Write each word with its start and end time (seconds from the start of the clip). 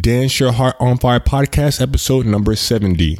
Dance 0.00 0.40
Your 0.40 0.52
Heart 0.52 0.76
on 0.78 0.98
Fire 0.98 1.20
podcast, 1.20 1.80
episode 1.80 2.26
number 2.26 2.54
70. 2.54 3.18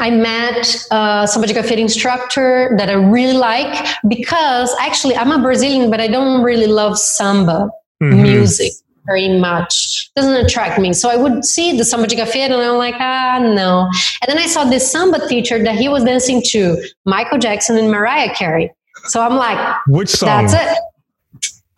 I 0.00 0.10
met 0.10 0.86
a 0.90 1.26
samba 1.26 1.46
de 1.46 1.54
gafieira 1.54 1.78
instructor 1.78 2.74
that 2.78 2.88
I 2.88 2.94
really 2.94 3.36
like 3.36 3.86
because 4.06 4.74
actually 4.80 5.16
I'm 5.16 5.32
a 5.32 5.42
Brazilian, 5.42 5.90
but 5.90 6.00
I 6.00 6.06
don't 6.06 6.42
really 6.42 6.66
love 6.66 6.98
samba 6.98 7.68
mm-hmm. 8.02 8.22
music 8.22 8.72
very 9.06 9.38
much. 9.38 10.10
It 10.14 10.20
doesn't 10.20 10.46
attract 10.46 10.78
me. 10.78 10.92
So 10.92 11.10
I 11.10 11.16
would 11.16 11.44
see 11.44 11.76
the 11.76 11.84
samba 11.84 12.06
de 12.06 12.16
and 12.16 12.54
I'm 12.54 12.76
like, 12.76 12.94
ah, 12.98 13.38
no. 13.42 13.88
And 14.22 14.28
then 14.28 14.38
I 14.38 14.46
saw 14.46 14.64
this 14.64 14.90
samba 14.90 15.26
teacher 15.28 15.62
that 15.62 15.74
he 15.74 15.88
was 15.88 16.04
dancing 16.04 16.42
to 16.50 16.76
Michael 17.04 17.38
Jackson 17.38 17.76
and 17.76 17.90
Mariah 17.90 18.32
Carey. 18.34 18.72
So 19.06 19.20
I'm 19.20 19.34
like, 19.34 19.58
which 19.88 20.10
song? 20.10 20.46
That's 20.46 20.54
it. 20.54 20.78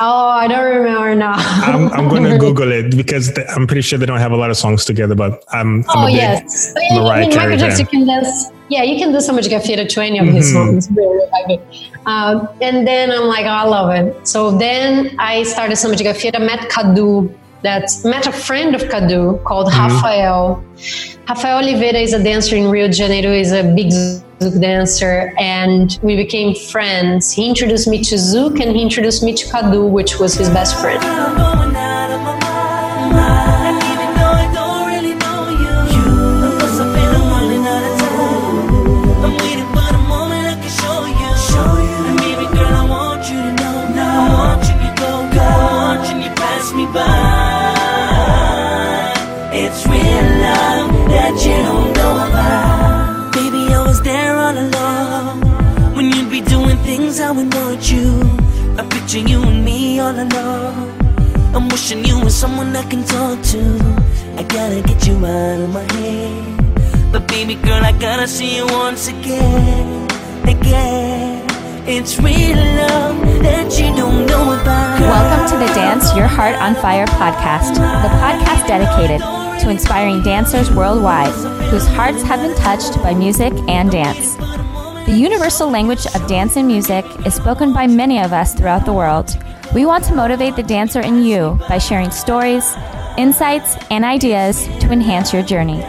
Oh, 0.02 0.28
I 0.28 0.48
don't 0.48 0.64
remember 0.64 1.14
now. 1.14 1.34
I'm, 1.36 1.92
I'm 1.92 2.08
going 2.08 2.22
to 2.30 2.38
Google 2.38 2.72
it 2.72 2.96
because 2.96 3.30
I'm 3.54 3.66
pretty 3.66 3.82
sure 3.82 3.98
they 3.98 4.06
don't 4.06 4.18
have 4.18 4.32
a 4.32 4.36
lot 4.36 4.48
of 4.48 4.56
songs 4.56 4.86
together. 4.86 5.14
But 5.14 5.44
I'm, 5.52 5.84
I'm 5.90 6.04
oh 6.04 6.06
yes, 6.06 6.72
Mariah 6.92 7.10
I 7.12 7.20
mean, 7.20 7.30
Carey 7.32 7.50
Michael 7.50 7.68
Jackson 7.68 7.86
can 7.86 8.06
dance. 8.06 8.50
Yeah, 8.70 8.82
you 8.82 8.98
can 8.98 9.12
do 9.12 9.20
so 9.20 9.34
much 9.34 9.44
Gafieira 9.46 9.86
to 9.86 10.00
any 10.00 10.18
of 10.18 10.26
mm-hmm. 10.26 10.36
his 10.36 10.52
songs. 10.52 10.90
Really 10.90 11.30
like 11.30 11.60
it. 11.60 11.90
Um, 12.06 12.48
and 12.62 12.86
then 12.86 13.10
I'm 13.10 13.26
like, 13.26 13.44
oh, 13.44 13.48
I 13.48 13.64
love 13.64 13.90
it. 13.90 14.26
So 14.26 14.56
then 14.56 15.14
I 15.18 15.42
started 15.42 15.76
Samba 15.76 15.96
de 15.96 16.04
Gafieira, 16.04 16.40
met 16.40 16.70
Kadu. 16.70 17.34
That's 17.62 18.04
met 18.04 18.26
a 18.26 18.32
friend 18.32 18.74
of 18.74 18.82
Kadu 18.82 19.42
called 19.44 19.68
mm-hmm. 19.68 19.94
Rafael. 19.94 20.64
Rafael 21.28 21.58
Oliveira 21.58 21.98
is 21.98 22.12
a 22.12 22.22
dancer 22.22 22.56
in 22.56 22.70
Rio 22.70 22.86
de 22.86 22.94
Janeiro. 22.94 23.32
He's 23.32 23.52
a 23.52 23.62
big 23.62 23.88
Zouk 24.40 24.60
dancer, 24.60 25.34
and 25.38 25.98
we 26.02 26.16
became 26.16 26.54
friends. 26.54 27.30
He 27.30 27.48
introduced 27.48 27.86
me 27.86 28.02
to 28.04 28.14
Zouk, 28.14 28.60
and 28.60 28.74
he 28.74 28.82
introduced 28.82 29.22
me 29.22 29.34
to 29.34 29.46
Kadu, 29.46 29.90
which 29.90 30.18
was 30.18 30.34
his 30.34 30.48
best 30.48 30.80
friend. 30.80 31.00
Picture 59.10 59.28
you 59.28 59.42
and 59.42 59.64
me 59.64 59.98
all 59.98 60.14
alone. 60.14 60.90
I'm 61.54 61.68
wishing 61.68 62.04
you 62.04 62.20
were 62.20 62.30
someone 62.30 62.76
I 62.76 62.82
can 62.84 63.02
talk 63.04 63.42
to. 63.42 63.60
I 64.36 64.42
gotta 64.44 64.82
get 64.82 65.06
you 65.06 65.16
out 65.26 65.60
of 65.60 65.70
my 65.70 65.82
head. 65.94 67.12
But 67.12 67.26
baby 67.26 67.56
girl, 67.56 67.82
I 67.82 67.92
gotta 67.92 68.28
see 68.28 68.56
you 68.56 68.66
once 68.66 69.08
again, 69.08 70.06
again. 70.44 71.44
It's 71.88 72.18
real 72.18 72.56
love 72.56 73.18
that 73.42 73.78
you 73.80 73.96
don't 73.96 74.26
know 74.26 74.52
about. 74.60 75.00
Welcome 75.00 75.50
to 75.50 75.66
the 75.66 75.72
Dance 75.74 76.14
Your 76.14 76.28
Heart 76.28 76.56
on 76.56 76.74
Fire 76.76 77.06
podcast, 77.06 77.74
the 77.74 78.10
podcast 78.22 78.68
dedicated 78.68 79.20
to 79.62 79.70
inspiring 79.70 80.22
dancers 80.22 80.70
worldwide 80.70 81.32
whose 81.70 81.86
hearts 81.86 82.22
have 82.22 82.40
been 82.40 82.56
touched 82.56 82.94
by 83.02 83.14
music 83.14 83.52
and 83.68 83.90
dance. 83.90 84.36
The 85.10 85.18
universal 85.18 85.68
language 85.68 86.06
of 86.06 86.24
dance 86.28 86.56
and 86.56 86.68
music 86.68 87.04
is 87.26 87.34
spoken 87.34 87.72
by 87.72 87.88
many 87.88 88.20
of 88.20 88.32
us 88.32 88.54
throughout 88.54 88.84
the 88.84 88.92
world. 88.92 89.36
We 89.74 89.84
want 89.84 90.04
to 90.04 90.14
motivate 90.14 90.54
the 90.54 90.62
dancer 90.62 91.00
in 91.00 91.24
you 91.24 91.58
by 91.68 91.78
sharing 91.78 92.12
stories, 92.12 92.76
insights, 93.18 93.76
and 93.90 94.04
ideas 94.04 94.68
to 94.78 94.92
enhance 94.92 95.32
your 95.32 95.42
journey. 95.42 95.82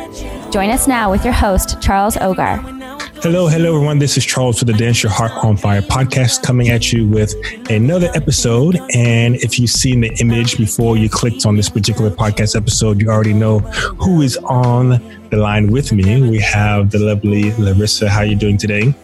Join 0.49 0.71
us 0.71 0.87
now 0.87 1.11
with 1.11 1.23
your 1.23 1.35
host, 1.35 1.79
Charles 1.83 2.15
Ogar. 2.15 2.80
Hello, 3.21 3.47
hello, 3.47 3.75
everyone. 3.75 3.99
This 3.99 4.17
is 4.17 4.25
Charles 4.25 4.57
for 4.57 4.65
the 4.65 4.73
Dance 4.73 5.03
Your 5.03 5.11
Heart 5.11 5.31
on 5.43 5.55
Fire 5.55 5.83
podcast 5.83 6.41
coming 6.41 6.69
at 6.69 6.91
you 6.91 7.07
with 7.07 7.35
another 7.69 8.09
episode. 8.15 8.79
And 8.95 9.35
if 9.35 9.59
you've 9.59 9.69
seen 9.69 10.01
the 10.01 10.11
image 10.19 10.57
before 10.57 10.97
you 10.97 11.07
clicked 11.07 11.45
on 11.45 11.55
this 11.55 11.69
particular 11.69 12.09
podcast 12.09 12.55
episode, 12.55 12.99
you 12.99 13.09
already 13.09 13.33
know 13.33 13.59
who 13.59 14.23
is 14.23 14.37
on 14.37 14.89
the 15.29 15.37
line 15.37 15.71
with 15.71 15.91
me. 15.91 16.27
We 16.27 16.39
have 16.39 16.89
the 16.89 16.97
lovely 16.97 17.51
Larissa. 17.59 18.09
How 18.09 18.21
are 18.21 18.25
you 18.25 18.35
doing 18.35 18.57
today? 18.57 18.95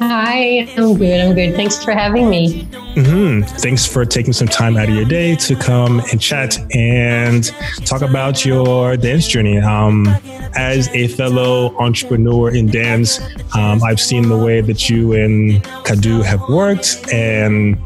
Hi, 0.00 0.68
I'm 0.76 0.96
good. 0.96 1.20
I'm 1.20 1.34
good. 1.34 1.54
Thanks 1.54 1.82
for 1.82 1.92
having 1.92 2.28
me. 2.28 2.64
Mm-hmm. 2.96 3.42
Thanks 3.58 3.86
for 3.86 4.04
taking 4.04 4.32
some 4.32 4.48
time 4.48 4.76
out 4.76 4.88
of 4.88 4.94
your 4.94 5.04
day 5.04 5.36
to 5.36 5.56
come 5.56 6.00
and 6.10 6.20
chat 6.20 6.58
and 6.74 7.44
talk 7.84 8.02
about 8.02 8.44
your 8.44 8.96
dance 8.96 9.26
journey. 9.26 9.58
Um, 9.58 10.06
as 10.54 10.88
a 10.88 11.08
fellow 11.08 11.76
entrepreneur 11.78 12.54
in 12.54 12.66
dance, 12.66 13.20
um, 13.54 13.82
I've 13.82 14.00
seen 14.00 14.28
the 14.28 14.36
way 14.36 14.60
that 14.60 14.88
you 14.88 15.12
and 15.12 15.62
Kadu 15.84 16.24
have 16.24 16.42
worked 16.48 17.12
and 17.12 17.78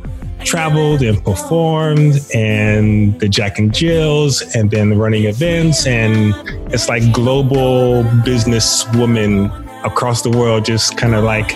traveled 0.45 1.03
and 1.03 1.23
performed 1.25 2.21
and 2.35 3.19
the 3.21 3.29
Jack 3.29 3.59
and 3.59 3.73
Jills 3.75 4.43
and 4.55 4.71
then 4.71 4.97
running 4.97 5.25
events 5.25 5.87
and 5.87 6.35
it's 6.73 6.89
like 6.89 7.13
global 7.13 8.05
business 8.25 8.87
woman 8.95 9.51
across 9.85 10.23
the 10.23 10.31
world, 10.31 10.65
just 10.65 10.97
kind 10.97 11.15
of 11.15 11.25
like 11.25 11.55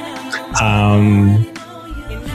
um, 0.61 1.45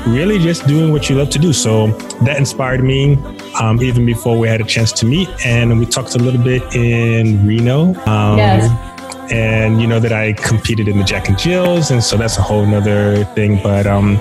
really 0.07 0.39
just 0.39 0.67
doing 0.67 0.91
what 0.91 1.09
you 1.09 1.16
love 1.16 1.29
to 1.31 1.39
do. 1.39 1.53
So 1.53 1.88
that 2.23 2.38
inspired 2.38 2.83
me 2.83 3.16
um, 3.59 3.81
even 3.81 4.05
before 4.05 4.38
we 4.38 4.47
had 4.47 4.61
a 4.61 4.63
chance 4.66 4.91
to 4.94 5.05
meet. 5.05 5.29
And 5.45 5.79
we 5.79 5.85
talked 5.85 6.16
a 6.16 6.19
little 6.19 6.41
bit 6.41 6.63
in 6.75 7.45
Reno. 7.45 7.94
Um, 8.05 8.38
yes. 8.38 8.85
And 9.31 9.79
you 9.79 9.85
know 9.85 10.00
that 10.00 10.11
I 10.11 10.33
competed 10.33 10.88
in 10.88 10.97
the 10.97 11.03
Jack 11.03 11.29
and 11.29 11.38
Jills, 11.38 11.91
and 11.91 12.03
so 12.03 12.17
that's 12.17 12.39
a 12.39 12.41
whole 12.41 12.66
nother 12.66 13.25
thing. 13.35 13.61
But 13.61 13.85
um, 13.85 14.17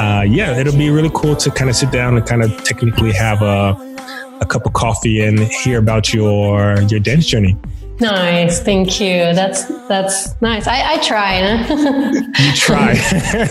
uh, 0.00 0.22
yeah, 0.26 0.58
it'll 0.58 0.72
be 0.78 0.88
really 0.88 1.10
cool 1.12 1.36
to 1.36 1.50
kind 1.50 1.68
of 1.68 1.76
sit 1.76 1.90
down 1.90 2.16
and 2.16 2.26
kind 2.26 2.42
of 2.42 2.64
technically 2.64 3.12
have 3.12 3.42
a, 3.42 3.76
a 4.40 4.46
cup 4.46 4.64
of 4.64 4.72
coffee 4.72 5.22
and 5.22 5.40
hear 5.40 5.78
about 5.78 6.14
your 6.14 6.80
your 6.84 7.00
dance 7.00 7.26
journey. 7.26 7.54
Nice, 8.00 8.60
thank 8.60 9.00
you. 9.00 9.32
That's 9.34 9.64
that's 9.88 10.40
nice. 10.42 10.66
I, 10.66 10.94
I 10.94 10.98
try. 10.98 11.40
you 11.70 12.52
try. 12.54 12.92
I 12.92 13.46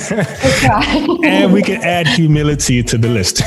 try. 0.61 1.17
and 1.23 1.51
we 1.51 1.63
can 1.63 1.81
add 1.81 2.07
humility 2.07 2.83
to 2.83 2.97
the 2.97 3.07
list. 3.07 3.38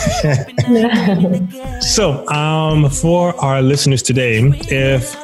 so, 1.83 2.27
um, 2.29 2.91
for 2.91 3.35
our 3.41 3.63
listeners 3.63 4.03
today, 4.03 4.41
if 4.71 5.17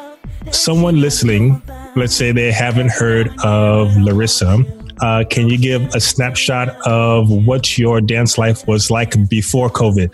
someone 0.53 1.01
listening, 1.01 1.61
let's 1.97 2.15
say 2.15 2.31
they 2.31 2.53
haven't 2.53 2.93
heard 2.93 3.29
of 3.43 3.97
Larissa, 3.97 4.65
uh, 5.01 5.25
can 5.29 5.49
you 5.49 5.59
give 5.59 5.83
a 5.95 6.01
snapshot 6.01 6.69
of 6.87 7.29
what 7.31 7.77
your 7.77 8.01
dance 8.01 8.39
life 8.39 8.67
was 8.69 8.91
like 8.91 9.29
before 9.29 9.69
COVID? 9.69 10.13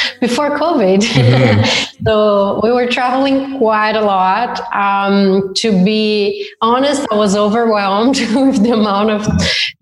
before 0.20 0.58
COVID. 0.58 1.00
Mm-hmm. 1.00 2.04
so 2.06 2.60
we 2.62 2.72
were 2.72 2.86
traveling 2.86 3.58
quite 3.58 3.96
a 3.96 4.00
lot. 4.00 4.60
Um, 4.74 5.52
to 5.56 5.72
be 5.84 6.48
honest, 6.60 7.06
I 7.10 7.16
was 7.16 7.36
overwhelmed 7.36 8.16
with 8.34 8.62
the 8.62 8.72
amount 8.72 9.10
of 9.10 9.26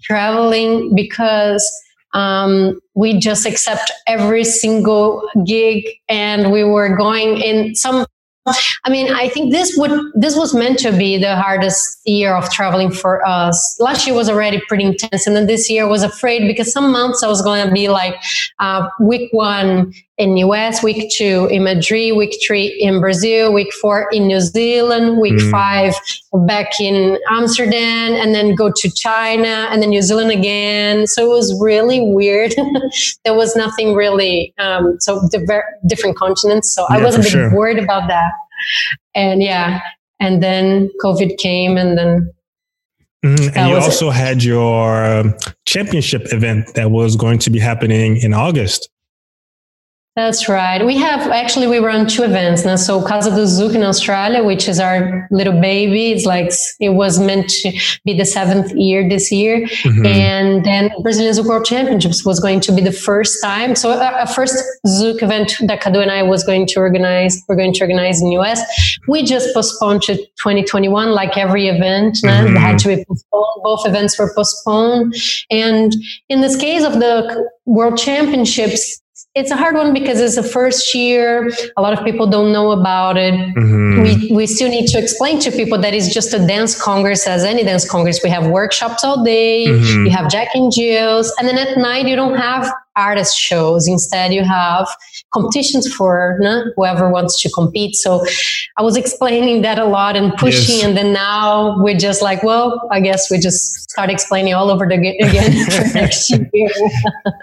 traveling 0.03 0.95
because 0.95 1.69
um, 2.13 2.81
we 2.95 3.19
just 3.19 3.47
accept 3.47 3.93
every 4.07 4.45
single 4.45 5.29
gig 5.47 5.85
and 6.09 6.51
we 6.51 6.65
were 6.65 6.97
going 6.97 7.41
in 7.41 7.75
some 7.75 8.05
I 8.47 8.91
mean, 8.91 9.13
I 9.13 9.29
think 9.29 9.53
this 9.53 9.77
would 9.77 9.91
this 10.15 10.35
was 10.37 10.55
meant 10.55 10.79
to 10.81 10.93
be 10.97 11.19
the 11.19 11.37
hardest 11.37 12.01
year 12.07 12.35
of 12.35 12.51
traveling 12.51 12.91
for 12.91 13.27
us. 13.27 13.77
Last 13.79 14.07
year 14.07 14.17
was 14.17 14.31
already 14.31 14.61
pretty 14.67 14.85
intense, 14.85 15.27
and 15.27 15.37
then 15.37 15.47
this 15.47 15.69
year 15.69 15.87
was 15.87 16.03
afraid 16.03 16.47
because 16.47 16.73
some 16.73 16.91
months 16.91 17.23
I 17.23 17.29
was 17.29 17.43
going 17.43 17.67
to 17.67 17.73
be 17.73 17.89
like 17.89 18.15
uh, 18.59 18.89
week 18.99 19.31
one 19.33 19.93
in 20.21 20.37
US, 20.37 20.83
week 20.83 21.11
two 21.17 21.49
in 21.51 21.65
Madrid, 21.65 22.15
week 22.15 22.39
three 22.47 22.67
in 22.79 23.01
Brazil, 23.01 23.55
week 23.55 23.73
four 23.73 24.07
in 24.13 24.27
New 24.27 24.41
Zealand, 24.41 25.19
week 25.19 25.33
mm. 25.33 25.51
five 25.51 25.95
back 26.47 26.79
in 26.79 27.19
Amsterdam, 27.31 28.13
and 28.13 28.35
then 28.35 28.55
go 28.55 28.71
to 28.71 28.91
China 28.91 29.67
and 29.71 29.81
then 29.81 29.89
New 29.89 30.03
Zealand 30.03 30.31
again. 30.31 31.07
So 31.07 31.25
it 31.25 31.35
was 31.35 31.59
really 31.59 32.03
weird. 32.03 32.55
there 33.25 33.35
was 33.35 33.57
nothing 33.57 33.95
really, 33.95 34.53
um, 34.59 35.01
so 35.01 35.21
the 35.33 35.63
different 35.87 36.19
continents. 36.19 36.75
So 36.75 36.87
yeah, 36.91 36.99
I 36.99 37.03
was 37.03 37.15
a 37.15 37.21
bit 37.21 37.29
sure. 37.29 37.57
worried 37.57 37.79
about 37.79 38.07
that. 38.09 38.33
And 39.15 39.43
yeah, 39.43 39.81
and 40.21 40.43
then 40.43 40.91
COVID 41.03 41.39
came, 41.39 41.79
and 41.79 41.97
then 41.97 42.31
Mm-hmm. 43.23 43.55
And 43.55 43.69
you 43.69 43.77
also 43.77 44.09
it. 44.09 44.15
had 44.15 44.43
your 44.43 45.05
um, 45.05 45.35
championship 45.67 46.33
event 46.33 46.73
that 46.73 46.91
was 46.91 47.17
going 47.17 47.39
to 47.41 47.51
be 47.51 47.59
happening 47.59 48.17
in 48.17 48.33
August. 48.33 48.89
That's 50.17 50.49
right. 50.49 50.85
We 50.85 50.97
have 50.97 51.31
actually 51.31 51.69
we 51.69 51.79
run 51.79 52.09
two 52.09 52.25
events 52.25 52.65
now. 52.65 52.75
So 52.75 53.01
Casa 53.01 53.31
do 53.31 53.45
Zouk 53.45 53.77
in 53.77 53.85
Australia, 53.85 54.43
which 54.43 54.69
is 54.69 54.81
our 54.81 55.29
little 55.31 55.59
baby. 55.61 56.11
It's 56.11 56.27
like 56.27 56.51
it 56.81 56.91
was 56.91 57.21
meant 57.21 57.49
to 57.49 58.01
be 58.05 58.19
the 58.19 58.25
seventh 58.25 58.73
year 58.75 59.09
this 59.09 59.31
year, 59.31 59.61
mm-hmm. 59.61 60.05
and 60.05 60.65
then 60.65 60.91
Brazilian 61.03 61.33
Zouk 61.33 61.47
World 61.47 61.65
Championships 61.65 62.27
was 62.27 62.41
going 62.41 62.59
to 62.63 62.73
be 62.73 62.83
the 62.83 62.93
first 62.93 63.41
time. 63.41 63.77
So 63.77 63.93
a, 63.93 64.23
a 64.23 64.27
first 64.27 64.57
Zouk 64.85 65.23
event 65.23 65.55
that 65.61 65.81
Kadu 65.81 66.03
and 66.03 66.11
I 66.11 66.25
was 66.25 66.43
going 66.43 66.67
to 66.67 66.81
organize. 66.81 67.41
We're 67.49 67.55
going 67.55 67.73
to 67.75 67.81
organize 67.81 68.21
in 68.21 68.33
US. 68.33 68.61
We 69.07 69.25
just 69.25 69.55
postponed 69.55 70.03
to 70.03 70.17
2021, 70.17 71.13
like 71.13 71.39
every 71.39 71.69
event 71.69 72.19
mm-hmm. 72.25 72.57
had 72.57 72.81
to 72.81 72.89
be 72.89 73.05
postponed. 73.05 73.63
Both 73.63 73.87
events 73.87 74.19
were 74.19 74.33
postponed, 74.35 75.15
and 75.53 75.95
in 76.29 76.41
this 76.41 76.57
case 76.57 76.83
of 76.83 76.95
the 76.95 77.49
World 77.65 77.97
Championships 77.97 79.01
it's 79.35 79.51
a 79.51 79.57
hard 79.57 79.75
one 79.75 79.93
because 79.93 80.21
it's 80.21 80.37
the 80.37 80.43
first 80.43 80.95
year. 80.95 81.51
A 81.77 81.83
lot 81.83 81.97
of 81.97 82.05
people 82.05 82.27
don't 82.27 82.53
know 82.53 82.73
about 82.73 83.17
it. 83.17 83.35
Mm-hmm. 83.35 84.03
We, 84.03 84.35
we 84.35 84.47
still 84.47 84.69
need 84.69 84.87
to 84.89 84.99
explain 84.99 85.39
to 85.41 85.51
people 85.51 85.79
that 85.79 85.95
it's 85.95 86.13
just 86.13 86.33
a 86.35 86.39
dance 86.47 86.81
congress 86.81 87.27
as 87.27 87.45
any 87.45 87.63
dance 87.63 87.89
congress. 87.89 88.21
We 88.23 88.31
have 88.31 88.49
workshops 88.49 89.05
all 89.05 89.25
day. 89.25 89.67
Mm-hmm. 89.67 90.07
You 90.07 90.11
have 90.11 90.31
Jack 90.31 90.49
and 90.55 90.73
Jill's. 90.73 91.33
And 91.39 91.47
then 91.47 91.59
at 91.59 91.79
night, 91.79 92.07
you 92.07 92.17
don't 92.17 92.37
have 92.37 92.73
artist 93.01 93.37
shows. 93.37 93.89
Instead, 93.89 94.33
you 94.33 94.45
have 94.45 94.89
competitions 95.33 95.93
for 95.93 96.39
whoever 96.77 97.11
wants 97.11 97.41
to 97.43 97.51
compete. 97.51 97.95
So 97.95 98.25
I 98.77 98.83
was 98.83 98.97
explaining 98.97 99.63
that 99.63 99.79
a 99.79 99.85
lot 99.85 100.17
and 100.17 100.33
pushing. 100.37 100.77
Yes. 100.77 100.85
And 100.85 100.97
then 100.97 101.13
now 101.13 101.83
we're 101.83 101.99
just 101.99 102.23
like, 102.23 102.43
well, 102.43 102.89
I 102.91 103.01
guess 103.01 103.31
we 103.31 103.39
just 103.39 103.91
start 103.91 104.11
explaining 104.11 104.55
all 104.55 104.71
over 104.71 104.87
the, 104.87 104.95
again 105.21 105.65
for 105.67 105.99
next 105.99 106.31
year. 106.31 106.69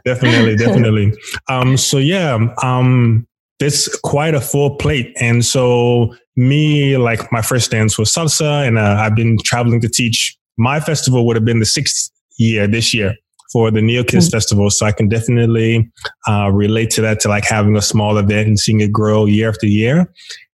definitely, 0.05 0.55
definitely. 0.55 1.13
Um, 1.49 1.77
so 1.77 1.97
yeah, 1.97 2.53
um, 2.61 3.27
it's 3.59 3.87
quite 3.99 4.35
a 4.35 4.41
full 4.41 4.75
plate. 4.75 5.15
And 5.19 5.43
so 5.43 6.15
me, 6.35 6.97
like 6.97 7.31
my 7.31 7.41
first 7.41 7.71
dance 7.71 7.97
was 7.97 8.13
salsa 8.13 8.67
and 8.67 8.77
uh, 8.77 8.97
I've 8.99 9.15
been 9.15 9.37
traveling 9.43 9.81
to 9.81 9.89
teach. 9.89 10.37
My 10.57 10.79
festival 10.79 11.25
would 11.25 11.35
have 11.35 11.45
been 11.45 11.59
the 11.59 11.65
sixth 11.65 12.11
year 12.37 12.67
this 12.67 12.93
year 12.93 13.15
for 13.51 13.71
the 13.71 13.81
Neo 13.81 14.03
Kids 14.03 14.27
mm-hmm. 14.27 14.37
Festival. 14.37 14.69
So 14.69 14.85
I 14.85 14.91
can 14.91 15.07
definitely 15.07 15.89
uh, 16.27 16.49
relate 16.51 16.89
to 16.91 17.01
that, 17.01 17.19
to 17.21 17.29
like 17.29 17.45
having 17.45 17.75
a 17.75 17.81
small 17.81 18.17
event 18.17 18.47
and 18.47 18.59
seeing 18.59 18.81
it 18.81 18.91
grow 18.91 19.25
year 19.25 19.49
after 19.49 19.67
year. 19.67 20.11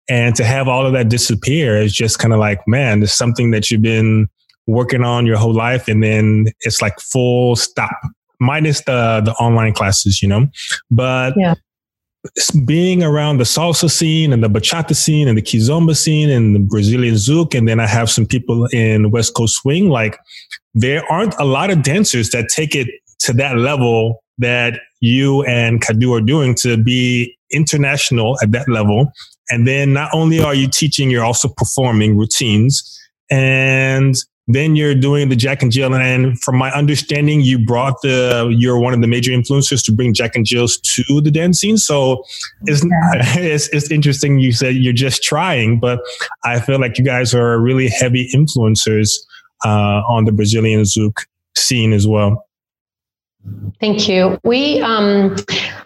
And 0.10 0.36
to 0.36 0.44
have 0.44 0.68
all 0.68 0.86
of 0.86 0.94
that 0.94 1.10
disappear 1.10 1.78
is 1.78 1.94
just 1.94 2.20
kind 2.20 2.34
of 2.34 2.40
like, 2.40 2.60
man, 2.68 3.04
it's 3.04 3.14
something 3.14 3.52
that 3.52 3.72
you've 3.72 3.82
been 3.82 4.28
working 4.68 5.04
on 5.04 5.26
your 5.26 5.38
whole 5.38 5.54
life. 5.54 5.88
And 5.88 6.04
then 6.04 6.48
it's 6.62 6.82
like 6.82 7.00
full 7.00 7.56
stop, 7.56 7.98
minus 8.40 8.82
the, 8.84 9.22
the 9.24 9.34
online 9.34 9.74
classes, 9.74 10.22
you 10.22 10.28
know? 10.28 10.48
But 10.92 11.34
yeah 11.38 11.56
being 12.66 13.04
around 13.04 13.38
the 13.38 13.44
salsa 13.44 13.92
scene 13.92 14.32
and 14.32 14.44
the 14.44 14.50
bachata 14.50 14.96
scene 14.96 15.28
and 15.28 15.38
the 15.38 15.42
kizomba 15.42 15.96
scene 15.96 16.30
and 16.30 16.56
the 16.56 16.60
Brazilian 16.60 17.16
zouk, 17.16 17.56
and 17.58 17.68
then 17.68 17.80
I 17.80 17.88
have 17.88 18.10
some 18.10 18.26
people 18.26 18.66
in 18.68 19.12
West 19.12 19.34
Coast 19.34 19.58
swing. 19.58 19.90
Like 19.90 20.18
there 20.74 21.04
aren't 21.12 21.36
a 21.40 21.46
lot 21.46 21.70
of 21.70 21.84
dancers 21.84 22.30
that 22.30 22.50
take 22.50 22.76
it 22.76 22.88
to 23.20 23.34
that 23.34 23.58
level 23.58 24.24
that 24.38 24.80
you 25.02 25.44
and 25.44 25.82
Kadu 25.82 26.18
are 26.18 26.22
doing 26.22 26.56
to 26.56 26.78
be 26.78 27.38
international 27.52 28.38
at 28.42 28.52
that 28.52 28.68
level. 28.70 29.12
And 29.50 29.68
then 29.68 29.94
not 29.94 30.10
only 30.14 30.40
are 30.40 30.56
you 30.56 30.68
teaching, 30.70 31.10
you're 31.10 31.26
also 31.26 31.50
performing 31.50 32.18
routines. 32.18 33.00
And 33.30 34.16
then 34.48 34.76
you're 34.76 34.96
doing 34.96 35.30
the 35.30 35.36
Jack 35.36 35.62
and 35.62 35.72
Jill. 35.72 35.94
And 35.94 36.40
from 36.42 36.58
my 36.58 36.72
understanding, 36.72 37.42
you 37.42 37.58
brought 37.58 38.02
the, 38.02 38.54
you're 38.56 38.78
one 38.78 38.94
of 38.94 39.02
the 39.02 39.08
major 39.08 39.32
influencers 39.32 39.84
to 39.86 39.92
bring 39.92 40.14
Jack 40.14 40.36
and 40.36 40.46
Jill's 40.46 40.78
to 40.80 41.22
the 41.22 41.32
dance 41.32 41.60
scene. 41.60 41.78
So 41.78 42.24
it's, 42.64 42.84
yeah. 42.84 42.90
it's, 43.38 43.70
it's 43.70 43.90
interesting. 43.90 44.40
You 44.40 44.52
said 44.52 44.76
you're 44.76 44.94
just 44.94 45.24
trying, 45.24 45.80
but 45.80 46.02
I 46.44 46.60
feel 46.60 46.80
like 46.80 46.98
you 46.98 47.06
guys 47.06 47.34
are 47.34 47.60
really 47.60 47.88
heavy 47.88 48.30
influencers 48.34 49.12
uh, 49.66 50.02
on 50.08 50.26
the 50.26 50.32
Brazilian 50.32 50.82
Zouk 50.82 51.26
scene 51.56 51.94
as 51.94 52.06
well. 52.06 52.46
Thank 53.80 54.08
you. 54.08 54.40
We, 54.44 54.82
um, 54.82 55.36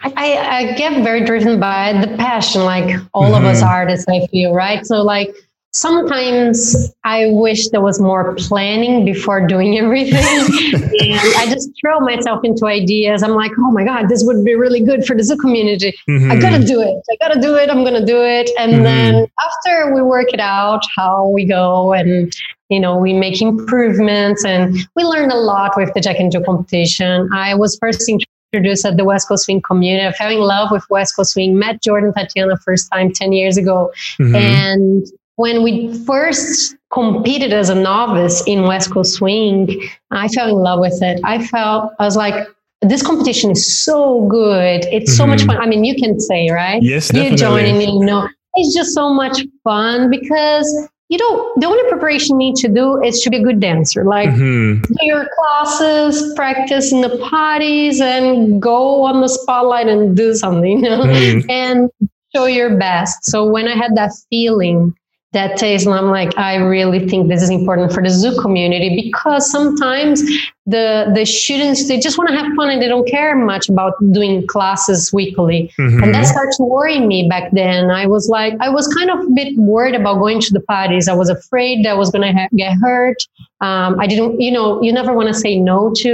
I, 0.03 0.37
I, 0.37 0.77
get 0.77 1.03
very 1.03 1.25
driven 1.25 1.59
by 1.59 1.93
the 1.93 2.15
passion, 2.15 2.63
like 2.63 2.99
all 3.15 3.31
mm-hmm. 3.31 3.33
of 3.33 3.43
us 3.45 3.61
mm-hmm. 3.61 3.69
artists, 3.69 4.05
I 4.07 4.27
feel, 4.27 4.53
right? 4.53 4.85
So, 4.85 5.01
like, 5.01 5.35
sometimes 5.77 6.91
I 7.03 7.27
wish 7.27 7.69
there 7.69 7.81
was 7.81 7.99
more 7.99 8.33
planning 8.35 9.05
before 9.05 9.45
doing 9.45 9.77
everything. 9.83 10.17
and 10.17 11.35
I 11.37 11.45
just 11.45 11.69
throw 11.79 11.99
myself 11.99 12.43
into 12.43 12.65
ideas. 12.65 13.23
I'm 13.23 13.31
like, 13.35 13.51
oh 13.59 13.71
my 13.71 13.83
God, 13.83 14.09
this 14.09 14.23
would 14.23 14.43
be 14.43 14.55
really 14.55 14.81
good 14.81 15.05
for 15.05 15.15
the 15.15 15.23
Zouk 15.23 15.39
community. 15.39 15.93
Mm-hmm. 16.09 16.31
I 16.31 16.35
gotta 16.39 16.65
do 16.65 16.81
it. 16.81 17.01
I 17.11 17.15
gotta 17.19 17.39
do 17.39 17.55
it. 17.55 17.69
I'm 17.69 17.83
gonna 17.83 18.05
do 18.05 18.21
it. 18.21 18.49
And 18.57 18.73
mm-hmm. 18.73 18.83
then 18.83 19.27
after 19.39 19.93
we 19.93 20.01
work 20.01 20.33
it 20.33 20.39
out, 20.39 20.81
how 20.95 21.27
we 21.29 21.45
go 21.45 21.93
and 21.93 22.33
you 22.69 22.81
know, 22.81 22.97
we 22.97 23.13
make 23.13 23.41
improvements 23.41 24.43
and 24.43 24.75
we 24.95 25.03
learn 25.03 25.31
a 25.31 25.37
lot 25.37 25.77
with 25.77 25.93
the 25.93 26.01
Jack 26.01 26.19
and 26.19 26.29
Joe 26.29 26.43
competition. 26.43 27.29
I 27.33 27.55
was 27.55 27.77
first 27.79 28.11
introduced 28.53 28.85
at 28.85 28.97
the 28.97 29.05
West 29.05 29.29
Coast 29.29 29.45
Swing 29.45 29.61
community. 29.61 30.05
I 30.05 30.11
fell 30.11 30.31
in 30.31 30.39
love 30.39 30.69
with 30.71 30.83
West 30.89 31.15
Coast 31.15 31.31
Swing, 31.31 31.57
met 31.57 31.81
Jordan 31.81 32.13
Tatiana 32.13 32.57
first 32.57 32.89
time 32.91 33.13
10 33.13 33.31
years 33.31 33.55
ago. 33.55 33.91
Mm-hmm. 34.19 34.35
And 34.35 35.07
when 35.37 35.63
we 35.63 35.97
first 36.05 36.75
competed 36.91 37.53
as 37.53 37.69
a 37.69 37.75
novice 37.75 38.43
in 38.47 38.63
West 38.63 38.91
Coast 38.91 39.13
Swing, 39.13 39.81
I 40.11 40.27
fell 40.29 40.49
in 40.49 40.55
love 40.55 40.79
with 40.79 41.01
it. 41.01 41.21
I 41.23 41.45
felt, 41.45 41.93
I 41.99 42.05
was 42.05 42.17
like, 42.17 42.47
this 42.81 43.03
competition 43.03 43.51
is 43.51 43.83
so 43.83 44.27
good. 44.27 44.85
It's 44.85 45.11
mm-hmm. 45.11 45.17
so 45.17 45.27
much 45.27 45.39
mm-hmm. 45.41 45.51
fun. 45.51 45.61
I 45.61 45.67
mean, 45.67 45.83
you 45.83 45.95
can 45.95 46.19
say, 46.19 46.49
right? 46.49 46.81
Yes, 46.81 47.09
definitely. 47.09 47.31
You 47.31 47.37
joining, 47.37 47.81
you 47.81 48.05
know, 48.05 48.27
it's 48.55 48.75
just 48.75 48.95
so 48.95 49.13
much 49.13 49.39
fun 49.63 50.09
because 50.09 50.89
you 51.09 51.19
don't, 51.19 51.61
the 51.61 51.67
only 51.67 51.87
preparation 51.87 52.39
you 52.39 52.47
need 52.49 52.55
to 52.55 52.67
do 52.67 53.01
is 53.03 53.21
to 53.21 53.29
be 53.29 53.37
a 53.37 53.43
good 53.43 53.59
dancer. 53.59 54.03
Like 54.03 54.29
mm-hmm. 54.29 54.81
do 54.81 55.05
your 55.05 55.29
classes, 55.37 56.33
practice 56.35 56.91
in 56.91 57.01
the 57.01 57.15
parties, 57.29 58.01
and 58.01 58.59
go 58.59 59.03
on 59.03 59.21
the 59.21 59.29
spotlight 59.29 59.87
and 59.87 60.17
do 60.17 60.33
something, 60.33 60.83
you 60.83 60.89
know, 60.89 61.03
mm-hmm. 61.03 61.47
and 61.47 61.91
show 62.35 62.45
your 62.45 62.75
best. 62.75 63.23
So 63.25 63.45
when 63.45 63.67
I 63.67 63.75
had 63.75 63.95
that 63.95 64.11
feeling 64.31 64.95
that 65.37 65.57
taste 65.57 65.85
and 65.85 65.95
i'm 65.95 66.09
like 66.19 66.37
i 66.37 66.55
really 66.55 67.01
think 67.07 67.27
this 67.27 67.41
is 67.41 67.49
important 67.49 67.93
for 67.93 68.01
the 68.01 68.09
zouk 68.09 68.41
community 68.41 68.89
because 69.03 69.49
sometimes 69.49 70.23
the 70.67 71.09
the 71.15 71.25
students 71.25 71.87
they 71.87 71.97
just 71.97 72.17
want 72.17 72.29
to 72.29 72.35
have 72.35 72.51
fun 72.55 72.69
and 72.69 72.81
they 72.81 72.89
don't 72.89 73.07
care 73.07 73.33
much 73.35 73.69
about 73.69 73.93
doing 74.11 74.45
classes 74.47 75.13
weekly. 75.13 75.71
Mm-hmm. 75.79 76.03
and 76.03 76.13
that 76.13 76.25
started 76.25 76.53
to 76.57 76.63
worry 76.63 76.99
me 76.99 77.27
back 77.29 77.51
then. 77.53 77.89
I 77.89 78.05
was 78.05 78.27
like 78.27 78.53
i 78.59 78.69
was 78.69 78.85
kind 78.93 79.09
of 79.09 79.19
a 79.19 79.29
bit 79.33 79.57
worried 79.57 79.95
about 79.95 80.19
going 80.19 80.41
to 80.41 80.53
the 80.53 80.59
parties. 80.59 81.07
I 81.07 81.15
was 81.15 81.29
afraid 81.29 81.85
that 81.85 81.91
i 81.91 81.93
was 81.93 82.11
going 82.11 82.27
to 82.27 82.33
ha- 82.37 82.49
get 82.55 82.73
hurt. 82.81 83.17
Um, 83.61 83.99
i 83.99 84.05
didn't 84.07 84.41
you 84.41 84.51
know 84.51 84.81
you 84.81 84.91
never 84.91 85.13
want 85.13 85.29
to 85.29 85.33
say 85.33 85.57
no 85.57 85.93
to 86.01 86.11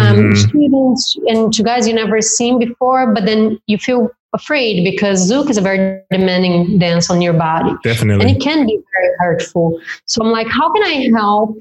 um, 0.00 0.16
mm-hmm. 0.16 0.34
students. 0.34 1.16
And 1.26 1.52
to 1.54 1.62
guys 1.64 1.88
you 1.88 1.94
never 1.94 2.22
seen 2.22 2.60
before 2.60 3.12
but 3.12 3.26
then 3.26 3.58
you 3.66 3.78
feel 3.78 4.10
afraid 4.32 4.84
because 4.84 5.30
Zouk 5.30 5.50
is 5.50 5.56
a 5.56 5.60
very 5.60 6.02
demanding 6.10 6.78
dance 6.78 7.10
on 7.10 7.22
your 7.22 7.32
body. 7.32 7.74
Definitely. 7.82 8.26
And 8.26 8.36
it 8.36 8.42
can 8.42 8.66
be 8.66 8.78
very 8.92 9.14
hurtful. 9.18 9.80
So 10.04 10.22
I'm 10.22 10.30
like, 10.30 10.48
how 10.48 10.72
can 10.72 10.82
I 10.82 11.08
help 11.16 11.56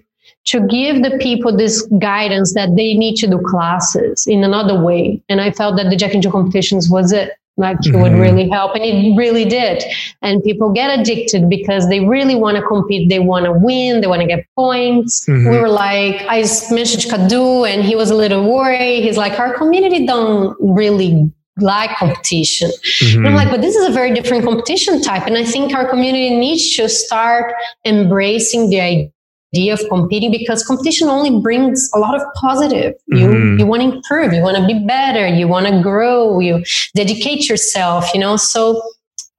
to 0.45 0.59
give 0.67 1.03
the 1.03 1.17
people 1.19 1.55
this 1.55 1.87
guidance 1.99 2.53
that 2.53 2.75
they 2.75 2.93
need 2.93 3.15
to 3.17 3.27
do 3.27 3.39
classes 3.39 4.27
in 4.27 4.43
another 4.43 4.81
way? 4.81 5.21
And 5.29 5.41
I 5.41 5.51
felt 5.51 5.77
that 5.77 5.89
the 5.89 5.95
Jack 5.95 6.13
and 6.13 6.21
Jill 6.21 6.31
competitions 6.31 6.89
was 6.89 7.11
it. 7.11 7.31
Like 7.57 7.77
it 7.77 7.91
mm-hmm. 7.91 8.01
would 8.01 8.11
really 8.11 8.49
help. 8.49 8.75
And 8.75 8.83
it 8.83 9.15
really 9.15 9.45
did. 9.45 9.81
And 10.21 10.43
people 10.43 10.73
get 10.73 10.99
addicted 10.99 11.49
because 11.49 11.87
they 11.87 12.01
really 12.01 12.35
want 12.35 12.57
to 12.57 12.63
compete. 12.63 13.07
They 13.09 13.19
want 13.19 13.45
to 13.45 13.53
win. 13.53 14.01
They 14.01 14.07
want 14.07 14.21
to 14.21 14.27
get 14.27 14.45
points. 14.55 15.25
Mm-hmm. 15.25 15.49
We 15.49 15.57
were 15.57 15.69
like, 15.69 16.21
I 16.27 16.39
mentioned 16.71 17.05
Kadu 17.05 17.65
and 17.65 17.81
he 17.81 17.95
was 17.95 18.11
a 18.11 18.15
little 18.15 18.43
worried. 18.53 19.03
He's 19.03 19.15
like, 19.15 19.39
our 19.39 19.53
community 19.53 20.05
don't 20.05 20.57
really 20.59 21.31
like 21.59 21.95
competition. 21.97 22.71
Mm-hmm. 23.01 23.25
I'm 23.25 23.35
like, 23.35 23.49
but 23.49 23.61
this 23.61 23.75
is 23.75 23.87
a 23.87 23.91
very 23.91 24.13
different 24.13 24.43
competition 24.43 25.01
type. 25.01 25.25
And 25.25 25.37
I 25.37 25.45
think 25.45 25.73
our 25.73 25.87
community 25.89 26.35
needs 26.35 26.75
to 26.75 26.89
start 26.89 27.53
embracing 27.85 28.69
the 28.69 28.81
idea 28.81 29.73
of 29.73 29.81
competing 29.89 30.31
because 30.31 30.65
competition 30.65 31.07
only 31.07 31.39
brings 31.41 31.89
a 31.95 31.99
lot 31.99 32.15
of 32.15 32.21
positive. 32.35 32.93
You 33.07 33.27
mm-hmm. 33.27 33.59
you 33.59 33.65
want 33.65 33.81
to 33.83 33.95
improve, 33.95 34.33
you 34.33 34.41
want 34.41 34.57
to 34.57 34.65
be 34.65 34.85
better, 34.85 35.27
you 35.27 35.47
want 35.47 35.67
to 35.67 35.81
grow, 35.81 36.39
you 36.39 36.63
dedicate 36.93 37.47
yourself, 37.47 38.13
you 38.13 38.19
know. 38.19 38.35
So 38.35 38.81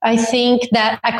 I 0.03 0.17
think 0.17 0.69
that 0.71 1.01
I, 1.03 1.19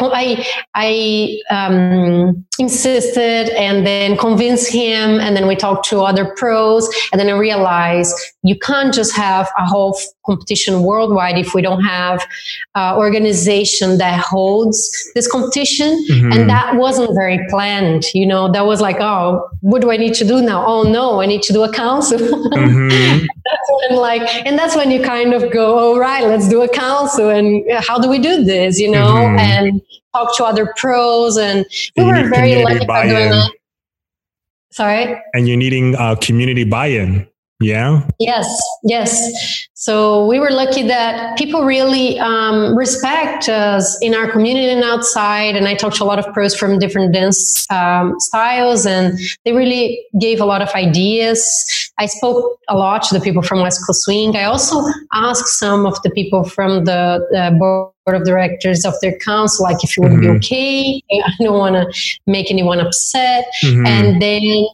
I, 0.75 1.41
I 1.51 1.67
um, 1.67 2.47
insisted 2.59 3.49
and 3.57 3.85
then 3.87 4.17
convinced 4.17 4.73
him, 4.73 5.19
and 5.19 5.37
then 5.37 5.49
we 5.49 5.57
talked 5.57 5.89
to 5.89 6.03
other 6.03 6.35
pros, 6.37 6.89
and 7.11 7.21
then 7.21 7.29
I 7.29 7.33
realized 7.33 8.15
you 8.49 8.59
can't 8.59 8.93
just 8.95 9.15
have 9.15 9.49
a 9.59 9.65
whole 9.65 9.99
competition 10.25 10.83
worldwide 10.83 11.39
if 11.39 11.55
we 11.55 11.63
don't 11.63 11.83
have 11.83 12.27
uh, 12.75 12.97
organization 12.97 13.99
that 13.99 14.21
holds 14.21 15.11
this 15.15 15.31
competition. 15.31 16.05
Mm-hmm. 16.11 16.33
and 16.33 16.51
that 16.51 16.77
wasn't 16.77 17.13
very 17.15 17.39
planned 17.49 18.05
you 18.15 18.27
know? 18.27 18.51
That 18.51 18.67
was 18.67 18.81
like 18.81 18.99
oh 19.01 19.49
what 19.61 19.83
do 19.83 19.91
i 19.91 19.97
need 19.97 20.15
to 20.15 20.25
do 20.25 20.41
now? 20.43 20.65
Oh 20.67 20.83
no 20.83 21.21
i 21.21 21.27
need 21.27 21.43
to 21.43 21.53
do 21.53 21.63
a 21.63 21.73
council. 21.73 22.19
Mm-hmm. 22.57 23.27
that's 23.45 23.71
when 23.71 23.99
like 24.01 24.47
and 24.47 24.59
that's 24.59 24.75
when 24.77 24.91
you 24.91 25.03
kind 25.03 25.35
of 25.35 25.53
go 25.53 25.79
all 25.79 25.99
right 25.99 26.25
let's 26.25 26.49
do 26.49 26.63
a 26.63 26.69
council 26.69 27.29
and 27.29 27.65
how 27.81 27.99
do 27.99 28.09
we 28.09 28.19
do 28.19 28.45
this 28.45 28.79
you 28.79 28.91
know? 28.91 29.07
Mm-hmm. 29.07 29.39
and 29.39 29.83
talk 30.15 30.37
to 30.37 30.45
other 30.45 30.73
pros 30.77 31.37
and 31.37 31.67
we 31.97 32.03
and 32.03 32.07
were 32.07 32.29
very 32.29 32.63
lucky 32.63 32.87
by 32.87 33.09
doing 33.09 33.31
that 33.31 33.51
sorry? 34.77 35.21
And 35.35 35.49
you're 35.49 35.57
needing 35.57 35.97
uh, 35.97 36.15
community 36.17 36.65
buy-in 36.65 37.27
yeah. 37.61 38.07
Yes. 38.19 38.61
Yes. 38.85 39.69
So 39.75 40.27
we 40.27 40.39
were 40.41 40.51
lucky 40.51 40.83
that 40.83 41.39
people 41.39 41.65
really 41.65 42.19
um, 42.19 42.77
respect 42.77 43.49
us 43.49 43.97
in 44.03 44.15
our 44.15 44.31
community 44.31 44.69
and 44.69 44.85
outside. 44.85 45.57
And 45.57 45.67
I 45.67 45.75
talked 45.75 45.97
to 45.97 46.05
a 46.05 46.07
lot 46.07 46.19
of 46.19 46.27
pros 46.35 46.55
from 46.55 46.79
different 46.79 47.15
dance 47.15 47.71
um, 47.71 48.15
styles, 48.19 48.85
and 48.85 49.19
they 49.45 49.53
really 49.53 50.05
gave 50.21 50.41
a 50.41 50.45
lot 50.45 50.61
of 50.61 50.69
ideas. 50.71 51.93
I 51.99 52.07
spoke 52.07 52.59
a 52.69 52.77
lot 52.77 53.05
to 53.05 53.19
the 53.19 53.25
people 53.25 53.43
from 53.43 53.63
West 53.63 53.81
Coast 53.87 54.03
Swing. 54.05 54.37
I 54.37 54.45
also 54.45 54.83
asked 55.15 55.49
some 55.59 55.87
of 55.87 56.01
the 56.03 56.11
people 56.11 56.45
from 56.45 56.85
the, 56.85 57.27
the 57.31 57.57
board 57.59 57.93
of 58.07 58.25
directors 58.25 58.85
of 58.85 58.95
their 59.01 59.17
council, 59.19 59.65
like 59.65 59.83
if 59.83 59.97
it 59.97 60.01
would 60.01 60.13
mm-hmm. 60.13 60.21
be 60.21 60.29
okay. 60.29 61.03
I 61.25 61.33
don't 61.43 61.59
want 61.59 61.75
to 61.75 62.21
make 62.27 62.51
anyone 62.51 62.81
upset. 62.81 63.47
Mm-hmm. 63.65 63.87
And 63.87 64.23
then 64.23 64.67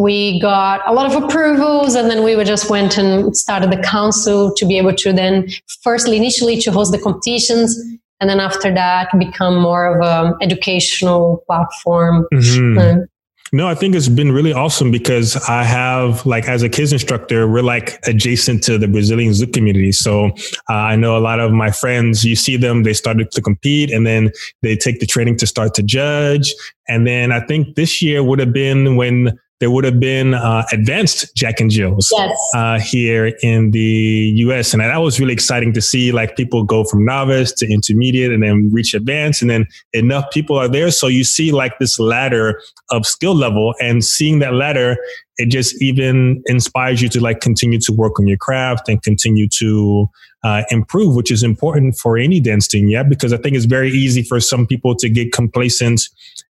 we 0.00 0.40
got 0.40 0.80
a 0.88 0.94
lot 0.94 1.04
of 1.04 1.22
approvals 1.22 1.94
and 1.94 2.10
then 2.10 2.24
we 2.24 2.42
just 2.42 2.70
went 2.70 2.96
and 2.96 3.36
started 3.36 3.70
the 3.70 3.82
council 3.82 4.50
to 4.56 4.64
be 4.64 4.78
able 4.78 4.94
to 4.94 5.12
then 5.12 5.46
firstly 5.82 6.16
initially 6.16 6.58
to 6.58 6.72
host 6.72 6.90
the 6.90 6.98
competitions 6.98 7.78
and 8.18 8.30
then 8.30 8.40
after 8.40 8.72
that 8.72 9.08
become 9.18 9.60
more 9.60 9.94
of 9.94 10.00
an 10.02 10.34
educational 10.40 11.44
platform 11.46 12.26
mm-hmm. 12.32 12.78
uh, 12.78 13.04
no, 13.52 13.66
I 13.66 13.74
think 13.74 13.96
it's 13.96 14.08
been 14.08 14.30
really 14.30 14.52
awesome 14.52 14.92
because 14.92 15.36
I 15.48 15.64
have 15.64 16.24
like 16.24 16.48
as 16.48 16.62
a 16.62 16.68
kiz 16.68 16.92
instructor, 16.92 17.48
we're 17.48 17.62
like 17.62 17.98
adjacent 18.06 18.62
to 18.64 18.78
the 18.78 18.86
Brazilian 18.86 19.32
Zouk 19.32 19.52
community. 19.52 19.90
So 19.90 20.26
uh, 20.68 20.72
I 20.72 20.94
know 20.94 21.18
a 21.18 21.18
lot 21.18 21.40
of 21.40 21.50
my 21.50 21.72
friends, 21.72 22.24
you 22.24 22.36
see 22.36 22.56
them, 22.56 22.84
they 22.84 22.92
started 22.92 23.32
to 23.32 23.42
compete 23.42 23.90
and 23.90 24.06
then 24.06 24.30
they 24.62 24.76
take 24.76 25.00
the 25.00 25.06
training 25.06 25.36
to 25.38 25.48
start 25.48 25.74
to 25.74 25.82
judge. 25.82 26.54
And 26.86 27.08
then 27.08 27.32
I 27.32 27.40
think 27.40 27.74
this 27.74 28.00
year 28.00 28.22
would 28.22 28.38
have 28.38 28.52
been 28.52 28.94
when 28.94 29.36
there 29.60 29.70
would 29.70 29.84
have 29.84 30.00
been 30.00 30.32
uh, 30.32 30.64
advanced 30.72 31.36
Jack 31.36 31.60
and 31.60 31.70
Jills 31.70 32.08
yes. 32.16 32.36
uh, 32.54 32.80
here 32.80 33.34
in 33.42 33.70
the 33.72 34.32
U.S. 34.36 34.72
And 34.72 34.80
that 34.80 34.96
was 34.96 35.20
really 35.20 35.34
exciting 35.34 35.74
to 35.74 35.82
see. 35.82 36.12
Like 36.12 36.34
people 36.34 36.64
go 36.64 36.82
from 36.84 37.04
novice 37.04 37.52
to 37.52 37.70
intermediate 37.70 38.32
and 38.32 38.42
then 38.42 38.70
reach 38.72 38.94
advanced, 38.94 39.42
and 39.42 39.50
then 39.50 39.66
enough 39.92 40.24
people 40.32 40.56
are 40.56 40.68
there, 40.68 40.90
so 40.90 41.06
you 41.06 41.24
see 41.24 41.52
like 41.52 41.78
this 41.78 42.00
ladder 42.00 42.60
of 42.90 43.06
skill 43.06 43.34
level. 43.34 43.74
And 43.80 44.02
seeing 44.02 44.38
that 44.38 44.54
ladder, 44.54 44.96
it 45.36 45.50
just 45.50 45.80
even 45.82 46.42
inspires 46.46 47.02
you 47.02 47.10
to 47.10 47.20
like 47.20 47.40
continue 47.40 47.78
to 47.80 47.92
work 47.92 48.18
on 48.18 48.26
your 48.26 48.38
craft 48.38 48.88
and 48.88 49.02
continue 49.02 49.46
to 49.58 50.08
uh, 50.42 50.62
improve, 50.70 51.14
which 51.14 51.30
is 51.30 51.42
important 51.42 51.96
for 51.98 52.16
any 52.16 52.40
dance 52.40 52.66
team. 52.66 52.88
Yeah, 52.88 53.02
because 53.02 53.32
I 53.34 53.36
think 53.36 53.56
it's 53.56 53.66
very 53.66 53.90
easy 53.90 54.22
for 54.22 54.40
some 54.40 54.66
people 54.66 54.94
to 54.96 55.08
get 55.10 55.32
complacent 55.32 56.00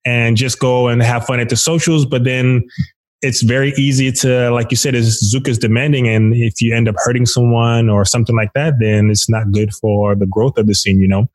and 0.05 0.37
just 0.37 0.61
go 0.61 0.87
and 0.87 1.03
have 1.03 1.27
fun 1.27 1.41
at 1.41 1.49
the 1.49 1.57
socials, 1.57 2.07
but 2.07 2.23
then 2.23 2.69
it's 3.23 3.43
very 3.43 3.73
easy 3.77 4.11
to, 4.13 4.51
like 4.51 4.71
you 4.71 4.77
said, 4.77 4.95
is 4.95 5.33
Zouk 5.35 5.47
is 5.47 5.59
demanding, 5.59 6.09
and 6.09 6.35
if 6.35 6.61
you 6.63 6.75
end 6.75 6.89
up 6.89 6.95
hurting 6.99 7.27
someone 7.27 7.91
or 7.91 8.05
something 8.05 8.35
like 8.35 8.53
that, 8.55 8.75
then 8.81 9.11
it's 9.11 9.29
not 9.29 9.51
good 9.53 9.73
for 9.75 10.15
the 10.15 10.27
growth 10.27 10.57
of 10.57 10.67
the 10.67 10.75
scene, 10.75 11.01
you 11.01 11.09
know. 11.09 11.29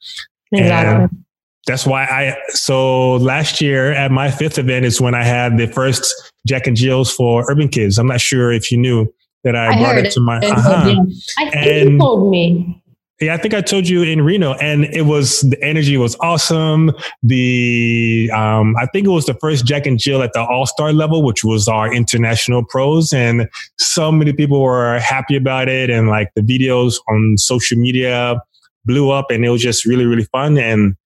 Exactly. 0.51 1.03
And 1.03 1.25
that's 1.67 1.85
why 1.85 2.03
I. 2.03 2.37
So 2.49 3.13
last 3.15 3.61
year 3.61 3.91
at 3.91 4.11
my 4.11 4.31
fifth 4.31 4.57
event 4.57 4.85
is 4.85 5.01
when 5.01 5.15
I 5.15 5.23
had 5.23 5.57
the 5.57 5.67
first 5.67 6.13
Jack 6.47 6.67
and 6.67 6.77
Jills 6.77 7.11
for 7.11 7.49
urban 7.49 7.69
kiz. 7.69 7.97
I'm 7.97 8.07
not 8.07 8.21
sure 8.21 8.51
if 8.51 8.71
you 8.71 8.77
knew 8.77 9.11
that 9.43 9.55
I, 9.55 9.73
I 9.73 9.79
brought 9.79 9.97
it 9.97 10.11
to 10.11 10.19
my. 10.21 10.37
Uh-huh. 10.37 10.95
I 11.39 11.49
think 11.49 11.55
and, 11.55 11.91
you 11.93 11.97
told 11.99 12.31
me. 12.31 12.81
Yeah, 13.21 13.33
I 13.33 13.37
think 13.37 13.53
I 13.53 13.61
told 13.61 13.87
you 13.87 14.03
in 14.03 14.21
Reno, 14.21 14.55
and 14.55 14.83
it 14.85 15.03
was 15.03 15.39
the 15.39 15.57
energy 15.63 15.95
was 15.95 16.17
awesome. 16.19 16.91
The 17.23 18.29
um, 18.33 18.75
I 18.77 18.87
think 18.87 19.07
it 19.07 19.11
was 19.11 19.25
the 19.25 19.35
first 19.35 19.65
Jack 19.65 19.85
and 19.85 19.97
Jill 19.97 20.21
at 20.21 20.33
the 20.33 20.43
All 20.43 20.65
Star 20.65 20.91
level, 20.91 21.23
which 21.23 21.41
was 21.41 21.69
our 21.69 21.93
international 21.93 22.65
pros, 22.65 23.13
and 23.13 23.47
so 23.77 24.11
many 24.11 24.33
people 24.33 24.61
were 24.61 24.99
happy 24.99 25.37
about 25.37 25.69
it, 25.69 25.89
and 25.89 26.09
like 26.09 26.29
the 26.35 26.41
videos 26.41 26.95
on 27.07 27.37
social 27.37 27.77
media 27.77 28.35
blew 28.83 29.11
up, 29.11 29.31
and 29.31 29.45
it 29.45 29.49
was 29.49 29.61
just 29.61 29.85
really 29.85 30.05
really 30.05 30.25
fun. 30.25 30.57
And 30.57 30.97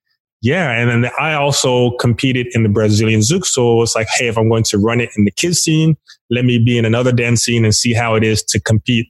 yeah, 0.42 0.72
and 0.72 0.90
then 0.90 1.12
I 1.20 1.34
also 1.34 1.92
competed 1.98 2.48
in 2.54 2.64
the 2.64 2.70
Brazilian 2.70 3.20
Zouk, 3.20 3.46
so 3.46 3.72
it 3.72 3.76
was 3.76 3.94
like, 3.94 4.08
hey, 4.16 4.30
if 4.30 4.36
I'm 4.36 4.50
going 4.50 4.64
to 4.64 4.80
run 4.80 5.00
it 5.00 5.12
in 5.16 5.26
the 5.26 5.32
kiz 5.32 5.62
scene, 5.62 5.96
let 6.32 6.44
me 6.44 6.58
be 6.58 6.76
in 6.76 6.86
another 6.86 7.12
dance 7.12 7.44
scene 7.44 7.66
and 7.66 7.76
see 7.76 7.94
how 7.94 8.16
it 8.16 8.24
is 8.24 8.42
to 8.46 8.60
compete 8.60 9.06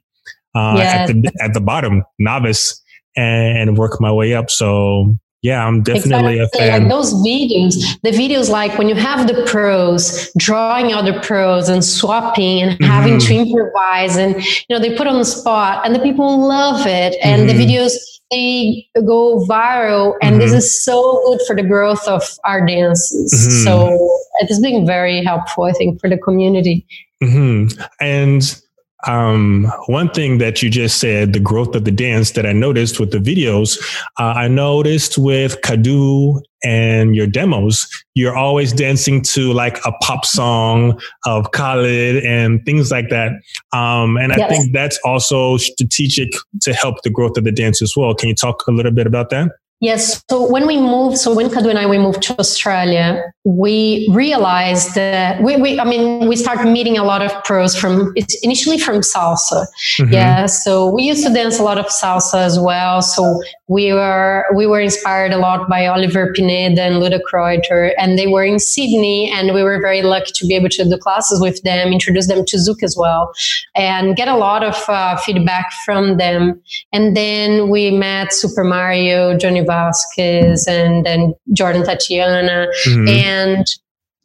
uh, 0.53 0.73
yes. 0.75 1.09
at 1.09 1.15
the 1.15 1.31
at 1.39 1.53
the 1.53 1.61
bottom, 1.61 2.03
novice 2.19 2.81
and 3.15 3.77
work 3.77 3.99
my 3.99 4.11
way 4.11 4.33
up. 4.33 4.49
So 4.49 5.15
yeah, 5.41 5.65
I'm 5.65 5.83
definitely 5.83 6.39
exactly. 6.39 6.67
a 6.67 6.71
fan. 6.71 6.81
Like 6.83 6.91
those 6.91 7.13
videos, 7.13 7.75
the 8.03 8.11
videos 8.11 8.49
like 8.49 8.77
when 8.77 8.89
you 8.89 8.95
have 8.95 9.25
the 9.27 9.45
pros 9.45 10.29
drawing 10.37 10.93
other 10.93 11.17
pros 11.21 11.69
and 11.69 11.83
swapping 11.83 12.61
and 12.61 12.71
mm-hmm. 12.71 12.83
having 12.83 13.19
to 13.19 13.35
improvise 13.35 14.17
and 14.17 14.35
you 14.35 14.65
know 14.69 14.79
they 14.79 14.97
put 14.97 15.07
on 15.07 15.17
the 15.17 15.25
spot 15.25 15.85
and 15.85 15.95
the 15.95 15.99
people 15.99 16.45
love 16.45 16.85
it 16.85 17.15
and 17.23 17.47
mm-hmm. 17.47 17.57
the 17.57 17.65
videos 17.65 17.93
they 18.31 18.85
go 18.95 19.45
viral 19.47 20.15
and 20.21 20.35
mm-hmm. 20.35 20.41
this 20.41 20.53
is 20.53 20.83
so 20.83 21.21
good 21.25 21.39
for 21.47 21.55
the 21.55 21.63
growth 21.63 22.05
of 22.07 22.21
our 22.43 22.65
dances. 22.65 23.33
Mm-hmm. 23.33 23.63
So 23.63 24.19
it 24.41 24.47
has 24.47 24.59
been 24.59 24.85
very 24.85 25.23
helpful, 25.23 25.63
I 25.63 25.71
think, 25.71 25.99
for 26.01 26.09
the 26.09 26.17
community. 26.17 26.85
Mm-hmm. 27.23 27.81
And 28.01 28.61
um, 29.07 29.71
one 29.87 30.09
thing 30.09 30.39
that 30.39 30.61
you 30.61 30.69
just 30.69 30.99
said, 30.99 31.33
the 31.33 31.39
growth 31.39 31.75
of 31.75 31.85
the 31.85 31.91
dance 31.91 32.31
that 32.31 32.45
I 32.45 32.51
noticed 32.51 32.99
with 32.99 33.11
the 33.11 33.17
videos, 33.17 33.79
uh, 34.19 34.33
I 34.35 34.47
noticed 34.47 35.17
with 35.17 35.61
Kadu 35.61 36.41
and 36.63 37.15
your 37.15 37.27
demos, 37.27 37.87
you're 38.15 38.35
always 38.35 38.73
dancing 38.73 39.21
to 39.21 39.53
like 39.53 39.79
a 39.85 39.93
pop 40.01 40.25
song 40.25 40.99
of 41.25 41.51
Khalid 41.51 42.23
and 42.25 42.65
things 42.65 42.91
like 42.91 43.09
that. 43.09 43.31
Um, 43.71 44.17
and 44.17 44.33
I 44.33 44.47
think 44.49 44.73
that's 44.73 44.99
also 45.05 45.55
strategic 45.57 46.29
to 46.61 46.73
help 46.73 47.01
the 47.03 47.09
growth 47.09 47.37
of 47.37 47.45
the 47.45 47.51
dance 47.51 47.81
as 47.81 47.93
well. 47.95 48.13
Can 48.13 48.27
you 48.27 48.35
talk 48.35 48.67
a 48.67 48.71
little 48.71 48.91
bit 48.91 49.07
about 49.07 49.29
that? 49.29 49.51
Yes. 49.81 50.23
So 50.29 50.49
when 50.49 50.67
we 50.67 50.77
moved, 50.77 51.17
so 51.17 51.33
when 51.33 51.49
Kadu 51.49 51.69
and 51.69 51.79
I 51.79 51.85
we 51.85 51.97
moved 51.97 52.21
to 52.23 52.37
Australia, 52.37 53.23
we 53.45 54.09
realized 54.13 54.93
that 54.95 55.41
we, 55.41 55.55
we 55.55 55.79
I 55.79 55.85
mean, 55.85 56.27
we 56.27 56.35
started 56.35 56.69
meeting 56.69 56.97
a 56.97 57.03
lot 57.03 57.21
of 57.21 57.31
pros 57.45 57.77
from 57.77 58.13
initially 58.43 58.77
from 58.77 58.97
salsa. 58.97 59.65
Mm-hmm. 59.97 60.13
Yeah. 60.13 60.45
So 60.47 60.93
we 60.93 61.03
used 61.03 61.25
to 61.25 61.33
dance 61.33 61.59
a 61.59 61.63
lot 61.63 61.77
of 61.77 61.85
salsa 61.85 62.39
as 62.39 62.59
well. 62.59 63.01
So 63.01 63.41
we 63.69 63.93
were 63.93 64.45
we 64.53 64.65
were 64.67 64.81
inspired 64.81 65.31
a 65.31 65.37
lot 65.37 65.69
by 65.69 65.87
Oliver 65.87 66.33
Pineda 66.33 66.81
and 66.81 66.95
Luda 66.95 67.21
Kroitor, 67.21 67.93
and 67.97 68.19
they 68.19 68.27
were 68.27 68.43
in 68.43 68.59
Sydney, 68.59 69.31
and 69.31 69.53
we 69.53 69.63
were 69.63 69.79
very 69.79 70.01
lucky 70.01 70.31
to 70.35 70.45
be 70.45 70.55
able 70.55 70.69
to 70.69 70.83
do 70.83 70.97
classes 70.97 71.39
with 71.39 71.61
them, 71.63 71.93
introduce 71.93 72.27
them 72.27 72.43
to 72.45 72.57
Zouk 72.57 72.83
as 72.83 72.97
well, 72.97 73.31
and 73.75 74.17
get 74.17 74.27
a 74.27 74.35
lot 74.35 74.63
of 74.63 74.75
uh, 74.89 75.15
feedback 75.17 75.71
from 75.85 76.17
them. 76.17 76.61
And 76.91 77.15
then 77.15 77.69
we 77.69 77.91
met 77.91 78.33
Super 78.33 78.65
Mario, 78.65 79.37
Johnny 79.37 79.63
Vasquez 79.69 80.67
and 80.67 81.05
then 81.05 81.33
Jordan 81.53 81.83
Tatiana. 81.83 82.67
Mm-hmm. 82.85 83.07
And 83.07 83.65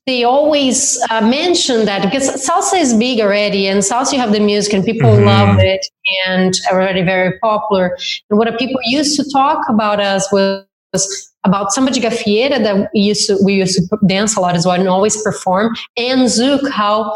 they 0.06 0.22
always 0.24 0.78
uh, 1.10 1.22
mention 1.22 1.86
that 1.86 2.02
because 2.02 2.28
salsa 2.46 2.78
is 2.80 2.92
big 2.92 3.20
already 3.20 3.66
and 3.66 3.80
salsa 3.80 4.12
you 4.12 4.18
have 4.18 4.32
the 4.32 4.40
music 4.40 4.74
and 4.74 4.84
people 4.84 5.08
mm-hmm. 5.08 5.24
love 5.24 5.56
it 5.58 5.86
and 6.26 6.52
already 6.70 7.02
very 7.02 7.38
popular. 7.38 7.96
And 8.28 8.38
what 8.38 8.58
people 8.58 8.80
used 8.84 9.16
to 9.18 9.24
talk 9.30 9.66
about 9.68 10.00
us 10.00 10.30
was 10.30 10.66
about 11.44 11.72
samba 11.72 11.90
de 11.90 12.00
gafieira 12.00 12.62
that 12.62 12.90
we 12.94 13.00
used 13.00 13.26
to 13.28 13.38
we 13.44 13.54
used 13.54 13.76
to 13.78 13.98
dance 14.06 14.36
a 14.36 14.40
lot 14.40 14.54
as 14.54 14.66
well 14.66 14.78
and 14.78 14.88
always 14.88 15.20
perform 15.22 15.74
and 15.96 16.22
zouk 16.22 16.70
how 16.70 17.12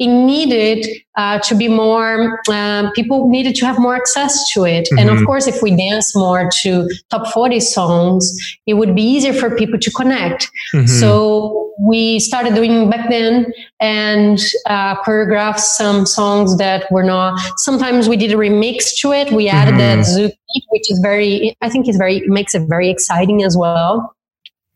it 0.00 0.08
needed 0.08 0.86
uh, 1.16 1.38
to 1.40 1.54
be 1.54 1.68
more 1.68 2.40
uh, 2.48 2.90
people 2.92 3.28
needed 3.28 3.54
to 3.54 3.66
have 3.66 3.78
more 3.78 3.94
access 3.94 4.50
to 4.52 4.64
it 4.64 4.88
mm-hmm. 4.88 4.98
and 4.98 5.10
of 5.10 5.16
mm-hmm. 5.16 5.26
course 5.26 5.46
if 5.46 5.62
we 5.62 5.76
dance 5.76 6.16
more 6.16 6.48
to 6.62 6.88
top 7.10 7.26
40 7.28 7.60
songs 7.60 8.34
it 8.66 8.74
would 8.74 8.96
be 8.96 9.02
easier 9.02 9.34
for 9.34 9.54
people 9.54 9.78
to 9.78 9.90
connect 9.90 10.50
mm-hmm. 10.74 10.86
so 10.86 11.70
we 11.78 12.18
started 12.18 12.54
doing 12.54 12.88
back 12.88 13.10
then 13.10 13.52
and 13.80 14.38
uh, 14.66 14.96
choreographed 15.02 15.60
some 15.60 16.06
songs 16.06 16.56
that 16.56 16.90
were 16.90 17.04
not 17.04 17.38
sometimes 17.58 18.08
we 18.08 18.16
did 18.16 18.32
a 18.32 18.36
remix 18.36 18.96
to 18.98 19.12
it 19.12 19.30
we 19.32 19.48
added 19.48 19.74
mm-hmm. 19.74 20.00
that 20.00 20.06
zouk 20.06 20.32
which 20.70 20.90
is 20.90 20.98
very 21.00 21.54
i 21.60 21.68
think 21.68 21.88
is 21.88 21.96
very 21.96 22.20
makes 22.26 22.54
it 22.54 22.66
very 22.68 22.88
exciting 22.88 23.42
as 23.42 23.56
well 23.56 24.14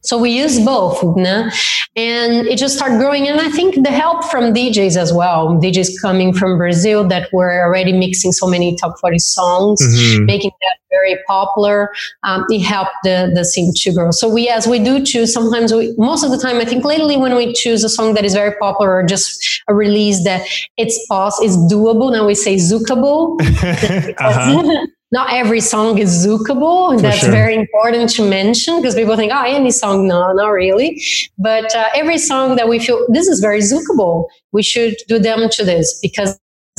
So 0.05 0.19
we 0.19 0.31
use 0.31 0.61
both, 0.61 1.03
né? 1.17 1.51
and 1.97 2.47
it 2.47 2.59
just 2.59 2.77
started 2.77 2.99
growing. 2.99 3.29
And 3.29 3.41
I 3.41 3.49
think 3.51 3.85
the 3.85 3.91
help 3.91 4.25
from 4.25 4.53
DJs 4.53 4.97
as 4.97 5.13
well, 5.13 5.61
DJs 5.61 6.01
coming 6.03 6.33
from 6.33 6.59
Brazil 6.59 7.07
that 7.09 7.33
were 7.33 7.65
already 7.65 7.93
mixing 7.93 8.33
so 8.33 8.47
many 8.47 8.77
top 8.77 8.99
40 9.01 9.19
songs, 9.19 9.81
mm-hmm. 9.81 10.25
making 10.25 10.51
that 10.61 10.77
very 10.91 11.17
popular. 11.27 11.93
Um, 12.25 12.45
it 12.49 12.63
helped 12.63 12.95
the, 13.05 13.31
the 13.33 13.45
scene 13.45 13.73
to 13.77 13.93
grow. 13.93 14.11
So 14.11 14.29
we, 14.29 14.49
as 14.49 14.67
we 14.67 14.83
do 14.83 15.05
choose, 15.05 15.33
sometimes 15.33 15.73
we, 15.73 15.95
most 15.97 16.25
of 16.25 16.31
the 16.31 16.39
time, 16.39 16.57
I 16.57 16.65
think 16.65 16.85
lately 16.85 17.17
when 17.17 17.37
we 17.37 17.53
choose 17.53 17.85
a 17.85 17.89
song 17.89 18.15
that 18.15 18.25
is 18.25 18.35
very 18.35 18.57
popular 18.59 18.97
or 18.97 19.05
just 19.05 19.63
a 19.69 19.75
release 19.75 20.25
that 20.25 20.47
it's 20.77 20.99
pos 21.07 21.41
it's 21.41 21.57
doable. 21.73 22.13
Now 22.13 22.27
we 22.27 22.35
say 22.35 22.57
zookable. 22.57 23.41
uh-huh 24.19 24.87
not 25.13 25.33
every 25.33 25.61
song 25.61 25.99
is 25.99 26.27
zookable. 26.27 27.01
That's 27.01 27.19
sure. 27.19 27.31
very 27.31 27.55
important 27.55 28.11
to 28.11 28.29
mention 28.29 28.81
because 28.81 28.95
people 28.95 29.17
think, 29.17 29.33
oh, 29.33 29.45
any 29.45 29.71
song. 29.71 30.09
No, 30.09 30.33
not 30.33 30.49
really. 30.49 31.01
But 31.39 31.75
uh, 31.75 31.89
every 31.95 32.19
song 32.19 32.57
that 32.57 32.69
we 32.69 32.79
feel 32.79 33.07
this 33.09 33.29
is 33.29 33.41
very 33.41 33.61
zookable, 33.61 34.27
we 34.53 34.63
should 34.63 34.97
do 35.09 35.19
them 35.19 35.49
to 35.51 35.65
this 35.65 35.99
because 36.03 36.39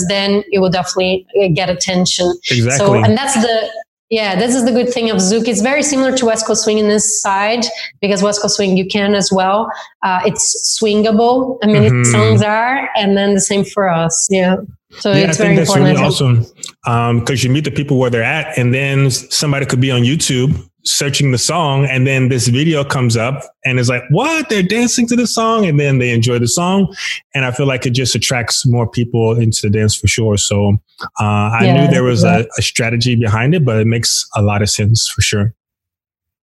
then 0.10 0.44
it 0.52 0.60
will 0.60 0.70
definitely 0.70 1.26
uh, 1.42 1.48
get 1.54 1.70
attention. 1.70 2.34
Exactly. 2.52 2.78
So, 2.78 2.94
and 2.96 3.18
that's 3.18 3.36
the, 3.36 3.70
yeah, 4.10 4.36
this 4.36 4.54
is 4.54 4.66
the 4.66 4.72
good 4.72 4.90
thing 4.90 5.10
of 5.10 5.18
Zouk. 5.18 5.48
It's 5.48 5.62
very 5.62 5.82
similar 5.82 6.16
to 6.18 6.26
West 6.26 6.46
Coast 6.46 6.64
Swing 6.64 6.78
in 6.78 6.90
this 6.90 7.22
side 7.22 7.66
because 8.02 8.22
West 8.22 8.42
Coast 8.42 8.58
Swing 8.58 8.78
you 8.78 8.86
can 8.86 9.16
as 9.16 9.32
well. 9.32 9.72
Uh, 10.04 10.20
it's 10.26 10.78
swingable. 10.80 11.58
I 11.64 11.68
mean, 11.68 11.84
mm-hmm. 11.84 12.12
songs 12.12 12.42
are, 12.42 12.90
and 12.96 13.16
then 13.18 13.34
the 13.34 13.42
same 13.42 13.64
for 13.64 13.90
us. 13.90 14.28
Yeah. 14.30 14.58
So 15.00 15.12
yeah, 15.12 15.30
it's 15.30 15.40
I 15.40 15.44
think 15.46 15.58
that's 15.58 15.76
really 15.76 15.96
awesome 15.96 16.46
because 16.84 16.86
um, 16.86 17.38
you 17.38 17.50
meet 17.50 17.64
the 17.64 17.72
people 17.72 17.98
where 17.98 18.10
they're 18.10 18.24
at, 18.24 18.58
and 18.58 18.74
then 18.74 19.12
somebody 19.12 19.66
could 19.66 19.82
be 19.82 19.92
on 19.92 20.02
YouTube 20.02 20.58
searching 20.86 21.32
the 21.32 21.38
song, 21.38 21.86
and 21.86 22.06
then 22.06 22.30
this 22.30 22.48
video 22.48 22.84
comes 22.84 23.18
up, 23.18 23.44
and 23.66 23.80
it's 23.80 23.90
like, 23.90 24.04
"What? 24.10 24.50
They're 24.50 24.64
dancing 24.64 25.08
to 25.08 25.16
the 25.16 25.28
song," 25.28 25.66
and 25.66 25.80
then 25.80 25.98
they 25.98 26.12
enjoy 26.12 26.40
the 26.40 26.48
song, 26.48 26.96
and 27.34 27.46
I 27.46 27.52
feel 27.52 27.66
like 27.66 27.86
it 27.86 27.92
just 27.92 28.16
attracts 28.16 28.66
more 28.66 28.88
people 28.88 29.38
into 29.38 29.62
the 29.64 29.70
dance 29.70 29.96
for 29.96 30.08
sure. 30.08 30.38
So 30.38 30.78
uh, 31.20 31.24
I 31.24 31.66
yeah, 31.66 31.74
knew 31.74 31.92
there 31.92 32.04
was 32.04 32.24
yeah. 32.24 32.40
a, 32.40 32.46
a 32.58 32.62
strategy 32.62 33.16
behind 33.16 33.56
it, 33.56 33.66
but 33.66 33.78
it 33.80 33.88
makes 33.88 34.28
a 34.36 34.42
lot 34.42 34.62
of 34.62 34.70
sense 34.70 35.08
for 35.08 35.22
sure. 35.22 35.54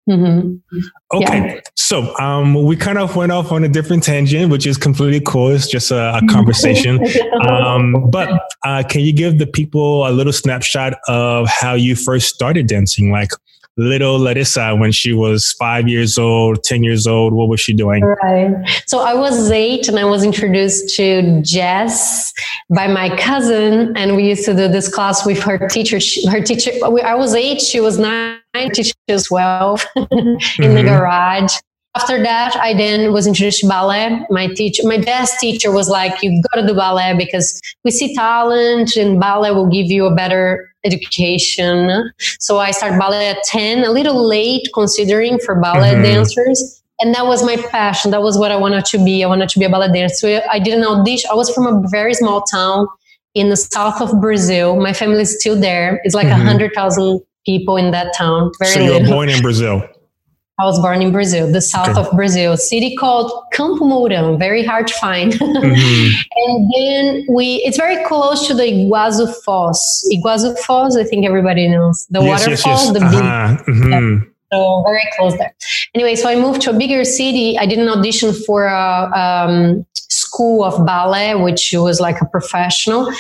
Mm-hmm. 0.10 0.58
Okay, 1.14 1.56
yeah. 1.56 1.60
so 1.76 2.18
um, 2.18 2.66
we 2.66 2.76
kind 2.76 2.98
of 2.98 3.16
went 3.16 3.32
off 3.32 3.52
on 3.52 3.64
a 3.64 3.70
different 3.70 4.04
tangent, 4.04 4.52
which 4.52 4.66
is 4.66 4.78
completely 4.78 5.22
cool. 5.22 5.50
It's 5.50 5.68
just 5.68 5.92
a, 5.92 6.18
a 6.18 6.22
conversation. 6.28 7.00
um, 7.48 8.10
but 8.10 8.30
uh, 8.66 8.84
can 8.88 9.02
you 9.02 9.14
give 9.14 9.38
the 9.38 9.48
people 9.48 10.08
a 10.08 10.12
little 10.12 10.34
snapshot 10.34 10.94
of 11.08 11.48
how 11.48 11.76
you 11.76 11.96
first 11.96 12.34
started 12.34 12.68
dancing? 12.68 13.12
Like, 13.12 13.30
little 13.78 14.20
Larissa 14.20 14.76
when 14.76 14.92
she 14.92 15.14
was 15.14 15.54
five 15.54 15.88
years 15.88 16.18
old, 16.18 16.64
10 16.64 16.84
years 16.84 17.08
old? 17.08 17.34
What 17.34 17.48
was 17.48 17.62
she 17.62 17.74
doing? 17.74 18.04
Right. 18.04 18.54
So 18.86 19.00
I 19.00 19.14
was 19.14 19.50
eight 19.50 19.88
and 19.88 19.98
I 19.98 20.06
was 20.06 20.24
introduced 20.24 20.96
to 20.98 21.42
jazz 21.42 22.34
by 22.76 22.88
my 22.88 23.16
cousin. 23.18 23.96
And 23.96 24.16
we 24.16 24.28
used 24.28 24.46
to 24.46 24.54
do 24.54 24.68
this 24.68 24.94
class 24.94 25.26
with 25.26 25.42
her 25.44 25.68
teacher. 25.70 26.00
Her 26.30 26.42
teacher, 26.42 26.72
I 26.84 27.16
was 27.16 27.34
eight, 27.34 27.62
she 27.62 27.80
was 27.80 27.98
nine, 27.98 28.41
teacher 28.54 28.94
as 29.08 29.30
well 29.30 29.80
in 29.96 30.04
mm-hmm. 30.06 30.74
the 30.74 30.84
garage. 30.84 31.54
After 31.94 32.24
that 32.24 32.56
i 32.56 32.74
then 32.74 33.12
was 33.12 33.28
introduced 33.28 33.62
to 33.62 33.68
ballet. 33.68 34.26
My 34.30 34.48
teacher 34.48 34.84
my 34.88 34.98
best 34.98 35.40
teacher 35.40 35.72
was 35.72 35.90
like 35.90 36.24
you 36.24 36.42
got 36.54 36.62
to 36.62 36.68
do 36.68 36.74
ballet 36.74 37.16
because 37.18 37.60
we 37.84 37.92
see 37.92 38.16
talent 38.16 38.96
and 38.96 39.20
ballet 39.20 39.52
will 39.52 39.70
give 39.70 39.88
you 39.88 40.06
a 40.06 40.16
better 40.16 40.70
education. 40.86 42.12
So 42.40 42.60
i 42.60 42.72
started 42.72 42.98
ballet 42.98 43.28
at 43.28 43.44
10 43.44 43.84
a 43.84 43.92
little 43.92 44.26
late 44.26 44.70
considering 44.74 45.38
for 45.40 45.60
ballet 45.60 45.94
mm-hmm. 45.94 46.04
dancers. 46.04 46.82
And 47.02 47.16
that 47.16 47.26
was 47.26 47.44
my 47.44 47.58
passion. 47.58 48.12
That 48.12 48.22
was 48.22 48.38
what 48.38 48.52
i 48.52 48.56
wanted 48.56 48.86
to 48.86 49.04
be. 49.04 49.24
I 49.24 49.28
wanted 49.28 49.50
to 49.50 49.60
be 49.60 49.66
a 49.66 49.70
ballet 49.70 49.92
dancer. 49.92 50.16
So 50.16 50.42
i 50.50 50.60
did 50.60 50.78
an 50.78 50.86
audition. 50.86 51.30
I 51.30 51.36
was 51.36 51.54
from 51.54 51.68
a 51.68 51.82
very 51.90 52.14
small 52.14 52.44
town 52.44 52.88
in 53.34 53.50
the 53.50 53.58
south 53.58 54.02
of 54.02 54.22
brazil. 54.22 54.78
My 54.78 54.94
family 54.94 55.24
is 55.24 55.38
still 55.38 55.60
there. 55.60 56.00
It's 56.06 56.16
like 56.16 56.28
a 56.28 56.40
mm-hmm. 56.40 56.48
100000 56.48 57.22
people 57.46 57.78
in 57.78 57.92
that 57.92 58.14
town 58.16 58.52
very 58.60 58.72
so 58.72 58.80
you 58.80 58.94
were 58.94 59.08
born 59.08 59.30
in 59.30 59.42
brazil 59.42 59.82
I 60.62 60.66
was 60.66 60.80
born 60.80 61.02
in 61.02 61.12
Brazil, 61.12 61.52
the 61.52 61.60
south 61.60 61.90
okay. 61.90 62.00
of 62.02 62.12
Brazil, 62.16 62.56
city 62.56 62.96
called 62.96 63.32
Campo 63.52 63.84
Mourão, 63.84 64.38
very 64.38 64.64
hard 64.64 64.88
to 64.88 64.94
find. 64.94 65.34
Mm-hmm. 65.62 66.22
and 66.36 66.74
then 66.74 67.26
we, 67.30 67.56
it's 67.66 67.78
very 67.78 68.04
close 68.06 68.48
to 68.48 68.54
the 68.54 68.64
Iguazu 68.64 69.34
Falls. 69.44 69.80
Iguazu 70.12 70.58
Falls, 70.60 70.98
I 70.98 71.04
think 71.04 71.26
everybody 71.26 71.68
knows. 71.68 72.08
The 72.10 72.22
yes, 72.22 72.48
waterfall, 72.48 72.74
yes, 72.74 72.86
yes. 72.86 72.94
the 72.94 73.06
uh-huh. 73.06 73.64
big. 73.66 73.76
Mm-hmm. 73.76 74.30
So 74.52 74.84
very 74.86 75.08
close 75.16 75.38
there. 75.38 75.54
Anyway, 75.94 76.16
so 76.16 76.30
I 76.30 76.36
moved 76.36 76.62
to 76.64 76.72
a 76.72 76.74
bigger 76.74 77.04
city. 77.06 77.58
I 77.58 77.66
did 77.66 77.80
an 77.80 77.88
audition 77.88 78.34
for 78.34 78.66
a 78.66 79.12
um, 79.16 79.86
school 79.94 80.64
of 80.64 80.86
ballet, 80.86 81.36
which 81.36 81.74
was 81.74 82.00
like 82.00 82.22
a 82.22 82.26
professional 82.26 83.12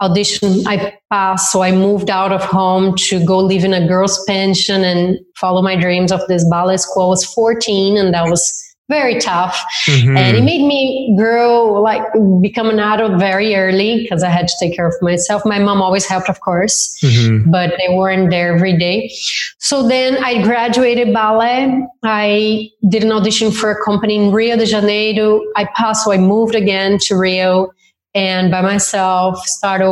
audition 0.00 0.66
I 0.66 0.96
passed. 1.10 1.52
So 1.52 1.62
I 1.62 1.72
moved 1.72 2.10
out 2.10 2.32
of 2.32 2.42
home 2.44 2.96
to 3.08 3.24
go 3.24 3.38
live 3.38 3.64
in 3.64 3.74
a 3.74 3.86
girls' 3.86 4.22
pension 4.26 4.82
and 4.84 5.18
follow 5.36 5.62
my 5.62 5.76
dreams 5.76 6.12
of 6.12 6.26
this 6.28 6.48
ballet 6.48 6.78
school. 6.78 7.06
I 7.06 7.08
was 7.08 7.24
14 7.24 7.96
and 7.96 8.14
that 8.14 8.28
was 8.28 8.70
very 8.90 9.20
tough. 9.20 9.56
Mm-hmm. 9.86 10.16
And 10.16 10.36
it 10.36 10.42
made 10.42 10.66
me 10.66 11.14
grow, 11.16 11.80
like 11.80 12.02
become 12.42 12.68
an 12.68 12.80
adult 12.80 13.20
very 13.20 13.54
early 13.54 14.02
because 14.02 14.24
I 14.24 14.28
had 14.28 14.48
to 14.48 14.54
take 14.60 14.74
care 14.74 14.88
of 14.88 14.94
myself. 15.00 15.42
My 15.46 15.60
mom 15.60 15.80
always 15.80 16.06
helped, 16.06 16.28
of 16.28 16.40
course, 16.40 16.98
mm-hmm. 17.00 17.50
but 17.50 17.74
they 17.78 17.94
weren't 17.94 18.30
there 18.30 18.52
every 18.52 18.76
day. 18.76 19.08
So 19.58 19.86
then 19.86 20.22
I 20.22 20.42
graduated 20.42 21.14
ballet. 21.14 21.86
I 22.02 22.68
did 22.88 23.04
an 23.04 23.12
audition 23.12 23.52
for 23.52 23.70
a 23.70 23.84
company 23.84 24.16
in 24.16 24.32
Rio 24.32 24.56
de 24.56 24.66
Janeiro. 24.66 25.40
I 25.56 25.66
passed, 25.76 26.04
so 26.04 26.12
I 26.12 26.18
moved 26.18 26.56
again 26.56 26.98
to 27.06 27.16
Rio 27.16 27.70
and 28.14 28.50
by 28.50 28.60
myself 28.60 29.38
start 29.46 29.82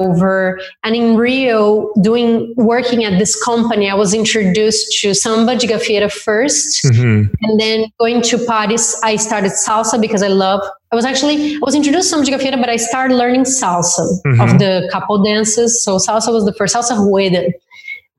over 0.00 0.60
and 0.82 0.96
in 0.96 1.16
rio 1.16 1.92
doing 2.00 2.52
working 2.56 3.04
at 3.04 3.18
this 3.18 3.42
company 3.44 3.88
i 3.88 3.94
was 3.94 4.12
introduced 4.12 5.00
to 5.00 5.14
samba 5.14 5.56
de 5.56 5.66
gafieira 5.66 6.08
1st 6.08 6.90
mm-hmm. 6.90 7.34
and 7.42 7.60
then 7.60 7.86
going 8.00 8.20
to 8.20 8.36
parties 8.44 8.96
i 9.04 9.14
started 9.16 9.52
salsa 9.52 10.00
because 10.00 10.22
i 10.22 10.28
love 10.28 10.60
i 10.92 10.96
was 10.96 11.04
actually 11.04 11.54
i 11.54 11.58
was 11.62 11.74
introduced 11.74 12.10
to 12.10 12.16
samba 12.16 12.26
de 12.26 12.32
gafieira 12.32 12.60
but 12.60 12.68
i 12.68 12.76
started 12.76 13.14
learning 13.14 13.44
salsa 13.44 14.04
mm-hmm. 14.26 14.40
of 14.40 14.58
the 14.58 14.88
couple 14.92 15.22
dances 15.22 15.84
so 15.84 15.96
salsa 15.96 16.32
was 16.32 16.44
the 16.44 16.54
first 16.54 16.74
salsa 16.74 16.96
rueda 16.98 17.44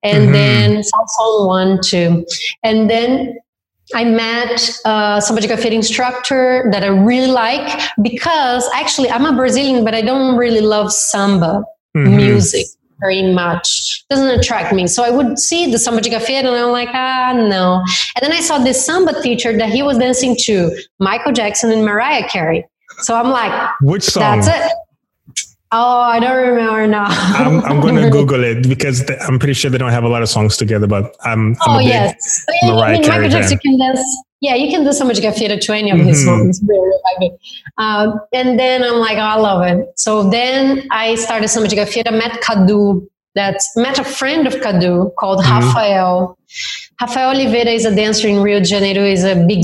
and 0.04 0.24
mm-hmm. 0.24 0.32
then 0.32 0.82
salsa 0.82 1.48
one 1.48 1.80
too 1.82 2.26
and 2.64 2.90
then 2.90 3.36
I 3.94 4.04
met 4.04 4.72
uh, 4.86 5.20
samba 5.20 5.42
de 5.42 5.48
gafieira 5.48 5.74
instructor 5.74 6.70
that 6.72 6.84
I 6.84 6.88
really 6.88 7.32
like 7.32 7.82
because 8.02 8.68
actually 8.74 9.10
I'm 9.12 9.26
a 9.26 9.34
Brazilian, 9.34 9.84
but 9.84 9.94
I 9.94 10.02
don't 10.02 10.38
really 10.38 10.62
love 10.62 10.92
samba 10.92 11.64
mm-hmm. 11.96 12.16
music 12.16 12.66
very 13.00 13.34
much. 13.34 14.04
It 14.10 14.14
Doesn't 14.16 14.40
attract 14.40 14.74
me. 14.74 14.88
So 14.88 15.04
I 15.04 15.12
would 15.12 15.38
see 15.38 15.72
the 15.72 15.78
samba 15.78 16.02
de 16.02 16.10
gafieira 16.10 16.46
and 16.46 16.56
I'm 16.56 16.72
like, 16.72 16.90
ah, 16.94 17.34
no. 17.36 17.84
And 18.16 18.22
then 18.22 18.32
I 18.32 18.40
saw 18.42 18.58
this 18.58 18.84
samba 18.84 19.22
teacher 19.22 19.56
that 19.58 19.70
he 19.70 19.84
was 19.84 19.98
dancing 19.98 20.36
to 20.46 20.72
Michael 21.00 21.34
Jackson 21.34 21.72
and 21.72 21.86
Mariah 21.86 22.28
Carey. 22.28 22.66
So 23.00 23.16
I'm 23.16 23.30
like, 23.30 23.72
which 23.82 24.04
song? 24.04 24.40
That's 24.40 24.48
it. 24.48 24.72
Oh, 25.78 26.00
I 26.00 26.22
don't 26.22 26.38
remember 26.38 26.88
now. 26.88 27.04
I'm, 27.10 27.60
I'm 27.66 27.82
going 27.86 27.96
to 27.96 28.10
Google 28.10 28.46
it 28.46 28.70
because 28.70 29.04
I'm 29.28 29.38
pretty 29.38 29.56
sure 29.56 29.70
they 29.70 29.78
don't 29.78 29.92
have 29.92 30.06
a 30.06 30.08
lot 30.08 30.22
of 30.22 30.30
songs 30.30 30.56
together, 30.56 30.88
but 30.88 31.14
I'm, 31.26 31.52
I'm 31.52 31.58
oh, 31.68 31.80
yes. 31.80 32.46
yeah, 32.62 32.76
I 32.76 32.94
mean, 32.94 33.02
Michael 33.02 33.28
Jackson 33.28 33.58
can 33.58 33.78
dance. 33.78 34.00
Yeah, 34.40 34.56
you 34.56 34.72
can 34.72 34.86
do 34.86 34.94
so 34.94 35.04
much 35.04 35.18
Gafieira 35.18 35.60
to 35.60 35.74
any 35.74 35.92
of 35.92 35.98
his 35.98 36.20
mm-hmm. 36.20 36.44
songs. 36.44 36.62
Really. 36.66 37.32
Um, 37.78 38.22
and 38.32 38.58
then 38.58 38.84
I'm 38.84 39.00
like, 39.00 39.18
oh, 39.18 39.22
I 39.22 39.36
love 39.36 39.64
it. 39.64 39.86
So 40.00 40.30
then 40.30 40.88
I 40.92 41.16
started 41.16 41.50
so 41.50 41.60
much 41.60 41.72
Gafieira, 41.72 42.12
met 42.12 42.42
Kadu. 42.42 43.06
That's 43.34 43.70
met 43.76 44.00
a 44.00 44.06
friend 44.06 44.48
of 44.48 44.54
Kadu 44.54 45.14
called 45.20 45.44
mm-hmm. 45.44 45.68
Rafael. 45.68 46.38
Rafael 47.02 47.32
Oliveira 47.32 47.72
is 47.72 47.86
a 47.86 47.96
dancer 47.96 48.28
in 48.28 48.42
Rio 48.42 48.60
de 48.60 48.66
Janeiro. 48.66 49.04
is 49.04 49.24
a 49.24 49.36
big 49.46 49.64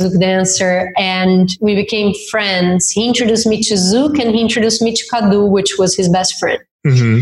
Zouk 0.00 0.18
dancer, 0.18 0.92
and 0.98 1.48
we 1.60 1.74
became 1.74 2.12
friends. 2.30 2.90
He 2.90 3.06
introduced 3.06 3.46
me 3.46 3.62
to 3.62 3.74
Zouk, 3.74 4.20
and 4.20 4.34
he 4.34 4.40
introduced 4.40 4.82
me 4.82 4.94
to 4.94 5.02
Kadu, 5.12 5.48
which 5.48 5.76
was 5.78 5.96
his 5.96 6.08
best 6.08 6.38
friend. 6.38 6.60
Mm-hmm. 6.86 7.20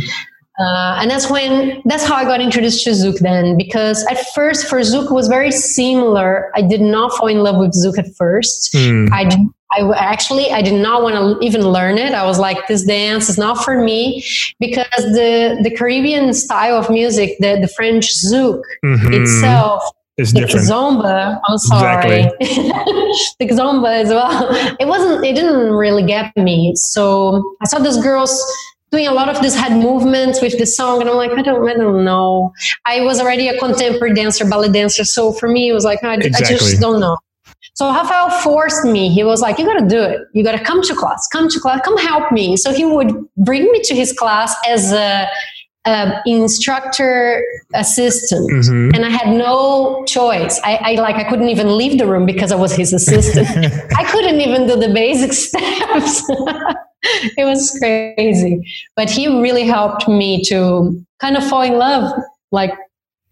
Uh, 0.58 0.98
and 1.00 1.10
that's 1.10 1.30
when 1.30 1.80
that's 1.86 2.04
how 2.04 2.14
I 2.14 2.24
got 2.24 2.40
introduced 2.40 2.84
to 2.84 2.90
Zouk 2.90 3.20
then 3.20 3.56
because 3.56 4.04
at 4.10 4.18
first 4.34 4.66
for 4.66 4.80
Zouk 4.80 5.10
was 5.10 5.26
very 5.26 5.50
similar. 5.50 6.50
I 6.54 6.60
did 6.60 6.82
not 6.82 7.12
fall 7.12 7.28
in 7.28 7.38
love 7.38 7.56
with 7.56 7.72
Zouk 7.72 7.98
at 7.98 8.14
first. 8.18 8.74
Mm. 8.74 9.10
I 9.10 9.24
I 9.72 9.88
actually 9.96 10.50
I 10.50 10.62
did 10.62 10.74
not 10.74 11.02
want 11.02 11.14
to 11.14 11.46
even 11.46 11.62
learn 11.62 11.98
it. 11.98 12.12
I 12.12 12.24
was 12.24 12.38
like, 12.38 12.66
this 12.66 12.84
dance 12.84 13.28
is 13.28 13.38
not 13.38 13.64
for 13.64 13.80
me 13.82 14.24
because 14.58 15.02
the 15.14 15.60
the 15.62 15.70
Caribbean 15.70 16.32
style 16.34 16.76
of 16.76 16.90
music, 16.90 17.36
the 17.38 17.58
the 17.60 17.68
French 17.68 18.12
Zouk 18.12 18.62
mm-hmm. 18.84 19.14
itself 19.14 19.82
it's 20.20 20.32
different. 20.32 20.66
Zomba, 20.68 21.40
I'm 21.48 21.58
sorry. 21.58 22.30
Exactly. 22.40 22.46
the 23.38 23.48
Zomba 23.48 24.02
as 24.02 24.08
well. 24.10 24.76
It 24.78 24.86
wasn't, 24.86 25.24
it 25.24 25.34
didn't 25.34 25.72
really 25.72 26.02
get 26.02 26.36
me. 26.36 26.72
So 26.76 27.56
I 27.62 27.66
saw 27.66 27.78
these 27.78 27.96
girls 27.96 28.38
doing 28.90 29.06
a 29.06 29.12
lot 29.12 29.28
of 29.28 29.40
these 29.40 29.54
head 29.54 29.72
movements 29.72 30.42
with 30.42 30.58
the 30.58 30.66
song, 30.66 31.00
and 31.00 31.08
I'm 31.08 31.16
like, 31.16 31.30
I 31.30 31.42
don't, 31.42 31.66
I 31.66 31.74
don't 31.74 32.04
know. 32.04 32.52
I 32.84 33.00
was 33.00 33.18
already 33.20 33.48
a 33.48 33.58
contemporary 33.58 34.14
dancer, 34.14 34.44
ballet 34.44 34.70
dancer, 34.70 35.04
so 35.04 35.32
for 35.32 35.48
me, 35.48 35.70
it 35.70 35.72
was 35.72 35.84
like, 35.84 36.02
I, 36.04 36.14
exactly. 36.16 36.56
I 36.56 36.58
just 36.58 36.80
don't 36.80 37.00
know. 37.00 37.16
So 37.74 37.88
Rafael 37.92 38.30
forced 38.30 38.84
me. 38.84 39.08
He 39.08 39.24
was 39.24 39.40
like, 39.40 39.58
"You 39.58 39.66
got 39.66 39.80
to 39.80 39.88
do 39.88 40.02
it. 40.02 40.20
You 40.34 40.44
got 40.44 40.56
to 40.58 40.64
come 40.64 40.82
to 40.82 40.94
class. 40.94 41.28
Come 41.32 41.48
to 41.48 41.60
class. 41.60 41.80
Come 41.84 41.96
help 41.98 42.32
me." 42.32 42.56
So 42.56 42.72
he 42.72 42.84
would 42.84 43.12
bring 43.36 43.64
me 43.70 43.80
to 43.82 43.94
his 43.94 44.12
class 44.12 44.54
as 44.66 44.92
a 44.92 45.28
uh, 45.86 46.20
instructor 46.26 47.42
assistant 47.74 48.50
mm-hmm. 48.50 48.90
and 48.94 49.04
i 49.04 49.08
had 49.08 49.28
no 49.28 50.04
choice 50.04 50.60
I, 50.62 50.76
I, 50.76 50.94
like 50.96 51.16
i 51.16 51.24
couldn't 51.24 51.48
even 51.48 51.78
leave 51.78 51.98
the 51.98 52.06
room 52.06 52.26
because 52.26 52.52
i 52.52 52.54
was 52.54 52.74
his 52.74 52.92
assistant 52.92 53.48
i 53.96 54.04
couldn't 54.04 54.40
even 54.40 54.66
do 54.66 54.76
the 54.76 54.92
basic 54.92 55.32
steps 55.46 56.22
it 57.38 57.44
was 57.44 57.70
crazy 57.78 58.62
but 58.94 59.08
he 59.08 59.26
really 59.40 59.64
helped 59.64 60.06
me 60.06 60.44
to 60.44 61.02
kind 61.18 61.36
of 61.38 61.48
fall 61.48 61.62
in 61.62 61.78
love 61.78 62.12
like 62.52 62.72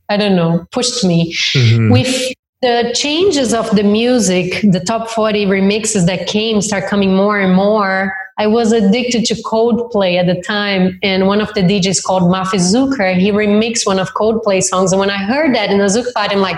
i 0.09 0.17
don't 0.17 0.35
know 0.35 0.67
pushed 0.73 1.05
me 1.05 1.35
mm-hmm. 1.55 1.93
with 1.93 2.33
the 2.61 2.92
changes 2.94 3.55
of 3.55 3.71
the 3.77 3.85
music 3.85 4.61
the 4.73 4.81
top 4.81 5.09
40 5.09 5.47
remixes 5.47 6.07
that 6.07 6.27
came 6.27 6.61
start 6.61 6.87
coming 6.87 7.14
more 7.14 7.38
and 7.38 7.55
more 7.55 8.12
I 8.38 8.47
was 8.47 8.71
addicted 8.71 9.25
to 9.27 9.35
Coldplay 9.42 10.16
at 10.16 10.27
the 10.27 10.40
time, 10.40 10.97
and 11.03 11.27
one 11.27 11.40
of 11.40 11.53
the 11.55 11.61
DJs 11.61 12.05
called 12.05 12.23
Mafi 12.23 12.61
Zucker, 12.61 13.18
he 13.18 13.33
remixed 13.33 13.85
one 13.85 13.99
of 13.99 14.14
Coldplay 14.14 14.62
songs. 14.62 14.92
And 14.92 15.01
when 15.01 15.11
I 15.11 15.18
heard 15.25 15.53
that 15.57 15.71
in 15.71 15.79
the 15.79 15.87
Zouk 15.87 16.12
party, 16.14 16.37
I'm 16.37 16.40
like, 16.40 16.57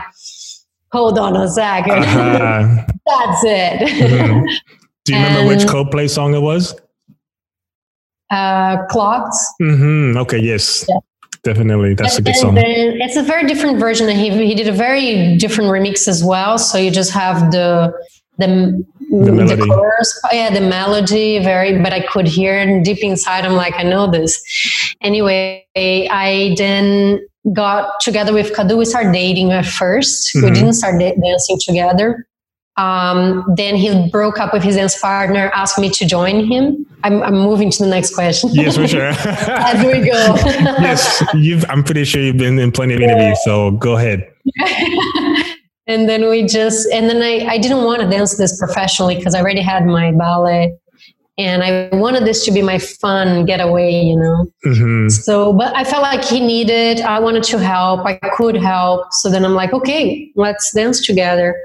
hold 0.93 1.19
on 1.19 1.35
a 1.37 1.47
2nd 1.47 2.03
uh-huh. 2.03 2.87
That's 3.07 3.45
it. 3.45 3.89
Mm-hmm. 3.89 4.45
Do 5.07 5.13
you 5.15 5.19
and, 5.19 5.35
remember 5.35 5.49
which 5.49 5.67
Coldplay 5.67 6.11
song 6.11 6.35
it 6.35 6.41
was? 6.41 6.79
Uh, 8.31 8.85
Clocks. 8.91 9.43
Mm-hmm. 9.63 10.19
Okay, 10.19 10.39
yes. 10.39 10.85
Yeah. 10.87 10.97
Definitely, 11.42 11.94
that's 11.94 12.18
a 12.18 12.22
good 12.22 12.37
song. 12.37 12.57
It's 12.59 13.16
a 13.16 13.22
very 13.22 13.46
different 13.46 13.79
version. 13.79 14.09
And 14.09 14.18
he 14.18 14.31
he 14.46 14.55
did 14.55 14.68
a 14.68 14.72
very 14.72 15.37
different 15.37 15.70
remix 15.70 16.07
as 16.07 16.22
well. 16.22 16.59
So 16.59 16.76
you 16.76 16.90
just 16.90 17.12
have 17.12 17.50
the 17.50 17.92
the 18.38 18.85
the, 19.11 19.33
melody. 19.33 19.57
the 19.57 19.66
chorus, 19.66 20.20
yeah, 20.33 20.53
the 20.53 20.61
melody, 20.61 21.40
very, 21.40 21.83
but 21.83 21.92
I 21.92 22.00
could 22.00 22.29
hear 22.29 22.59
it 22.59 22.85
deep 22.85 23.03
inside. 23.03 23.44
I'm 23.44 23.55
like, 23.55 23.74
I 23.74 23.83
know 23.83 24.09
this. 24.09 24.40
Anyway, 25.00 25.66
I 25.76 26.55
then 26.57 27.26
got 27.53 28.00
together 28.00 28.33
with 28.33 28.53
Kadu. 28.53 28.79
We 28.79 28.85
started 28.85 29.12
dating 29.12 29.50
at 29.50 29.64
1st 29.64 30.37
mm-hmm. 30.37 30.44
We 30.44 30.50
didn't 30.53 30.74
start 30.74 31.00
da- 31.00 31.16
dancing 31.16 31.59
together. 31.61 32.26
Um, 32.76 33.44
then 33.57 33.76
he 33.76 34.09
broke 34.11 34.38
up 34.38 34.53
with 34.53 34.62
his 34.62 34.76
dance 34.76 34.98
partner, 34.98 35.50
asked 35.55 35.79
me 35.79 35.90
to 35.90 36.07
join 36.07 36.46
him. 36.50 36.87
I'm, 37.03 37.23
I'm 37.23 37.35
moving 37.35 37.71
to 37.71 37.83
the 37.85 37.89
next 37.89 38.15
question. 38.15 38.51
Yes, 38.53 38.77
for 38.77 38.87
sure. 38.87 39.07
As 39.17 39.85
we 39.85 40.01
go. 40.01 40.13
yes, 40.81 41.23
you've, 41.35 41.65
I'm 41.69 41.83
pretty 41.83 42.05
sure 42.05 42.23
you've 42.23 42.37
been 42.37 42.59
in 42.59 42.73
plenty 42.73 42.95
of 42.95 43.01
interviews, 43.01 43.39
so 43.45 43.73
go 43.73 43.97
ahead 43.97 44.31
and 45.87 46.09
then 46.09 46.29
we 46.29 46.45
just 46.47 46.89
and 46.93 47.09
then 47.09 47.23
I, 47.23 47.55
I 47.55 47.59
didn't 47.59 47.85
want 47.85 48.01
to 48.03 48.09
dance 48.09 48.37
this 48.37 48.59
professionally 48.59 49.17
because 49.17 49.35
I 49.35 49.41
already 49.41 49.61
had 49.61 49.85
my 49.85 50.13
ballet 50.13 50.73
and 51.37 51.63
I 51.63 51.89
wanted 51.93 52.25
this 52.25 52.45
to 52.45 52.53
be 52.53 52.63
my 52.63 52.79
fun 52.79 53.47
getaway, 53.47 54.03
you 54.03 54.17
know. 54.17 54.47
Mm-hmm. 54.67 55.09
So, 55.09 55.53
but 55.53 55.75
I 55.75 55.85
felt 55.85 56.03
like 56.03 56.23
he 56.23 56.39
needed. 56.39 57.01
I 57.01 57.19
wanted 57.19 57.43
to 57.45 57.59
help. 57.59 58.05
I 58.05 58.17
could 58.35 58.57
help. 58.57 59.13
So 59.13 59.31
then 59.31 59.45
I'm 59.45 59.55
like, 59.55 59.73
okay, 59.73 60.31
let's 60.37 60.73
dance 60.75 61.05
together. 61.05 61.57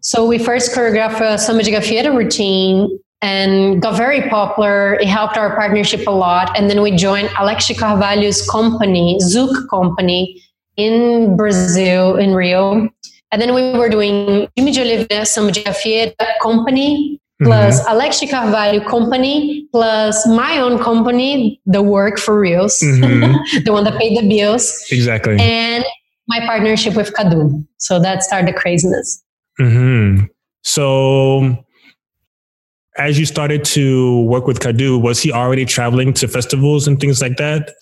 So 0.00 0.26
we 0.26 0.38
first 0.38 0.74
choreographed 0.74 1.20
a 1.20 1.38
samba 1.38 1.62
de 1.62 1.70
gafieira 1.70 2.14
routine 2.16 2.98
and 3.22 3.80
got 3.80 3.96
very 3.96 4.28
popular. 4.28 4.94
It 4.94 5.08
helped 5.08 5.36
our 5.36 5.54
partnership 5.56 6.06
a 6.06 6.10
lot. 6.10 6.56
And 6.58 6.70
then 6.70 6.82
we 6.82 6.94
joined 6.94 7.28
Alex 7.38 7.70
Carvalho's 7.78 8.48
company, 8.48 9.18
Zouk 9.22 9.68
company, 9.68 10.42
in 10.76 11.36
Brazil, 11.36 12.16
in 12.16 12.34
Rio. 12.34 12.88
And 13.32 13.42
then 13.42 13.54
we 13.54 13.72
were 13.72 13.88
doing 13.88 14.48
Jimmy 14.56 14.72
de 14.72 14.80
Oliveira 14.80 15.26
Samba 15.26 15.52
de 15.52 16.14
company 16.40 17.20
plus 17.42 17.80
mm-hmm. 17.80 17.88
Alex 17.90 18.22
Carvalho 18.30 18.80
company 18.88 19.68
plus 19.72 20.26
my 20.26 20.58
own 20.58 20.78
company, 20.82 21.60
the 21.66 21.82
work 21.82 22.18
for 22.18 22.38
reals, 22.38 22.80
mm-hmm. 22.80 23.62
the 23.64 23.72
one 23.72 23.84
that 23.84 23.98
paid 23.98 24.16
the 24.16 24.28
bills. 24.28 24.86
Exactly. 24.90 25.36
And 25.38 25.84
my 26.28 26.40
partnership 26.40 26.94
with 26.94 27.12
Kadu. 27.14 27.66
So 27.78 28.00
that 28.00 28.22
started 28.22 28.48
the 28.48 28.58
craziness. 28.58 29.22
Mm-hmm. 29.60 30.26
So 30.62 31.64
as 32.98 33.18
you 33.18 33.26
started 33.26 33.64
to 33.66 34.22
work 34.22 34.46
with 34.46 34.60
Kadu, 34.60 35.00
was 35.00 35.20
he 35.20 35.32
already 35.32 35.64
traveling 35.64 36.12
to 36.14 36.28
festivals 36.28 36.86
and 36.86 37.00
things 37.00 37.20
like 37.20 37.36
that? 37.36 37.74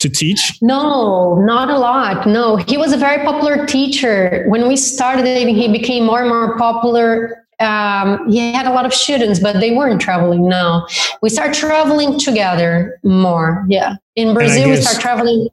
to 0.00 0.08
teach? 0.08 0.58
No, 0.62 1.34
not 1.40 1.70
a 1.70 1.78
lot. 1.78 2.26
No, 2.26 2.56
he 2.56 2.76
was 2.76 2.92
a 2.92 2.96
very 2.96 3.24
popular 3.24 3.66
teacher. 3.66 4.44
When 4.48 4.68
we 4.68 4.76
started, 4.76 5.48
he 5.48 5.70
became 5.70 6.04
more 6.04 6.20
and 6.20 6.28
more 6.28 6.56
popular. 6.56 7.44
Um, 7.60 8.30
he 8.30 8.52
had 8.52 8.66
a 8.66 8.72
lot 8.72 8.86
of 8.86 8.94
students, 8.94 9.40
but 9.40 9.58
they 9.58 9.72
weren't 9.72 10.00
traveling 10.00 10.48
now. 10.48 10.86
We 11.20 11.28
start 11.28 11.52
traveling 11.54 12.18
together 12.18 13.00
more. 13.02 13.64
Yeah. 13.68 13.96
In 14.14 14.34
Brazil, 14.34 14.68
guess, 14.68 14.78
we 14.78 14.82
start 14.82 15.00
traveling 15.00 15.48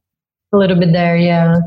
a 0.53 0.57
little 0.57 0.79
bit 0.79 0.93
there. 0.93 1.17
Yeah. 1.17 1.61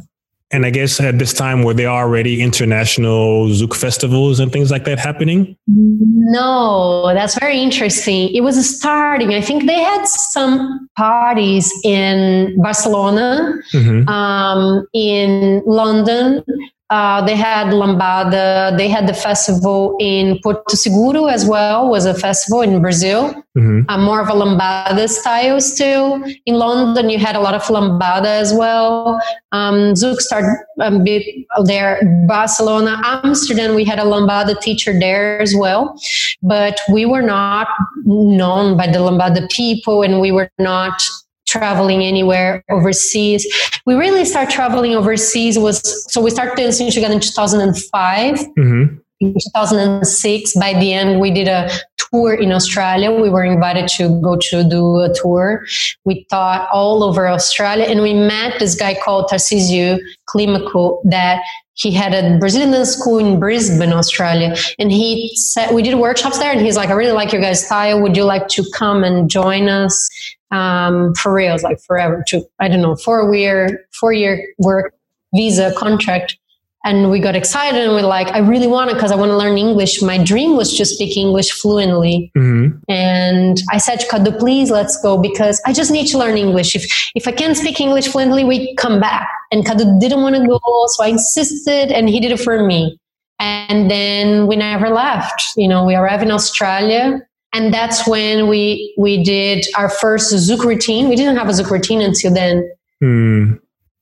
And 0.51 0.65
I 0.65 0.71
guess 0.71 0.99
at 0.99 1.19
this 1.19 1.35
time, 1.35 1.63
were 1.63 1.75
there 1.75 1.89
already 1.89 2.41
international 2.41 3.49
Zouk 3.49 3.75
festivals 3.75 4.41
and 4.41 4.51
things 4.51 4.71
like 4.71 4.85
that 4.85 4.99
happening? 4.99 5.57
No, 5.67 7.13
that's 7.13 7.39
very 7.39 7.61
interesting. 7.61 8.35
It 8.35 8.41
was 8.41 8.79
starting. 8.79 9.35
I 9.35 9.43
think 9.43 9.67
they 9.67 9.79
had 9.79 10.07
some 10.07 10.89
parties 10.97 11.71
in 11.85 12.57
Barcelona, 12.63 13.61
mm-hmm. 13.73 14.09
um, 14.09 14.87
in 14.95 15.63
London, 15.67 16.43
uh, 16.91 17.21
they 17.27 17.37
had 17.37 17.67
Lambada. 17.67 18.77
They 18.77 18.89
had 18.89 19.07
the 19.07 19.13
festival 19.13 19.97
in 20.01 20.39
Porto 20.43 20.75
Seguro 20.75 21.27
as 21.27 21.45
well. 21.47 21.91
Was 21.91 22.07
a 22.07 22.15
festival 22.15 22.63
in 22.63 22.81
Brazil, 22.81 23.35
mm-hmm. 23.57 23.83
uh, 23.91 23.99
more 23.99 24.21
of 24.21 24.29
a 24.29 24.33
Lambada 24.33 25.07
style 25.07 25.61
still. 25.61 26.23
In 26.47 26.55
London, 26.55 27.11
you 27.11 27.19
had 27.19 27.37
a 27.37 27.41
lot 27.41 27.55
of 27.55 27.63
Lambada 27.65 28.27
as 28.27 28.55
well. 28.55 29.21
Um, 29.53 29.93
Zouk 29.93 30.19
started 30.19 30.57
a 30.81 30.99
bit 30.99 31.25
there. 31.65 32.01
Barcelona, 32.27 33.01
Amsterdam, 33.05 33.75
we 33.75 33.85
had 33.85 33.99
a 33.99 34.05
Lambada 34.05 34.59
teacher 34.59 34.99
there 34.99 35.41
as 35.41 35.55
well, 35.55 36.01
but 36.43 36.81
we 36.91 37.05
were 37.05 37.23
not 37.23 37.69
known 38.05 38.79
by 38.79 38.87
the 38.87 38.99
Lambada 38.99 39.47
people, 39.51 40.03
and 40.03 40.21
we 40.21 40.33
were 40.33 40.51
not 40.59 41.03
traveling 41.49 42.03
anywhere 42.03 42.63
overseas. 42.71 43.47
We 43.87 43.95
really 43.95 44.25
start 44.25 44.51
traveling 44.51 44.95
overseas 44.95 45.59
was 45.59 45.81
so 46.13 46.21
we 46.21 46.31
started 46.31 46.57
dancing 46.57 46.91
together 46.91 47.15
in 47.15 47.21
2005. 47.21 48.35
Mm-hmm. 48.35 48.99
In 49.21 49.35
2006, 49.35 50.55
by 50.55 50.75
the 50.75 50.93
end, 50.93 51.21
we 51.21 51.33
did 51.33 51.49
a 51.49 51.69
tour 52.11 52.35
in 52.35 52.53
Australia. 52.53 53.11
We 53.13 53.31
were 53.31 53.45
invited 53.45 53.89
to 53.97 54.21
go 54.21 54.37
to 54.37 54.65
do 54.69 55.01
a 55.01 55.13
tour. 55.15 55.65
We 56.05 56.25
taught 56.25 56.69
all 56.73 57.03
over 57.03 57.29
Australia, 57.29 57.85
and 57.85 58.03
we 58.03 58.15
met 58.15 58.59
this 58.59 58.75
guy 58.75 58.95
called 58.95 59.31
Tarcísio 59.31 59.99
Climaco 60.29 61.01
that 61.05 61.43
he 61.75 61.93
had 61.93 62.13
a 62.13 62.39
Brazilian 62.39 62.73
dance 62.73 62.91
school 62.91 63.19
in 63.19 63.39
Brisbane, 63.39 63.93
Australia. 63.93 64.57
And 64.81 64.91
he 64.91 65.31
said, 65.37 65.73
we 65.73 65.83
did 65.83 65.95
workshops 65.95 66.39
there 66.39 66.51
and 66.51 66.61
he's 66.61 66.77
like, 66.77 66.89
I 66.89 66.95
really 66.95 67.13
like 67.13 67.33
your 67.33 67.41
guys' 67.41 67.65
style. 67.65 68.03
Would 68.03 68.17
you 68.17 68.25
like 68.25 68.49
to 68.49 68.65
come 68.75 69.05
and 69.05 69.31
join 69.31 69.69
us? 69.69 70.09
um, 70.51 71.15
for 71.15 71.33
reals, 71.33 71.63
like 71.63 71.81
forever 71.81 72.25
to, 72.29 72.43
I 72.59 72.69
don't 72.69 72.83
know, 72.83 72.97
four 72.97 73.35
year, 73.35 73.87
four 73.93 74.13
year 74.13 74.55
work 74.59 74.95
visa 75.35 75.73
contract. 75.77 76.37
And 76.85 77.11
we 77.11 77.19
got 77.19 77.35
excited 77.35 77.83
and 77.83 77.93
we're 77.93 78.03
like, 78.03 78.29
I 78.29 78.39
really 78.39 78.69
want 78.69 78.91
it 78.91 78.95
because 78.95 79.11
I 79.11 79.17
want 79.17 79.31
to 79.31 79.37
learn 79.37 79.59
English. 79.59 80.01
My 80.01 80.23
dream 80.23 80.57
was 80.57 80.77
to 80.77 80.85
speak 80.85 81.17
English 81.17 81.51
fluently. 81.51 82.31
Mm-hmm. 82.37 82.79
And 82.89 83.61
I 83.73 83.79
said 83.79 83.97
to 84.01 84.07
Kadu, 84.07 84.39
please 84.39 84.71
let's 84.71 85.01
go 85.03 85.19
because 85.19 85.61
I 85.67 85.73
just 85.73 85.91
need 85.91 86.07
to 86.09 86.19
learn 86.19 86.37
English. 86.37 86.77
If, 86.77 87.11
if 87.15 87.27
I 87.27 87.33
can't 87.33 87.57
speak 87.57 87.81
English 87.81 88.09
fluently, 88.09 88.45
we 88.45 88.75
come 88.77 89.01
back. 89.01 89.29
And 89.51 89.67
Kadu 89.67 89.99
didn't 90.01 90.23
want 90.23 90.37
to 90.37 90.47
go. 90.47 90.61
So 90.89 91.05
I 91.05 91.09
insisted 91.09 91.91
and 91.91 92.09
he 92.09 92.21
did 92.21 92.31
it 92.31 92.41
for 92.41 92.65
me. 92.65 92.99
And 93.41 93.91
then 93.91 94.47
we 94.47 94.57
never 94.57 94.89
left. 94.89 95.43
You 95.57 95.69
know, 95.69 95.85
we 95.85 95.95
arrived 95.97 96.23
in 96.23 96.31
Australia 96.31 97.21
and 97.53 97.73
that's 97.73 98.07
when 98.07 98.49
we 98.49 98.95
we 98.99 99.23
did 99.23 99.67
our 99.77 99.89
first 99.89 100.33
Zouk 100.33 100.65
routine. 100.65 101.09
We 101.09 101.17
didn't 101.17 101.37
have 101.37 101.49
a 101.49 101.53
Zouk 101.53 101.71
routine 101.71 102.01
until 102.01 102.33
then. 102.33 102.71
Mm. 103.03 103.61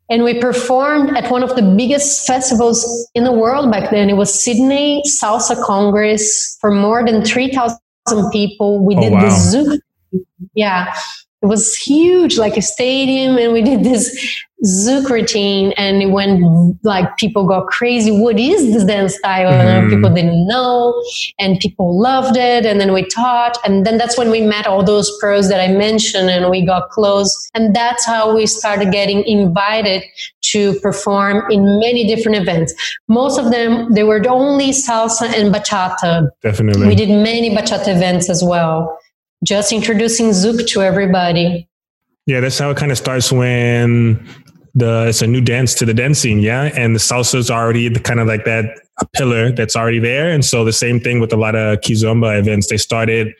And 0.08 0.22
we 0.22 0.40
performed 0.40 1.16
at 1.16 1.30
one 1.30 1.42
of 1.42 1.56
the 1.56 1.62
biggest 1.62 2.26
festivals 2.26 3.10
in 3.14 3.24
the 3.24 3.32
world 3.32 3.70
back 3.72 3.90
then. 3.90 4.08
It 4.08 4.14
was 4.14 4.32
Sydney 4.32 5.02
Salsa 5.20 5.60
Congress 5.64 6.56
for 6.60 6.70
more 6.70 7.04
than 7.04 7.24
3,000 7.24 7.78
people. 8.30 8.84
We 8.84 8.94
oh, 8.96 9.00
did 9.00 9.12
wow. 9.12 9.20
the 9.22 9.26
Zouk. 9.26 9.80
Yeah. 10.54 10.94
It 11.46 11.48
was 11.48 11.76
huge, 11.76 12.38
like 12.38 12.56
a 12.56 12.62
stadium, 12.62 13.38
and 13.38 13.52
we 13.52 13.62
did 13.62 13.84
this 13.84 14.04
Zouk 14.64 15.08
routine, 15.08 15.72
and 15.76 16.02
it 16.02 16.06
went 16.06 16.42
like 16.82 17.16
people 17.18 17.46
got 17.46 17.68
crazy. 17.68 18.10
What 18.10 18.40
is 18.40 18.72
this 18.72 18.82
dance 18.82 19.16
style? 19.16 19.52
Mm-hmm. 19.52 19.68
And 19.68 19.90
people 19.90 20.12
didn't 20.12 20.48
know, 20.48 21.00
and 21.38 21.60
people 21.60 22.02
loved 22.02 22.36
it. 22.36 22.66
And 22.66 22.80
then 22.80 22.92
we 22.92 23.04
taught, 23.04 23.58
and 23.64 23.86
then 23.86 23.96
that's 23.96 24.18
when 24.18 24.28
we 24.28 24.40
met 24.40 24.66
all 24.66 24.82
those 24.82 25.08
pros 25.20 25.48
that 25.50 25.60
I 25.60 25.72
mentioned, 25.72 26.30
and 26.30 26.50
we 26.50 26.66
got 26.66 26.90
close. 26.90 27.30
And 27.54 27.76
that's 27.76 28.04
how 28.04 28.34
we 28.34 28.46
started 28.46 28.90
getting 28.90 29.22
invited 29.22 30.02
to 30.50 30.74
perform 30.80 31.48
in 31.48 31.78
many 31.78 32.08
different 32.08 32.38
events. 32.38 32.74
Most 33.06 33.38
of 33.38 33.52
them, 33.52 33.92
they 33.92 34.02
were 34.02 34.20
only 34.28 34.70
salsa 34.70 35.32
and 35.32 35.54
bachata. 35.54 36.28
Definitely, 36.42 36.88
we 36.88 36.96
did 36.96 37.10
many 37.10 37.54
bachata 37.54 37.94
events 37.94 38.28
as 38.28 38.42
well 38.42 38.98
just 39.44 39.72
introducing 39.72 40.30
Zouk 40.30 40.66
to 40.68 40.82
everybody. 40.82 41.68
Yeah, 42.26 42.40
that's 42.40 42.58
how 42.58 42.70
it 42.70 42.76
kind 42.76 42.90
of 42.90 42.98
starts 42.98 43.30
when 43.30 44.26
the 44.74 45.06
it's 45.08 45.22
a 45.22 45.26
new 45.26 45.40
dance 45.40 45.74
to 45.74 45.84
the 45.84 45.94
dancing, 45.94 46.40
yeah, 46.40 46.70
and 46.74 46.94
the 46.94 46.98
salsa 46.98 47.36
is 47.36 47.50
already 47.50 47.88
the 47.88 48.00
kind 48.00 48.20
of 48.20 48.26
like 48.26 48.44
that 48.44 48.78
a 49.00 49.06
pillar 49.14 49.52
that's 49.52 49.76
already 49.76 49.98
there, 49.98 50.30
and 50.30 50.44
so 50.44 50.64
the 50.64 50.72
same 50.72 51.00
thing 51.00 51.20
with 51.20 51.32
a 51.32 51.36
lot 51.36 51.54
of 51.54 51.80
kizomba 51.80 52.38
events. 52.38 52.68
They 52.68 52.76
started 52.76 53.32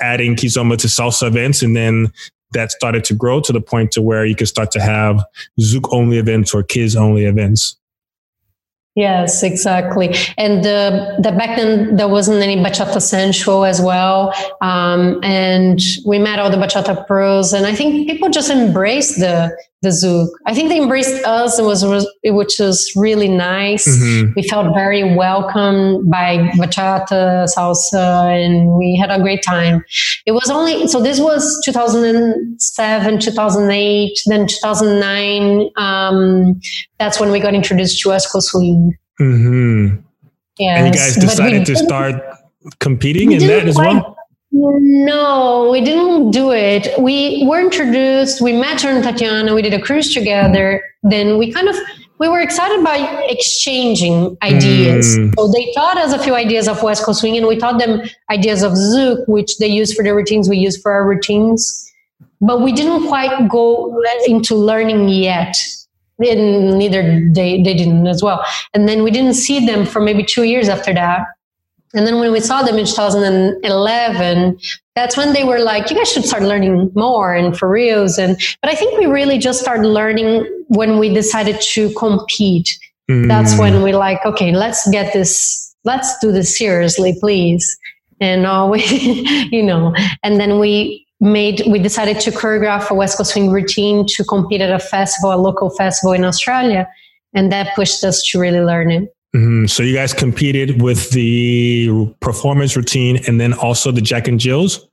adding 0.00 0.36
kizomba 0.36 0.76
to 0.78 0.86
salsa 0.86 1.26
events, 1.26 1.62
and 1.62 1.76
then 1.76 2.12
that 2.52 2.70
started 2.72 3.04
to 3.04 3.14
grow 3.14 3.40
to 3.40 3.52
the 3.52 3.60
point 3.60 3.92
to 3.92 4.02
where 4.02 4.24
you 4.24 4.34
could 4.34 4.48
start 4.48 4.70
to 4.72 4.80
have 4.80 5.24
Zouk 5.60 5.88
only 5.92 6.18
events 6.18 6.52
or 6.52 6.62
kiz 6.62 6.96
only 6.96 7.24
events. 7.24 7.76
Yes, 8.96 9.44
exactly. 9.44 10.14
And 10.36 10.64
the, 10.64 11.16
the 11.22 11.30
back 11.30 11.56
then 11.56 11.96
there 11.96 12.08
wasn't 12.08 12.42
any 12.42 12.56
bachata 12.56 13.00
sensual 13.00 13.64
as 13.64 13.80
well, 13.80 14.34
um, 14.60 15.20
and 15.22 15.80
we 16.04 16.18
met 16.18 16.40
all 16.40 16.50
the 16.50 16.56
bachata 16.56 17.06
pros, 17.06 17.52
and 17.52 17.66
I 17.66 17.74
think 17.74 18.08
people 18.08 18.30
just 18.30 18.50
embraced 18.50 19.20
the 19.20 19.56
the 19.82 19.88
Zouk. 19.88 20.28
I 20.46 20.54
think 20.54 20.68
they 20.68 20.80
embraced 20.80 21.24
us, 21.24 21.58
and 21.58 21.66
was, 21.66 21.84
was 21.84 22.10
which 22.24 22.58
was 22.58 22.92
really 22.96 23.28
nice. 23.28 23.88
Mm-hmm. 23.88 24.32
We 24.36 24.42
felt 24.42 24.74
very 24.74 25.14
welcome 25.14 26.08
by 26.08 26.38
bachata, 26.58 27.48
salsa, 27.56 28.44
and 28.44 28.76
we 28.76 28.96
had 28.96 29.10
a 29.10 29.20
great 29.20 29.42
time. 29.42 29.82
It 30.26 30.32
was 30.32 30.50
only 30.50 30.86
so 30.86 31.02
this 31.02 31.18
was 31.18 31.60
2007, 31.64 33.18
2008, 33.20 34.22
then 34.26 34.46
2009. 34.46 35.70
Um, 35.76 36.60
that's 36.98 37.18
when 37.18 37.30
we 37.30 37.40
got 37.40 37.54
introduced 37.54 38.00
to 38.02 38.10
Coast 38.10 38.48
Swing. 38.48 38.96
Mm-hmm. 39.18 39.96
Yes, 40.58 40.78
and 40.78 40.86
you 40.86 40.92
guys 40.92 41.14
decided 41.14 41.64
to 41.66 41.76
start 41.76 42.22
competing 42.80 43.32
in 43.32 43.46
that 43.46 43.66
as 43.66 43.76
well. 43.76 44.16
No, 44.52 45.68
we 45.70 45.80
didn't 45.80 46.32
do 46.32 46.50
it. 46.50 46.88
We 46.98 47.46
were 47.46 47.60
introduced, 47.60 48.40
we 48.40 48.52
met 48.52 48.82
her 48.82 48.90
and 48.90 49.02
Tatiana, 49.02 49.54
we 49.54 49.62
did 49.62 49.74
a 49.74 49.80
cruise 49.80 50.12
together. 50.12 50.82
Then 51.02 51.38
we 51.38 51.52
kind 51.52 51.68
of 51.68 51.76
we 52.18 52.28
were 52.28 52.40
excited 52.40 52.84
by 52.84 52.98
exchanging 53.28 54.36
ideas. 54.42 55.16
Mm. 55.16 55.34
So 55.38 55.50
they 55.50 55.72
taught 55.72 55.96
us 55.96 56.12
a 56.12 56.18
few 56.18 56.34
ideas 56.34 56.68
of 56.68 56.82
West 56.82 57.02
Coast 57.02 57.20
Swing 57.20 57.36
and 57.36 57.46
we 57.46 57.56
taught 57.56 57.78
them 57.78 58.02
ideas 58.30 58.62
of 58.62 58.72
Zouk, 58.72 59.26
which 59.26 59.56
they 59.56 59.68
use 59.68 59.94
for 59.94 60.02
their 60.02 60.14
routines, 60.14 60.46
we 60.46 60.58
use 60.58 60.80
for 60.80 60.92
our 60.92 61.08
routines. 61.08 61.90
But 62.42 62.60
we 62.60 62.72
didn't 62.72 63.08
quite 63.08 63.48
go 63.48 64.02
into 64.26 64.54
learning 64.54 65.08
yet. 65.08 65.56
And 66.18 66.78
neither 66.78 67.02
they, 67.32 67.62
they 67.62 67.72
didn't 67.72 68.06
as 68.06 68.22
well. 68.22 68.44
And 68.74 68.86
then 68.86 69.02
we 69.02 69.10
didn't 69.10 69.34
see 69.34 69.64
them 69.64 69.86
for 69.86 70.00
maybe 70.00 70.22
two 70.22 70.42
years 70.42 70.68
after 70.68 70.92
that. 70.92 71.24
And 71.94 72.06
then 72.06 72.20
when 72.20 72.30
we 72.30 72.40
saw 72.40 72.62
them 72.62 72.78
in 72.78 72.86
2011, 72.86 74.58
that's 74.94 75.16
when 75.16 75.32
they 75.32 75.44
were 75.44 75.58
like, 75.58 75.90
you 75.90 75.96
guys 75.96 76.10
should 76.12 76.24
start 76.24 76.42
learning 76.44 76.92
more 76.94 77.34
and 77.34 77.56
for 77.56 77.68
reals. 77.68 78.16
And, 78.16 78.36
but 78.62 78.70
I 78.70 78.76
think 78.76 78.98
we 78.98 79.06
really 79.06 79.38
just 79.38 79.60
started 79.60 79.86
learning 79.86 80.46
when 80.68 80.98
we 80.98 81.12
decided 81.12 81.60
to 81.60 81.92
compete. 81.94 82.78
Mm. 83.10 83.26
That's 83.26 83.58
when 83.58 83.82
we 83.82 83.92
like, 83.92 84.24
okay, 84.24 84.52
let's 84.52 84.88
get 84.90 85.12
this, 85.12 85.74
let's 85.84 86.16
do 86.20 86.30
this 86.30 86.56
seriously, 86.56 87.16
please. 87.18 87.76
And 88.20 88.46
always, 88.46 88.90
you 89.52 89.62
know, 89.62 89.92
and 90.22 90.38
then 90.38 90.60
we 90.60 91.06
made, 91.18 91.62
we 91.66 91.80
decided 91.80 92.20
to 92.20 92.30
choreograph 92.30 92.88
a 92.90 92.94
West 92.94 93.16
Coast 93.16 93.32
Swing 93.32 93.50
routine 93.50 94.06
to 94.06 94.24
compete 94.24 94.60
at 94.60 94.70
a 94.70 94.78
festival, 94.78 95.34
a 95.34 95.36
local 95.36 95.70
festival 95.70 96.12
in 96.12 96.24
Australia. 96.24 96.88
And 97.34 97.50
that 97.50 97.74
pushed 97.74 98.04
us 98.04 98.22
to 98.28 98.38
really 98.38 98.60
learn 98.60 98.90
it. 98.92 99.12
Mm-hmm. 99.34 99.66
So 99.66 99.82
you 99.82 99.94
guys 99.94 100.12
competed 100.12 100.82
with 100.82 101.10
the 101.10 102.12
performance 102.20 102.76
routine 102.76 103.20
and 103.26 103.40
then 103.40 103.52
also 103.52 103.92
the 103.92 104.00
Jack 104.00 104.26
and 104.26 104.40
Jills. 104.40 104.88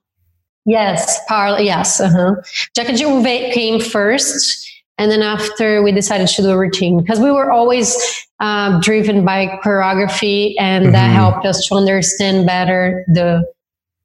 Yes, 0.65 1.19
par- 1.27 1.61
yes. 1.61 1.99
Uh-huh. 1.99 2.35
Jack 2.75 2.89
and 2.89 2.97
Jill 2.97 3.23
came 3.23 3.79
first, 3.79 4.69
and 4.97 5.09
then 5.09 5.21
after 5.21 5.81
we 5.81 5.93
decided 5.93 6.27
to 6.27 6.41
do 6.41 6.49
a 6.49 6.57
routine 6.57 6.99
because 6.99 7.19
we 7.19 7.31
were 7.31 7.51
always 7.51 7.95
uh, 8.41 8.77
driven 8.81 9.23
by 9.23 9.47
choreography, 9.63 10.55
and 10.59 10.85
mm-hmm. 10.85 10.93
that 10.93 11.07
helped 11.07 11.45
us 11.45 11.65
to 11.67 11.75
understand 11.75 12.45
better 12.45 13.05
the 13.07 13.43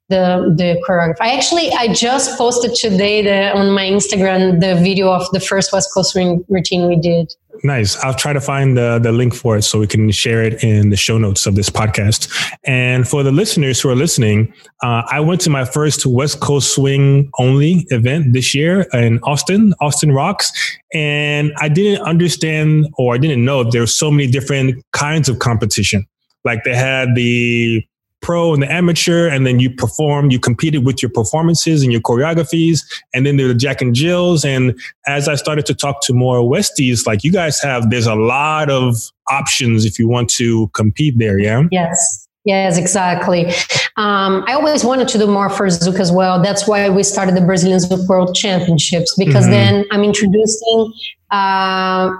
the 0.07 0.53
the 0.57 0.81
choreography. 0.87 1.17
I 1.19 1.35
actually 1.35 1.71
I 1.73 1.93
just 1.93 2.37
posted 2.37 2.75
today 2.75 3.21
the, 3.21 3.57
on 3.57 3.71
my 3.71 3.85
Instagram 3.85 4.61
the 4.61 4.75
video 4.75 5.11
of 5.11 5.29
the 5.31 5.39
first 5.39 5.73
West 5.73 5.89
Coast 5.93 6.15
routine 6.15 6.87
we 6.87 6.95
did. 6.95 7.33
Nice. 7.61 7.95
I'll 8.03 8.13
try 8.13 8.33
to 8.33 8.41
find 8.41 8.75
the, 8.75 8.99
the 8.99 9.11
link 9.11 9.33
for 9.33 9.55
it 9.57 9.61
so 9.61 9.79
we 9.79 9.87
can 9.87 10.09
share 10.11 10.43
it 10.43 10.63
in 10.63 10.89
the 10.89 10.97
show 10.97 11.17
notes 11.17 11.45
of 11.45 11.55
this 11.55 11.69
podcast. 11.69 12.31
And 12.63 13.07
for 13.07 13.21
the 13.21 13.31
listeners 13.31 13.79
who 13.79 13.89
are 13.89 13.95
listening, 13.95 14.53
uh, 14.81 15.03
I 15.09 15.19
went 15.19 15.39
to 15.41 15.49
my 15.49 15.63
first 15.63 16.05
West 16.05 16.39
Coast 16.39 16.73
Swing 16.73 17.29
only 17.37 17.85
event 17.89 18.33
this 18.33 18.55
year 18.55 18.81
in 18.93 19.19
Austin, 19.23 19.73
Austin 19.79 20.11
Rocks. 20.11 20.51
And 20.93 21.53
I 21.57 21.69
didn't 21.69 22.05
understand 22.05 22.87
or 22.97 23.13
I 23.13 23.17
didn't 23.17 23.45
know 23.45 23.63
there 23.63 23.81
were 23.81 23.87
so 23.87 24.09
many 24.09 24.27
different 24.29 24.83
kinds 24.91 25.29
of 25.29 25.39
competition. 25.39 26.07
Like 26.43 26.63
they 26.63 26.75
had 26.75 27.15
the 27.15 27.85
pro 28.23 28.53
and 28.53 28.63
the 28.63 28.71
amateur, 28.71 29.27
and 29.27 29.45
then 29.45 29.59
you 29.59 29.69
performed, 29.69 30.31
you 30.31 30.39
competed 30.39 30.85
with 30.85 31.03
your 31.03 31.11
performances 31.11 31.83
and 31.83 31.91
your 31.91 32.01
choreographies, 32.01 32.81
and 33.13 33.25
then 33.25 33.37
there 33.37 33.47
were 33.47 33.53
Jack 33.53 33.81
and 33.81 33.93
Jills. 33.93 34.43
And 34.43 34.79
as 35.05 35.27
I 35.27 35.35
started 35.35 35.67
to 35.67 35.75
talk 35.75 36.01
to 36.05 36.13
more 36.13 36.39
Westies, 36.39 37.05
like 37.05 37.23
you 37.23 37.31
guys 37.31 37.61
have, 37.61 37.91
there's 37.91 38.07
a 38.07 38.15
lot 38.15 38.71
of 38.71 38.95
options 39.29 39.85
if 39.85 39.99
you 39.99 40.07
want 40.07 40.29
to 40.31 40.69
compete 40.69 41.19
there, 41.19 41.37
yeah? 41.37 41.63
Yes. 41.71 42.27
Yes, 42.45 42.77
exactly. 42.77 43.45
Um, 43.95 44.43
I 44.47 44.53
always 44.53 44.83
wanted 44.83 45.07
to 45.09 45.17
do 45.17 45.27
more 45.27 45.49
for 45.49 45.67
Zouk 45.67 45.99
as 45.99 46.11
well. 46.11 46.41
That's 46.41 46.67
why 46.67 46.89
we 46.89 47.03
started 47.03 47.35
the 47.35 47.41
Brazilian 47.41 47.79
Zouk 47.79 48.05
World 48.09 48.35
Championships 48.35 49.15
because 49.17 49.45
mm-hmm. 49.45 49.51
then 49.51 49.85
I'm 49.91 50.03
introducing 50.03 50.91
uh, 51.31 52.11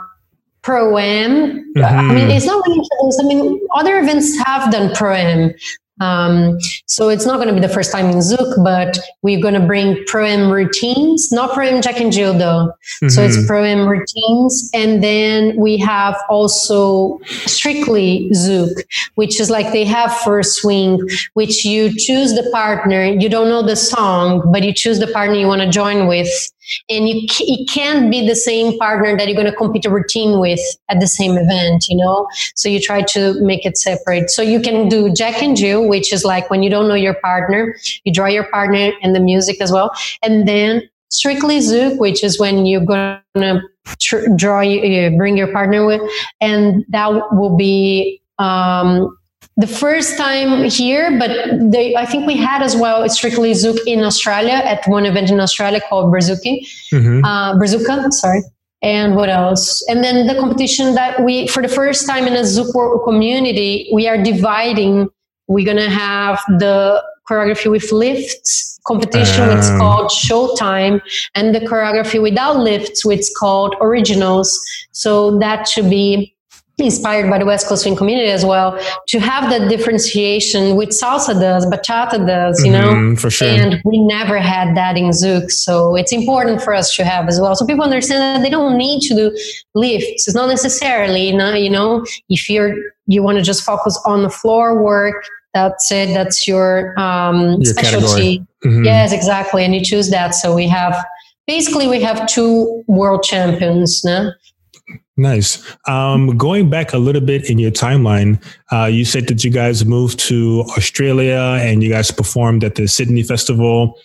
pro 0.62 0.98
am. 0.98 1.74
Mm-hmm. 1.76 1.84
I 1.84 2.14
mean, 2.14 2.32
it's 2.32 2.46
not 2.46 2.66
really 2.66 2.80
introduced. 2.80 3.22
I 3.22 3.28
mean, 3.28 3.68
other 3.76 4.00
events 4.00 4.38
have 4.46 4.72
done 4.72 4.96
pro 4.96 5.14
am, 5.14 5.54
um, 6.00 6.58
so 6.88 7.10
it's 7.10 7.26
not 7.26 7.36
going 7.36 7.50
to 7.50 7.54
be 7.54 7.60
the 7.60 7.72
first 7.72 7.92
time 7.92 8.08
in 8.08 8.18
Zouk, 8.18 8.64
but 8.64 8.98
we're 9.22 9.42
going 9.42 9.54
to 9.54 9.66
bring 9.66 10.04
pro-am 10.08 10.52
routines, 10.52 11.32
not 11.32 11.54
pro-am 11.54 11.82
Jack 11.82 12.00
and 12.00 12.12
Jill 12.12 12.34
though. 12.34 12.72
Mm-hmm. 12.72 13.10
So 13.10 13.24
it's 13.24 13.38
mm-hmm. 13.38 13.48
pro-am 13.48 13.88
routines. 13.88 14.72
And 14.74 15.04
then 15.04 15.56
we 15.56 15.78
have 15.78 16.18
also 16.30 17.20
strictly 17.46 18.30
Zouk, 18.34 18.74
which 19.16 19.40
is 19.40 19.50
like 19.50 19.72
they 19.72 19.86
have 19.86 20.16
first 20.20 20.62
swing, 20.62 21.00
which 21.34 21.64
you 21.64 21.96
choose 21.96 22.34
the 22.34 22.50
partner. 22.52 23.04
You 23.04 23.30
don't 23.30 23.50
know 23.50 23.62
the 23.62 23.76
song, 23.76 24.50
but 24.52 24.64
you 24.64 24.74
choose 24.74 25.00
the 25.00 25.08
partner 25.08 25.36
you 25.36 25.48
want 25.48 25.62
to 25.62 25.70
join 25.70 26.08
with 26.08 26.30
and 26.90 27.08
you 27.08 27.28
it 27.40 27.70
can't 27.70 28.12
be 28.12 28.28
the 28.28 28.36
same 28.36 28.78
partner 28.78 29.18
that 29.18 29.28
you're 29.28 29.36
going 29.36 29.50
to 29.50 29.56
compete 29.56 29.86
a 29.86 29.90
routine 29.90 30.40
with 30.40 30.60
at 30.90 31.00
the 31.00 31.08
same 31.08 31.38
event 31.38 31.88
you 31.90 31.98
know? 31.98 32.28
So 32.56 32.70
you 32.70 32.80
try 32.80 33.02
to 33.02 33.34
make 33.42 33.66
it 33.66 33.78
separate. 33.78 34.30
So 34.30 34.42
you 34.42 34.60
can 34.60 34.90
do 34.90 35.14
jack 35.14 35.42
and 35.42 35.56
jill 35.56 35.88
which 35.88 36.14
is 36.14 36.24
like 36.24 36.50
when 36.50 36.64
you 36.64 36.70
don't 36.70 36.88
know 36.88 36.96
your 36.96 37.16
partner 37.16 37.76
you 38.04 38.14
draw 38.14 38.28
your 38.28 38.50
partner 38.50 38.92
and 39.02 39.16
the 39.16 39.20
music 39.20 39.62
as 39.62 39.72
well. 39.72 39.92
And 40.22 40.48
then 40.48 40.90
strictly 41.10 41.60
zouk 41.60 42.00
which 42.00 42.24
is 42.24 42.40
when 42.40 42.66
you're 42.66 42.86
going 42.86 43.20
to 43.36 43.62
tr- 44.00 44.28
draw 44.36 44.62
you 44.62 45.16
bring 45.18 45.38
your 45.38 45.52
partner 45.52 45.86
with 45.86 46.02
and 46.42 46.86
that 46.90 47.10
will 47.34 47.56
be 47.56 48.22
um, 48.40 49.16
the 49.58 49.68
first 49.68 50.18
time 50.18 50.64
here, 50.64 51.18
but 51.20 51.30
they, 51.72 51.96
I 51.96 52.06
think 52.06 52.26
we 52.26 52.36
had 52.36 52.64
as 52.64 52.76
well 52.76 53.08
strictly 53.10 53.52
Zouk 53.52 53.78
in 53.86 54.04
Australia 54.04 54.54
at 54.54 54.88
one 54.88 55.06
event 55.06 55.30
in 55.30 55.40
Australia 55.40 55.80
called 55.88 56.12
Brazuki, 56.12 56.68
mm-hmm. 56.92 57.24
uh, 57.24 57.56
Brazuka, 57.56 58.12
sorry. 58.12 58.42
And 58.82 59.16
what 59.16 59.30
else? 59.30 59.84
And 59.88 60.04
then 60.04 60.28
the 60.28 60.36
competition 60.36 60.96
that 60.96 61.24
we, 61.24 61.48
for 61.48 61.62
the 61.62 61.70
first 61.70 62.08
time 62.08 62.28
in 62.28 62.34
a 62.34 62.42
Zouk 62.42 63.04
community, 63.06 63.90
we 63.94 64.08
are 64.08 64.22
dividing. 64.22 65.10
We're 65.48 65.66
going 65.66 65.78
to 65.78 65.90
have 65.90 66.42
the 66.48 67.02
choreography 67.30 67.72
with 67.72 67.92
lifts 67.92 68.74
competition, 68.86 69.44
um. 69.44 69.58
it's 69.58 69.70
called 69.70 70.12
Showtime, 70.12 71.02
and 71.36 71.56
the 71.56 71.60
choreography 71.62 72.22
without 72.22 72.58
lifts, 72.58 73.06
which 73.06 73.20
is 73.20 73.36
called 73.38 73.76
Originals. 73.82 74.60
So 74.92 75.38
that 75.40 75.68
should 75.68 75.90
be 75.90 76.33
inspired 76.80 77.30
by 77.30 77.38
the 77.38 77.46
West 77.46 77.68
Coast 77.68 77.84
swing 77.84 77.96
community 77.96 78.30
as 78.30 78.44
well, 78.44 78.80
to 79.08 79.20
have 79.20 79.50
that 79.52 79.70
differentiation 79.70 80.76
with 80.76 80.90
salsa 80.90 81.40
does, 81.40 81.66
bachata 81.68 82.26
does, 82.26 82.64
you 82.66 82.72
Mhm, 82.72 83.12
know? 83.12 83.16
for 83.16 83.30
sure. 83.30 83.48
And 83.48 83.80
we 83.86 84.00
never 84.00 84.40
had 84.40 84.76
that 84.76 84.98
in 84.98 85.10
Zouk. 85.10 85.52
So 85.52 85.96
it's 85.96 86.12
important 86.12 86.62
for 86.62 86.74
us 86.74 86.94
to 86.96 87.04
have 87.04 87.28
as 87.28 87.40
well. 87.40 87.56
So 87.56 87.66
people 87.66 87.84
understand 87.84 88.22
that 88.22 88.42
they 88.44 88.50
don't 88.50 88.76
need 88.78 89.02
to 89.08 89.16
do 89.16 89.38
lifts. 89.76 90.28
It's 90.28 90.36
not 90.36 90.50
necessarily, 90.50 91.28
you 91.30 91.38
know, 91.38 91.54
you 91.54 91.70
know 91.70 92.06
if 92.30 92.50
you're, 92.50 92.74
you 93.06 93.22
want 93.22 93.38
to 93.38 93.44
just 93.44 93.64
focus 93.64 94.00
on 94.06 94.24
the 94.24 94.30
floor 94.30 94.82
work, 94.82 95.26
that's 95.54 95.92
it. 95.92 96.14
That's 96.16 96.48
your, 96.48 97.00
um, 97.00 97.62
Your 97.62 97.66
specialty. 97.66 98.44
Mhm. 98.66 98.84
Yes, 98.86 99.14
exactly. 99.14 99.64
And 99.64 99.76
you 99.76 99.84
choose 99.84 100.10
that. 100.10 100.34
So 100.34 100.56
we 100.56 100.68
have, 100.70 100.96
basically 101.46 101.88
we 101.88 102.02
have 102.02 102.26
two 102.26 102.84
world 102.88 103.22
champions, 103.22 104.04
no? 104.04 104.32
Nice. 105.16 105.64
Um, 105.88 106.38
going 106.38 106.70
back 106.70 106.94
a 106.94 106.98
little 106.98 107.22
bit 107.22 107.50
in 107.50 107.60
your 107.60 107.70
timeline, 107.72 108.44
uh, 108.72 108.86
you 108.86 109.06
said 109.06 109.28
that 109.28 109.44
you 109.44 109.52
guys 109.52 109.86
moved 109.86 110.20
to 110.22 110.64
Australia 110.76 111.60
and 111.62 111.84
you 111.84 111.90
guys 111.90 112.10
performed 112.10 112.64
at 112.64 112.76
the 112.76 112.88
Sydney 112.88 113.22
Festival. 113.22 114.00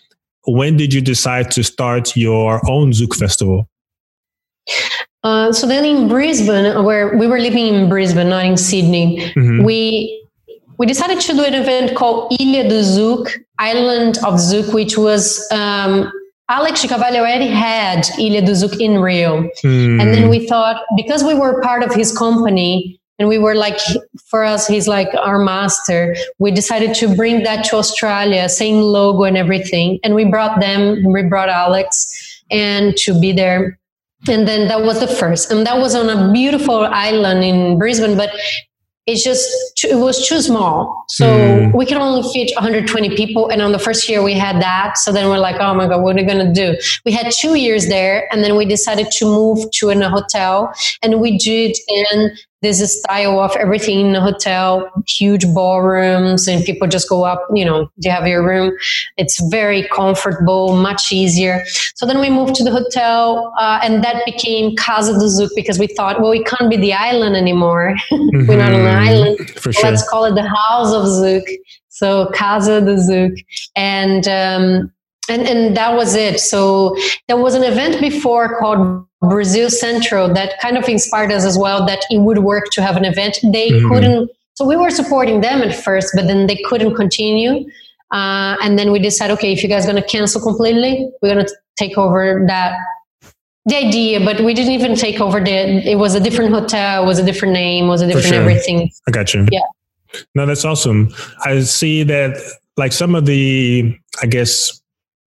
When 0.46 0.76
did 0.76 0.92
you 0.92 1.00
decide 1.00 1.50
to 1.52 1.62
start 1.62 2.14
your 2.16 2.60
own 2.70 2.92
Zouk 2.92 3.16
festival? 3.16 3.68
Uh, 5.24 5.50
so 5.52 5.66
then 5.66 5.84
in 5.84 6.08
Brisbane, 6.08 6.84
where 6.84 7.16
we 7.16 7.26
were 7.26 7.38
living 7.40 7.66
in 7.74 7.88
Brisbane, 7.88 8.28
not 8.28 8.44
in 8.44 8.56
Sydney, 8.56 9.32
Mhm. 9.34 9.64
we 9.64 10.14
we 10.78 10.86
decided 10.86 11.18
to 11.20 11.32
do 11.32 11.42
an 11.42 11.54
event 11.54 11.96
called 11.96 12.32
Ilha 12.38 12.68
do 12.68 12.80
Zouk, 12.82 13.32
Island 13.58 14.18
of 14.18 14.34
Zouk, 14.34 14.72
which 14.72 14.96
was 14.96 15.44
um, 15.50 16.12
Alex 16.48 16.82
de 16.82 16.94
already 16.94 17.48
had 17.48 18.08
Ilha 18.18 18.42
do 18.42 18.52
Zouk 18.52 18.80
in 18.80 18.98
Rio, 18.98 19.48
Hmm. 19.62 20.00
and 20.00 20.14
then 20.14 20.28
we 20.28 20.46
thought 20.46 20.82
because 20.96 21.22
we 21.22 21.34
were 21.34 21.60
part 21.60 21.82
of 21.82 21.94
his 21.94 22.16
company. 22.16 22.94
And 23.20 23.28
we 23.28 23.36
were 23.36 23.56
like, 23.56 23.76
for 24.30 24.44
us, 24.44 24.68
he's 24.68 24.86
like 24.86 25.08
our 25.12 25.40
master. 25.40 26.14
We 26.38 26.52
decided 26.52 26.94
to 27.00 27.12
bring 27.16 27.42
that 27.42 27.64
to 27.64 27.76
Australia, 27.76 28.48
same 28.48 28.80
logo 28.80 29.24
and 29.24 29.36
everything. 29.36 29.98
And 30.04 30.14
we 30.14 30.24
brought 30.24 30.60
them, 30.60 31.02
we 31.02 31.24
brought 31.24 31.48
Alex 31.48 32.06
and 32.48 32.96
to 32.98 33.18
be 33.20 33.32
there 33.32 33.76
and 34.26 34.48
then 34.48 34.66
that 34.68 34.82
was 34.82 34.98
the 34.98 35.06
first 35.06 35.50
and 35.52 35.64
that 35.66 35.78
was 35.78 35.94
on 35.94 36.08
a 36.08 36.32
beautiful 36.32 36.80
island 36.86 37.44
in 37.44 37.78
brisbane 37.78 38.16
but 38.16 38.30
it's 39.10 39.22
just 39.30 39.44
too- 39.78 39.88
it 39.94 39.98
was 40.06 40.16
too 40.28 40.40
small. 40.50 41.04
So 41.08 41.26
Mm. 41.26 41.74
we 41.80 41.84
can 41.90 41.98
only 42.06 42.22
fit 42.34 42.48
120 42.56 43.10
people. 43.20 43.48
And 43.52 43.58
on 43.66 43.72
the 43.76 43.78
first 43.86 44.02
year 44.10 44.20
we 44.30 44.34
had 44.46 44.56
that. 44.68 44.90
So 45.02 45.08
then 45.16 45.24
we're 45.30 45.44
like 45.48 45.58
oh 45.66 45.72
my 45.80 45.86
god 45.90 45.98
what 46.02 46.10
are 46.14 46.20
we 46.22 46.26
going 46.32 46.44
to 46.48 46.52
do? 46.64 46.68
We 47.06 47.12
had 47.18 47.26
two 47.42 47.54
years 47.66 47.82
there 47.96 48.16
and 48.30 48.38
then 48.44 48.52
we 48.60 48.64
decided 48.76 49.08
to 49.18 49.24
move 49.24 49.58
to 49.78 49.84
in 49.94 50.02
a 50.08 50.10
hotel. 50.16 50.54
And 51.02 51.10
we 51.24 51.30
did 51.38 51.72
in 51.98 52.32
this 52.62 53.00
style 53.02 53.40
of 53.40 53.54
everything 53.56 54.00
in 54.00 54.16
a 54.16 54.20
hotel 54.20 54.90
huge 55.06 55.44
ballrooms 55.54 56.48
and 56.48 56.64
people 56.64 56.88
just 56.88 57.08
go 57.08 57.24
up 57.24 57.46
you 57.54 57.64
know 57.64 57.90
you 57.98 58.10
have 58.10 58.26
your 58.26 58.44
room 58.46 58.72
it's 59.16 59.40
very 59.50 59.86
comfortable 59.88 60.76
much 60.76 61.12
easier 61.12 61.62
so 61.98 62.06
then 62.06 62.20
we 62.20 62.30
moved 62.30 62.54
to 62.54 62.62
the 62.62 62.70
hotel, 62.70 63.52
uh, 63.58 63.80
and 63.82 64.04
that 64.04 64.24
became 64.24 64.76
Casa 64.76 65.14
do 65.14 65.24
Zouk 65.26 65.50
because 65.56 65.80
we 65.80 65.88
thought, 65.88 66.20
well, 66.20 66.30
we 66.30 66.44
can't 66.44 66.70
be 66.70 66.76
the 66.76 66.92
island 66.92 67.34
anymore. 67.34 67.96
We're 68.12 68.56
not 68.56 68.72
on 68.72 68.82
an 68.82 68.94
Mhm. 68.94 69.08
island. 69.08 69.50
For 69.56 69.72
sure. 69.72 69.90
Let's 69.90 70.08
call 70.08 70.24
it 70.26 70.36
the 70.36 70.48
House 70.48 70.92
of 70.92 71.02
Zouk. 71.06 71.42
So 71.88 72.26
Casa 72.32 72.80
do 72.80 72.94
Zouk, 72.94 73.34
and 73.74 74.28
um, 74.28 74.92
and 75.28 75.42
and 75.42 75.76
that 75.76 75.96
was 75.96 76.14
it. 76.14 76.38
So 76.38 76.94
there 77.26 77.36
was 77.36 77.54
an 77.54 77.64
event 77.64 78.00
before 78.00 78.60
called 78.60 79.04
Brazil 79.20 79.68
Central 79.70 80.32
that 80.34 80.60
kind 80.60 80.76
of 80.76 80.88
inspired 80.88 81.32
us 81.32 81.44
as 81.44 81.58
well. 81.58 81.84
That 81.86 82.04
it 82.10 82.18
would 82.18 82.38
work 82.38 82.66
to 82.72 82.82
have 82.82 82.96
an 82.96 83.04
event. 83.04 83.38
They 83.42 83.70
Mhm. 83.70 83.88
couldn't. 83.88 84.30
So 84.54 84.64
we 84.64 84.76
were 84.76 84.90
supporting 84.90 85.40
them 85.40 85.62
at 85.62 85.74
first, 85.74 86.12
but 86.14 86.26
then 86.26 86.46
they 86.46 86.56
couldn't 86.56 86.94
continue. 86.94 87.64
Uh, 88.12 88.56
and 88.62 88.78
then 88.78 88.90
we 88.90 88.98
decided, 88.98 89.32
okay, 89.34 89.52
if 89.52 89.62
you 89.62 89.68
guys 89.68 89.84
are 89.84 89.90
going 89.90 90.02
to 90.02 90.08
cancel 90.08 90.40
completely, 90.40 91.08
we're 91.20 91.34
going 91.34 91.44
to 91.44 91.52
take 91.76 91.98
over 91.98 92.44
that 92.48 92.76
the 93.66 93.76
idea. 93.76 94.18
But 94.24 94.40
we 94.40 94.54
didn't 94.54 94.72
even 94.72 94.94
take 94.94 95.20
over 95.20 95.40
the. 95.40 95.50
It 95.50 95.96
was 95.96 96.14
a 96.14 96.20
different 96.20 96.52
hotel, 96.52 97.02
it 97.02 97.06
was 97.06 97.18
a 97.18 97.24
different 97.24 97.54
name, 97.54 97.86
was 97.86 98.00
a 98.00 98.06
different 98.06 98.26
sure. 98.28 98.40
everything. 98.40 98.90
I 99.06 99.10
got 99.10 99.34
you. 99.34 99.46
Yeah. 99.50 99.60
No, 100.34 100.46
that's 100.46 100.64
awesome. 100.64 101.14
I 101.44 101.60
see 101.60 102.02
that 102.04 102.38
like 102.78 102.92
some 102.92 103.14
of 103.14 103.26
the, 103.26 103.94
I 104.22 104.26
guess, 104.26 104.80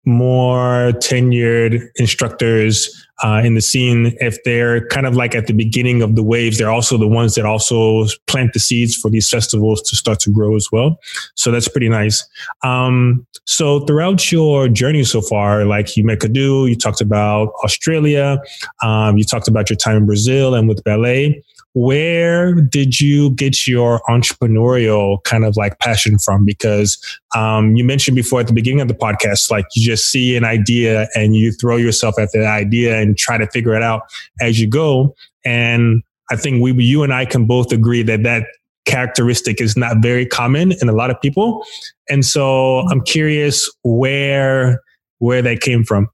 more 0.09 0.93
tenured 1.03 1.87
instructors 1.97 3.05
uh, 3.23 3.43
in 3.45 3.55
the 3.55 3.61
scene, 3.61 4.17
if 4.21 4.43
they're 4.45 4.87
kind 4.89 5.07
of 5.07 5.15
like 5.15 5.35
at 5.35 5.47
the 5.47 5.53
beginning 5.53 6.03
of 6.03 6.15
the 6.17 6.23
waves, 6.23 6.57
they're 6.57 6.71
also 6.71 6.97
the 6.97 7.07
ones 7.07 7.35
that 7.35 7.45
also 7.45 8.07
plant 8.27 8.53
the 8.53 8.61
seeds 8.61 8.95
for 8.95 9.11
these 9.11 9.29
festivals 9.29 9.83
to 9.83 9.97
start 9.97 10.21
to 10.21 10.31
grow 10.31 10.57
as 10.57 10.69
well. 10.73 10.99
So 11.35 11.51
that's 11.51 11.69
pretty 11.69 11.89
nice. 11.89 12.27
Um, 12.63 13.27
so 13.45 13.81
throughout 13.81 14.31
your 14.31 14.69
journey 14.69 15.05
so 15.05 15.21
far, 15.21 15.65
like 15.65 15.97
you 15.97 16.05
met 16.05 16.21
Kadu, 16.21 16.69
you 16.69 16.77
talked 16.77 17.01
about 17.01 17.53
Australia, 17.65 18.41
um, 18.83 19.19
you 19.19 19.25
talked 19.25 19.49
about 19.49 19.69
your 19.69 19.77
time 19.77 19.97
in 19.97 20.07
Brazil 20.07 20.55
and 20.55 20.69
with 20.69 20.83
ballet 20.85 21.43
where 21.75 22.55
did 22.55 23.01
you 23.01 23.31
get 23.31 23.67
your 23.67 24.01
entrepreneurial 24.09 25.23
kind 25.25 25.45
of 25.45 25.57
like 25.57 25.79
passion 25.79 26.19
from? 26.19 26.45
Because 26.45 26.99
um, 27.37 27.77
you 27.77 27.85
mentioned 27.85 28.17
before 28.17 28.41
at 28.41 28.47
the 28.47 28.53
beginning 28.53 28.81
of 28.81 28.89
the 28.89 28.95
podcast 28.95 29.51
like 29.51 29.67
you 29.75 29.85
just 29.85 30.11
see 30.11 30.37
an 30.37 30.45
idea 30.45 31.09
and 31.15 31.37
you 31.37 31.53
throw 31.53 31.77
yourself 31.77 32.19
at 32.19 32.31
the 32.33 32.47
idea 32.47 33.01
and 33.01 33.17
try 33.17 33.39
to 33.39 33.47
figure 33.49 33.75
it 33.75 33.83
out 33.83 34.03
as 34.41 34.61
you 34.61 34.69
go. 34.69 35.15
And 35.45 36.03
i 36.31 36.37
think 36.37 36.63
we 36.63 36.73
you 36.85 37.03
and 37.03 37.13
i 37.13 37.25
can 37.25 37.47
both 37.47 37.73
agree 37.73 38.03
that 38.03 38.23
that 38.23 38.47
characteristic 38.85 39.61
is 39.61 39.77
not 39.77 39.99
very 39.99 40.25
common 40.25 40.73
in 40.81 40.89
a 40.89 40.93
lot 40.93 41.11
of 41.11 41.21
people. 41.21 41.65
And 42.09 42.25
so 42.25 42.81
i'm 42.91 43.03
curious 43.03 43.71
where 43.83 44.81
where 45.19 45.43
that 45.43 45.61
came 45.61 45.85
from 45.85 46.09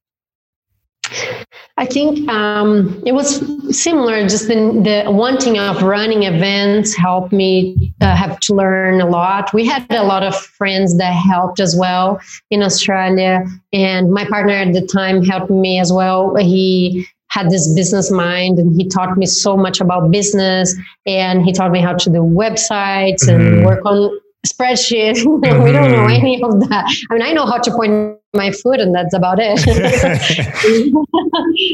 I 1.77 1.87
think 1.87 2.29
um, 2.29 3.03
it 3.05 3.13
was 3.13 3.41
similar. 3.77 4.23
Just 4.29 4.49
the, 4.49 4.55
the 4.55 5.11
wanting 5.11 5.59
of 5.59 5.83
running 5.83 6.23
events 6.23 6.95
helped 6.95 7.33
me 7.33 7.93
uh, 8.01 8.15
have 8.15 8.39
to 8.41 8.55
learn 8.55 9.01
a 9.01 9.07
lot. 9.07 9.53
We 9.53 9.67
had 9.67 9.85
a 9.91 10.05
lot 10.05 10.23
of 10.23 10.35
friends 10.37 10.97
that 10.99 11.13
helped 11.13 11.61
as 11.61 11.77
well 11.77 12.21
in 12.51 12.63
Australia, 12.63 13.45
and 13.73 14.11
my 14.13 14.25
partner 14.25 14.55
at 14.55 14.73
the 14.73 14.87
time 14.87 15.23
helped 15.25 15.51
me 15.51 15.79
as 15.81 15.93
well. 15.93 16.37
He 16.37 17.07
had 17.29 17.51
this 17.51 17.73
business 17.75 18.13
mind 18.13 18.61
and 18.61 18.81
he 18.81 18.87
taught 18.89 19.17
me 19.19 19.27
so 19.27 19.57
much 19.57 19.81
about 19.81 20.09
business 20.13 20.73
and 21.05 21.43
he 21.45 21.53
taught 21.53 21.73
me 21.73 21.81
how 21.81 21.93
to 21.93 22.09
do 22.09 22.19
websites 22.19 23.25
Mhm. 23.25 23.35
and 23.35 23.67
work 23.67 23.85
on 23.85 24.17
spreadsheets. 24.47 25.25
we 25.65 25.73
don't 25.73 25.91
know 25.91 26.07
Mhm. 26.07 26.17
any 26.19 26.41
of 26.45 26.69
that. 26.69 26.85
I 27.11 27.15
mean, 27.15 27.23
I 27.23 27.33
know 27.33 27.45
how 27.45 27.59
to 27.59 27.71
point 27.73 28.19
my 28.35 28.51
foot 28.51 28.81
and 28.81 28.95
that's 28.95 29.15
about 29.15 29.39
it. 29.41 29.59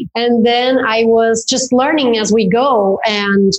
and 0.15 0.47
then 0.47 0.79
I 0.79 1.05
was 1.05 1.45
just 1.45 1.73
learning 1.73 2.19
as 2.19 2.33
we 2.33 2.49
go 2.49 3.01
and 3.07 3.53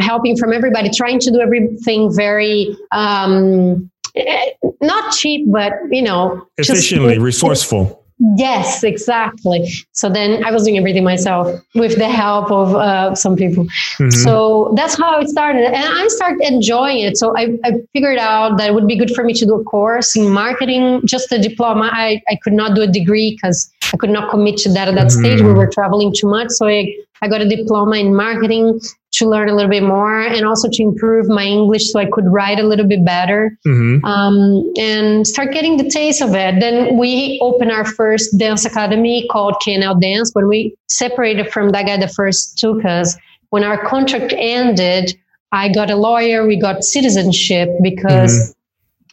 helping 0.00 0.36
from 0.36 0.52
everybody, 0.52 0.90
trying 0.90 1.18
to 1.20 1.30
do 1.30 1.40
everything 1.40 2.14
very 2.14 2.76
um, 2.92 3.90
eh, 4.14 4.50
not 4.80 5.12
cheap, 5.12 5.50
but 5.50 5.72
you 5.90 6.02
know, 6.02 6.46
just- 6.58 6.70
efficiently 6.70 7.18
resourceful 7.18 7.99
Yes, 8.36 8.84
exactly. 8.84 9.66
So 9.92 10.10
then 10.10 10.44
I 10.44 10.50
was 10.50 10.64
doing 10.64 10.76
everything 10.76 11.04
myself 11.04 11.58
with 11.74 11.96
the 11.96 12.08
help 12.08 12.50
of 12.50 12.74
uh, 12.74 13.14
some 13.14 13.34
people. 13.34 13.64
Mhm. 13.98 14.12
So 14.12 14.74
that's 14.76 14.98
how 14.98 15.18
it 15.20 15.28
started. 15.28 15.64
And 15.64 15.76
I 15.76 16.06
started 16.08 16.40
enjoying 16.46 17.00
it. 17.00 17.16
So 17.16 17.34
I, 17.36 17.58
I 17.64 17.72
figured 17.94 18.18
out 18.18 18.58
that 18.58 18.68
it 18.68 18.74
would 18.74 18.86
be 18.86 18.96
good 18.96 19.10
for 19.14 19.24
me 19.24 19.32
to 19.34 19.46
do 19.46 19.54
a 19.54 19.64
course 19.64 20.14
in 20.16 20.28
marketing, 20.28 21.00
just 21.06 21.32
a 21.32 21.38
diploma. 21.38 21.88
I, 21.92 22.20
I 22.28 22.36
could 22.42 22.52
not 22.52 22.76
do 22.76 22.82
a 22.82 22.86
degree 22.86 23.30
because 23.30 23.70
I 23.92 23.96
could 23.96 24.10
not 24.10 24.30
commit 24.30 24.58
to 24.58 24.68
that 24.74 24.88
at 24.88 24.94
that 24.96 25.10
stage. 25.10 25.40
We 25.40 25.52
were 25.54 25.68
traveling 25.68 26.12
too 26.14 26.28
much. 26.28 26.50
So 26.50 26.68
I, 26.68 26.94
I 27.22 27.28
got 27.28 27.40
a 27.40 27.48
diploma 27.48 27.96
in 27.96 28.14
marketing 28.14 28.80
to 29.12 29.28
learn 29.28 29.48
a 29.48 29.54
little 29.54 29.70
bit 29.70 29.82
more 29.82 30.20
and 30.20 30.46
also 30.46 30.68
to 30.70 30.82
improve 30.82 31.28
my 31.28 31.44
English 31.44 31.90
so 31.92 31.98
I 31.98 32.06
could 32.06 32.26
write 32.26 32.58
a 32.60 32.62
little 32.62 32.86
bit 32.86 33.04
better 33.04 33.56
Mhm. 33.66 34.02
um, 34.04 34.72
and 34.78 35.26
start 35.26 35.52
getting 35.52 35.76
the 35.76 35.88
taste 35.90 36.22
of 36.22 36.34
it. 36.34 36.60
Then 36.60 36.96
we 36.96 37.38
opened 37.42 37.72
our 37.72 37.84
first 37.84 38.38
dance 38.38 38.64
academy 38.64 39.26
called 39.30 39.54
KNL 39.64 39.94
Dance. 40.00 40.30
When 40.32 40.46
we 40.48 40.74
separated 40.88 41.50
from 41.52 41.70
that 41.70 41.86
guy 41.86 41.96
that 41.96 42.12
first 42.14 42.58
took 42.58 42.84
us, 42.84 43.16
when 43.50 43.64
our 43.64 43.84
contract 43.84 44.32
ended, 44.36 45.14
I 45.52 45.68
got 45.68 45.90
a 45.90 45.96
lawyer. 45.96 46.46
We 46.46 46.56
got 46.56 46.84
citizenship 46.84 47.68
because. 47.82 48.54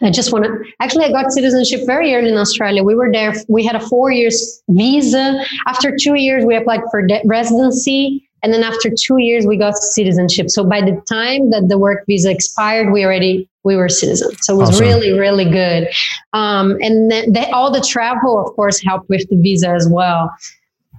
I 0.02 0.12
just 0.12 0.32
want 0.32 0.46
to. 0.46 0.52
Actually, 0.80 1.06
I 1.06 1.12
got 1.12 1.32
citizenship 1.32 1.82
very 1.86 2.14
early 2.14 2.30
in 2.30 2.38
Australia. 2.38 2.84
We 2.84 2.96
were 2.96 3.12
there. 3.12 3.34
We 3.48 3.66
had 3.66 3.76
a 3.76 3.80
four 3.80 4.12
years 4.12 4.62
visa. 4.70 5.44
After 5.68 5.96
two 6.00 6.16
years, 6.16 6.46
we 6.46 6.56
applied 6.56 6.82
for 6.92 7.06
de- 7.06 7.22
residency, 7.26 8.28
and 8.44 8.54
then 8.54 8.64
after 8.64 8.90
two 8.90 9.18
years, 9.18 9.48
we 9.48 9.58
got 9.58 9.76
citizenship. 9.76 10.50
So 10.50 10.64
by 10.64 10.82
the 10.82 11.02
time 11.10 11.50
that 11.50 11.68
the 11.68 11.78
work 11.80 12.06
visa 12.06 12.30
expired, 12.32 12.94
we 12.94 13.06
already 13.06 13.50
we 13.64 13.76
were 13.76 13.90
citizens. 13.90 14.38
So 14.42 14.54
it 14.54 14.58
was 14.58 14.70
Awesome. 14.70 14.86
really 14.86 15.18
really 15.18 15.50
good. 15.50 15.90
Um, 16.34 16.78
and 16.82 17.10
then 17.10 17.34
they, 17.34 17.50
all 17.50 17.72
the 17.72 17.82
travel, 17.82 18.40
of 18.40 18.56
course, 18.56 18.82
helped 18.84 19.10
with 19.10 19.28
the 19.30 19.38
visa 19.38 19.70
as 19.70 19.88
well. 19.90 20.32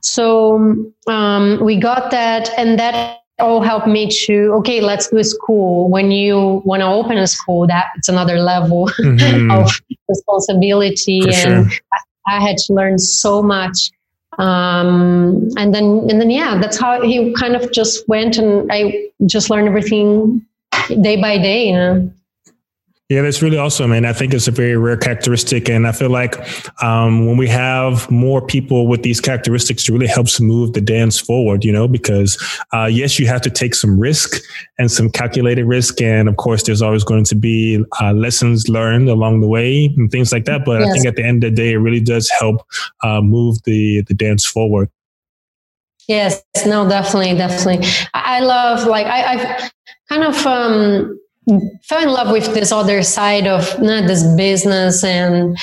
So 0.02 0.92
um, 1.06 1.58
we 1.62 1.76
got 1.76 2.10
that, 2.10 2.50
and 2.58 2.78
that 2.78 3.18
all 3.38 3.60
helped 3.60 3.86
me 3.86 4.08
to 4.26 4.52
okay 4.54 4.80
let's 4.80 5.08
do 5.08 5.18
a 5.18 5.24
school 5.24 5.88
when 5.88 6.10
you 6.10 6.62
want 6.64 6.80
to 6.80 6.86
open 6.86 7.16
a 7.18 7.26
school 7.26 7.66
that 7.66 7.86
it's 7.96 8.08
another 8.08 8.38
level 8.38 8.86
mm-hmm. 8.98 9.50
of 9.50 9.70
responsibility 10.08 11.22
For 11.22 11.30
and 11.30 11.72
sure. 11.72 11.80
I, 11.92 12.36
I, 12.36 12.40
had 12.40 12.56
to 12.56 12.72
learn 12.72 12.98
so 12.98 13.42
much 13.42 13.90
um, 14.38 15.48
and 15.56 15.74
then 15.74 16.06
and 16.10 16.20
then 16.20 16.30
yeah 16.30 16.58
that's 16.60 16.78
how 16.78 17.00
he 17.02 17.32
kind 17.34 17.54
of 17.54 17.70
just 17.72 18.08
went 18.08 18.38
and 18.38 18.70
i 18.72 19.08
just 19.26 19.50
learned 19.50 19.68
everything 19.68 20.44
day 21.00 21.20
by 21.20 21.38
day 21.38 21.68
you 21.68 21.74
know 21.74 22.12
yeah, 23.08 23.22
that's 23.22 23.40
really 23.40 23.56
awesome. 23.56 23.90
And 23.92 24.06
I 24.06 24.12
think 24.12 24.34
it's 24.34 24.48
a 24.48 24.50
very 24.50 24.76
rare 24.76 24.96
characteristic. 24.96 25.70
And 25.70 25.86
I 25.86 25.92
feel 25.92 26.10
like 26.10 26.36
um, 26.82 27.26
when 27.26 27.38
we 27.38 27.48
have 27.48 28.10
more 28.10 28.42
people 28.42 28.86
with 28.86 29.02
these 29.02 29.18
characteristics, 29.18 29.88
it 29.88 29.92
really 29.92 30.06
helps 30.06 30.40
move 30.40 30.74
the 30.74 30.82
dance 30.82 31.18
forward, 31.18 31.64
you 31.64 31.72
know, 31.72 31.88
because 31.88 32.36
uh, 32.74 32.84
yes, 32.84 33.18
you 33.18 33.26
have 33.26 33.40
to 33.40 33.50
take 33.50 33.74
some 33.74 33.98
risk 33.98 34.42
and 34.78 34.90
some 34.90 35.08
calculated 35.08 35.64
risk. 35.64 36.02
And 36.02 36.28
of 36.28 36.36
course, 36.36 36.64
there's 36.64 36.82
always 36.82 37.02
going 37.02 37.24
to 37.24 37.34
be 37.34 37.82
uh, 37.98 38.12
lessons 38.12 38.68
learned 38.68 39.08
along 39.08 39.40
the 39.40 39.48
way 39.48 39.86
and 39.96 40.10
things 40.10 40.30
like 40.30 40.44
that. 40.44 40.66
But 40.66 40.80
yes. 40.80 40.90
I 40.90 40.92
think 40.92 41.06
at 41.06 41.16
the 41.16 41.24
end 41.24 41.44
of 41.44 41.52
the 41.52 41.56
day, 41.56 41.72
it 41.72 41.78
really 41.78 42.00
does 42.00 42.28
help 42.38 42.62
uh, 43.02 43.22
move 43.22 43.56
the, 43.64 44.02
the 44.02 44.12
dance 44.12 44.44
forward. 44.44 44.90
Yes, 46.08 46.42
no, 46.66 46.86
definitely, 46.86 47.34
definitely. 47.38 47.88
I 48.12 48.40
love, 48.40 48.86
like, 48.86 49.06
I, 49.06 49.32
I've 49.32 49.72
kind 50.10 50.24
of, 50.24 50.46
um, 50.46 51.20
fell 51.84 52.02
in 52.02 52.08
love 52.08 52.30
with 52.30 52.54
this 52.54 52.72
other 52.72 53.02
side 53.02 53.46
of 53.46 53.80
you 53.80 54.06
this 54.06 54.22
business 54.36 55.02
and 55.02 55.58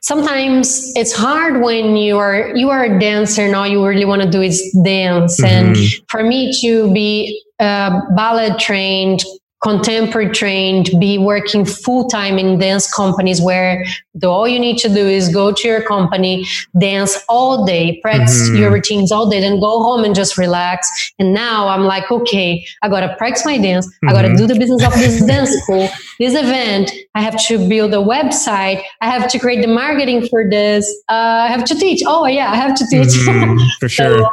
sometimes 0.00 0.92
it's 0.96 1.14
hard 1.14 1.62
when 1.62 1.96
you 1.96 2.18
are 2.18 2.54
you 2.54 2.70
are 2.70 2.84
a 2.84 2.98
dancer 3.00 3.42
and 3.42 3.54
all 3.54 3.66
you 3.66 3.84
really 3.84 4.04
want 4.04 4.22
to 4.22 4.30
do 4.30 4.42
is 4.42 4.62
dance 4.84 5.40
mm-hmm. 5.40 5.72
and 5.72 5.76
for 6.08 6.22
me 6.22 6.52
to 6.60 6.92
be 6.92 7.42
uh, 7.58 8.00
ballet 8.16 8.54
trained 8.58 9.22
contemporary 9.64 10.28
trained, 10.28 10.90
be 11.00 11.16
working 11.16 11.64
full 11.64 12.06
time 12.06 12.38
in 12.38 12.58
dance 12.58 12.92
companies 12.92 13.40
where 13.40 13.84
the, 14.14 14.28
all 14.28 14.46
you 14.46 14.60
need 14.60 14.76
to 14.76 14.88
do 14.88 15.06
is 15.08 15.30
go 15.30 15.50
to 15.52 15.66
your 15.66 15.82
company, 15.82 16.46
dance 16.78 17.18
all 17.30 17.64
day, 17.64 17.98
practice 18.02 18.42
mm-hmm. 18.42 18.58
your 18.58 18.70
routines 18.70 19.10
all 19.10 19.28
day, 19.28 19.40
then 19.40 19.58
go 19.58 19.82
home 19.82 20.04
and 20.04 20.14
just 20.14 20.36
relax. 20.36 21.12
And 21.18 21.32
now 21.32 21.66
I'm 21.68 21.84
like, 21.84 22.12
okay, 22.12 22.64
I 22.82 22.90
got 22.90 23.00
to 23.00 23.16
practice 23.16 23.46
my 23.46 23.56
dance. 23.56 23.86
Mm-hmm. 23.86 24.08
I 24.10 24.12
got 24.12 24.22
to 24.22 24.36
do 24.36 24.46
the 24.46 24.54
business 24.54 24.84
of 24.84 24.92
this 24.92 25.24
dance 25.24 25.50
school, 25.62 25.88
this 26.20 26.34
event. 26.34 26.92
I 27.14 27.22
have 27.22 27.42
to 27.46 27.66
build 27.66 27.94
a 27.94 28.04
website. 28.04 28.82
I 29.00 29.08
have 29.08 29.30
to 29.30 29.38
create 29.38 29.62
the 29.62 29.72
marketing 29.72 30.28
for 30.28 30.48
this. 30.48 30.86
Uh, 31.08 31.46
I 31.46 31.48
have 31.48 31.64
to 31.64 31.74
teach. 31.74 32.02
Oh, 32.06 32.26
yeah, 32.26 32.52
I 32.52 32.56
have 32.56 32.74
to 32.76 32.86
teach. 32.90 33.08
Mm-hmm. 33.08 33.58
For 33.80 33.88
sure. 33.88 34.18
so, 34.18 34.30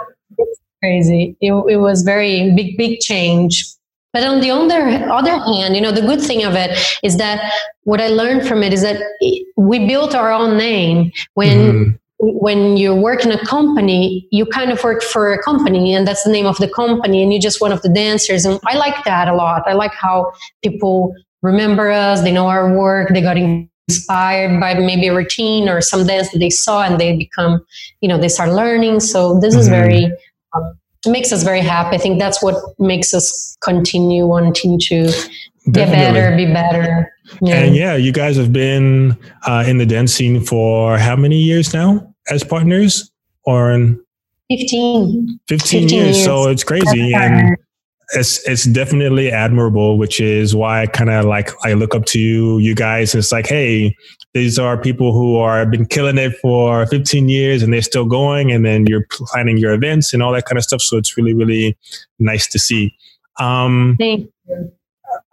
crazy. 0.84 1.38
It, 1.40 1.54
it 1.70 1.78
was 1.78 2.02
very 2.02 2.52
big, 2.54 2.76
big 2.76 3.00
change. 3.00 3.64
But 4.14 4.24
on 4.24 4.42
the 4.42 4.52
other, 4.52 5.10
other 5.10 5.38
hand, 5.40 5.76
you 5.76 5.82
know, 5.82 5.92
the 5.92 6.02
good 6.02 6.22
thing 6.22 6.44
of 6.44 6.54
it 6.54 6.78
is 7.02 7.18
that 7.18 7.52
what 7.84 8.02
I 8.02 8.08
learned 8.08 8.46
from 8.48 8.62
it 8.62 8.74
is 8.74 8.82
that 8.82 9.02
we 9.56 9.88
built 9.88 10.14
our 10.14 10.32
own 10.32 10.58
name. 10.58 11.12
When 11.34 11.58
mm-hmm. 11.58 11.92
when 12.20 12.78
you 12.78 12.94
work 12.94 13.24
in 13.24 13.32
a 13.32 13.46
company, 13.46 14.28
you 14.32 14.46
kind 14.46 14.72
of 14.72 14.84
work 14.84 15.02
for 15.02 15.32
a 15.32 15.42
company, 15.42 15.96
and 15.96 16.06
that's 16.06 16.24
the 16.24 16.32
name 16.32 16.46
of 16.46 16.58
the 16.58 16.68
company, 16.70 17.24
and 17.24 17.32
you're 17.32 17.42
just 17.42 17.62
one 17.62 17.72
of 17.72 17.82
the 17.84 17.90
dancers. 17.90 18.46
And 18.46 18.60
I 18.66 18.76
like 18.76 19.04
that 19.06 19.28
a 19.28 19.36
lot. 19.36 19.64
I 19.66 19.74
like 19.74 19.94
how 19.94 20.34
people 20.62 21.16
remember 21.42 21.90
us, 21.90 22.22
they 22.22 22.32
know 22.32 22.48
our 22.48 22.78
work, 22.78 23.10
they 23.10 23.22
got 23.22 23.38
inspired 23.38 24.60
by 24.60 24.74
maybe 24.76 25.08
a 25.08 25.16
routine 25.16 25.68
or 25.68 25.82
some 25.82 26.06
dance 26.06 26.32
that 26.32 26.40
they 26.40 26.50
saw, 26.50 26.84
and 26.84 27.00
they 27.00 27.16
become, 27.18 27.66
you 28.02 28.10
know, 28.10 28.18
they 28.18 28.30
start 28.30 28.50
learning. 28.50 29.00
So 29.00 29.40
this 29.40 29.54
mm-hmm. 29.54 29.62
is 29.62 29.68
very 29.70 30.12
um, 30.54 30.74
makes 31.08 31.32
us 31.32 31.44
very 31.44 31.62
happy. 31.62 31.96
I 31.96 32.00
think 32.00 32.20
that's 32.20 32.44
what 32.44 32.56
makes 32.80 33.14
us 33.14 33.58
continue 33.64 34.26
wanting 34.28 34.80
to 34.80 35.08
Definitely. 35.70 35.74
get 35.74 36.14
better, 36.14 36.36
be 36.36 36.46
better. 36.54 37.14
Yeah. 37.42 37.56
And 37.56 37.76
yeah, 37.76 37.96
you 37.96 38.12
guys 38.12 38.36
have 38.38 38.52
been 38.52 39.18
uh, 39.46 39.64
in 39.68 39.78
the 39.78 39.86
dance 39.86 40.14
scene 40.14 40.42
for 40.42 40.98
how 40.98 41.16
many 41.16 41.38
years 41.38 41.74
now 41.74 42.14
as 42.30 42.44
partners? 42.44 43.12
Or 43.44 43.72
in 43.72 44.00
15. 44.50 45.40
15, 45.48 45.82
15 45.82 45.82
years. 45.82 45.92
years. 45.92 46.24
So 46.24 46.48
it's 46.48 46.64
crazy. 46.64 47.14
And 47.14 47.58
it's 48.14 48.48
it's 48.48 48.66
definitely 48.66 49.32
admirable, 49.32 49.98
which 49.98 50.20
is 50.20 50.56
why 50.56 50.82
I 50.82 50.88
kind 50.88 51.10
of 51.10 51.26
like 51.26 51.52
I 51.64 51.74
look 51.74 51.96
up 51.96 52.06
to 52.08 52.20
you, 52.20 52.60
you 52.60 52.76
guys. 52.76 53.16
It's 53.16 53.32
like, 53.32 53.48
hey, 53.48 53.96
these 54.34 54.58
are 54.58 54.78
people 54.78 55.14
who 55.14 55.38
are 55.38 55.66
been 55.66 55.86
killing 55.86 56.18
it 56.18 56.34
for 56.42 56.86
15 56.88 57.30
years 57.30 57.64
and 57.64 57.74
they're 57.74 57.82
still 57.82 58.06
going, 58.06 58.52
and 58.52 58.66
then 58.66 58.86
you're 58.86 59.06
planning 59.12 59.58
your 59.58 59.74
events 59.74 60.14
and 60.14 60.24
all 60.24 60.32
that 60.34 60.46
kind 60.46 60.58
of 60.58 60.64
stuff. 60.64 60.82
So 60.82 60.98
it's 60.98 61.18
really 61.18 61.34
really 61.34 61.78
nice 62.20 62.48
to 62.50 62.60
see. 62.60 62.96
Um, 63.40 63.96
Thank 63.98 64.30
you 64.48 64.72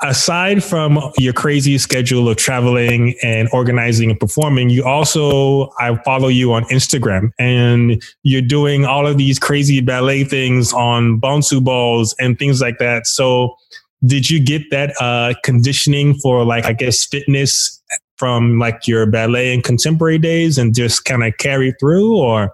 aside 0.02 0.62
from 0.62 0.98
your 1.18 1.32
crazy 1.32 1.76
schedule 1.78 2.28
of 2.28 2.36
traveling 2.36 3.14
and 3.22 3.48
organizing 3.52 4.10
and 4.10 4.18
performing, 4.18 4.70
you 4.70 4.84
also, 4.84 5.70
I 5.78 5.96
follow 6.04 6.28
you 6.28 6.52
on 6.52 6.64
Instagram 6.64 7.30
and 7.38 8.02
you're 8.22 8.42
doing 8.42 8.84
all 8.84 9.06
of 9.06 9.18
these 9.18 9.38
crazy 9.38 9.80
ballet 9.80 10.24
things 10.24 10.72
on 10.72 11.20
bouncy 11.20 11.62
balls 11.62 12.14
and 12.18 12.38
things 12.38 12.60
like 12.60 12.78
that. 12.78 13.06
So 13.06 13.56
did 14.04 14.30
you 14.30 14.40
get 14.40 14.70
that 14.70 14.94
uh, 15.00 15.34
conditioning 15.42 16.14
for 16.14 16.44
like, 16.44 16.64
I 16.64 16.72
guess, 16.72 17.04
fitness 17.04 17.82
from 18.16 18.58
like 18.58 18.86
your 18.86 19.06
ballet 19.06 19.54
and 19.54 19.62
contemporary 19.62 20.18
days 20.18 20.58
and 20.58 20.74
just 20.74 21.04
kind 21.04 21.24
of 21.24 21.36
carry 21.38 21.72
through 21.80 22.16
or? 22.16 22.52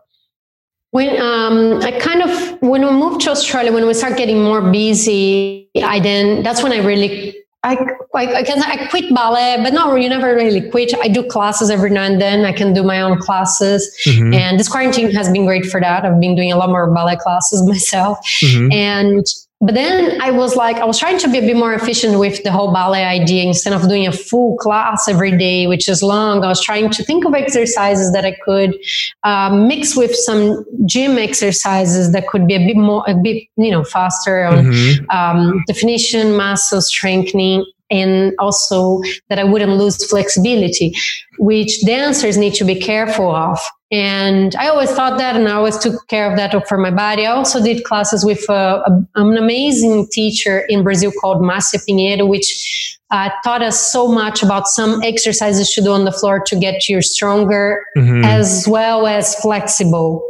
When 0.90 1.20
um, 1.20 1.82
I 1.82 1.98
kind 1.98 2.22
of 2.22 2.62
when 2.62 2.82
we 2.82 2.90
moved 2.92 3.22
to 3.22 3.30
Australia, 3.30 3.72
when 3.72 3.84
we 3.84 3.94
start 3.94 4.16
getting 4.16 4.44
more 4.44 4.62
busy, 4.70 5.68
I 5.82 5.98
then 5.98 6.44
that's 6.44 6.62
when 6.62 6.70
I 6.72 6.78
really 6.78 7.34
I, 7.64 7.76
I, 8.14 8.34
I 8.34 8.42
can 8.44 8.62
I 8.62 8.86
quit 8.88 9.12
ballet, 9.12 9.56
but 9.62 9.72
no, 9.72 9.96
you 9.96 10.08
never 10.08 10.34
really 10.34 10.70
quit. 10.70 10.94
I 11.02 11.08
do 11.08 11.24
classes 11.24 11.70
every 11.70 11.90
now 11.90 12.04
and 12.04 12.20
then. 12.20 12.44
I 12.44 12.52
can 12.52 12.74
do 12.74 12.82
my 12.82 13.00
own 13.00 13.18
classes, 13.18 13.92
mm-hmm. 14.04 14.34
and 14.34 14.60
this 14.60 14.68
quarantine 14.68 15.10
has 15.12 15.30
been 15.30 15.46
great 15.46 15.66
for 15.66 15.80
that. 15.80 16.04
I've 16.04 16.20
been 16.20 16.36
doing 16.36 16.52
a 16.52 16.56
lot 16.56 16.68
more 16.68 16.92
ballet 16.94 17.16
classes 17.16 17.62
myself, 17.66 18.18
mm-hmm. 18.40 18.70
and 18.70 19.26
but 19.60 19.74
then 19.74 20.20
I 20.20 20.30
was 20.30 20.56
like, 20.56 20.76
I 20.76 20.84
was 20.84 20.98
trying 20.98 21.18
to 21.18 21.28
be 21.30 21.38
a 21.38 21.40
bit 21.40 21.56
more 21.56 21.72
efficient 21.72 22.18
with 22.18 22.42
the 22.42 22.52
whole 22.52 22.72
ballet 22.72 23.04
idea. 23.04 23.44
Instead 23.44 23.72
of 23.72 23.88
doing 23.88 24.06
a 24.06 24.12
full 24.12 24.56
class 24.58 25.08
every 25.08 25.36
day, 25.36 25.66
which 25.66 25.88
is 25.88 26.02
long, 26.02 26.44
I 26.44 26.48
was 26.48 26.62
trying 26.62 26.90
to 26.90 27.04
think 27.04 27.24
of 27.24 27.34
exercises 27.34 28.12
that 28.12 28.24
I 28.24 28.36
could 28.44 28.76
uh, 29.22 29.54
mix 29.56 29.96
with 29.96 30.14
some 30.14 30.64
gym 30.84 31.16
exercises 31.16 32.12
that 32.12 32.26
could 32.28 32.46
be 32.46 32.54
a 32.54 32.66
bit 32.66 32.76
more, 32.76 33.04
a 33.06 33.14
bit, 33.14 33.44
you 33.56 33.70
know, 33.70 33.84
faster 33.84 34.44
on 34.44 34.66
mm-hmm. 34.66 35.10
um, 35.10 35.62
definition, 35.66 36.36
muscle 36.36 36.82
strengthening, 36.82 37.64
and 37.94 38.34
also 38.38 39.00
that 39.28 39.38
I 39.38 39.44
wouldn't 39.44 39.72
lose 39.72 40.04
flexibility, 40.10 40.94
which 41.38 41.72
dancers 41.86 42.36
need 42.36 42.54
to 42.54 42.64
be 42.64 42.74
careful 42.74 43.30
of. 43.34 43.58
And 43.90 44.56
I 44.56 44.66
always 44.68 44.90
thought 44.90 45.18
that, 45.18 45.36
and 45.36 45.48
I 45.48 45.52
always 45.52 45.78
took 45.78 46.08
care 46.08 46.28
of 46.28 46.36
that 46.36 46.66
for 46.66 46.78
my 46.78 46.90
body. 46.90 47.26
I 47.26 47.30
also 47.30 47.62
did 47.62 47.84
classes 47.84 48.24
with 48.24 48.44
a, 48.48 48.82
a, 48.86 49.06
an 49.14 49.36
amazing 49.36 50.08
teacher 50.10 50.64
in 50.68 50.82
Brazil 50.82 51.12
called 51.20 51.40
Márcia 51.42 51.78
Pinheiro, 51.86 52.26
which 52.28 52.98
uh, 53.12 53.30
taught 53.44 53.62
us 53.62 53.92
so 53.92 54.08
much 54.08 54.42
about 54.42 54.66
some 54.66 55.00
exercises 55.02 55.70
to 55.74 55.82
do 55.82 55.92
on 55.92 56.04
the 56.04 56.10
floor 56.10 56.42
to 56.46 56.56
get 56.56 56.88
you 56.88 57.00
stronger 57.02 57.84
mm-hmm. 57.96 58.24
as 58.24 58.66
well 58.66 59.06
as 59.06 59.36
flexible. 59.36 60.20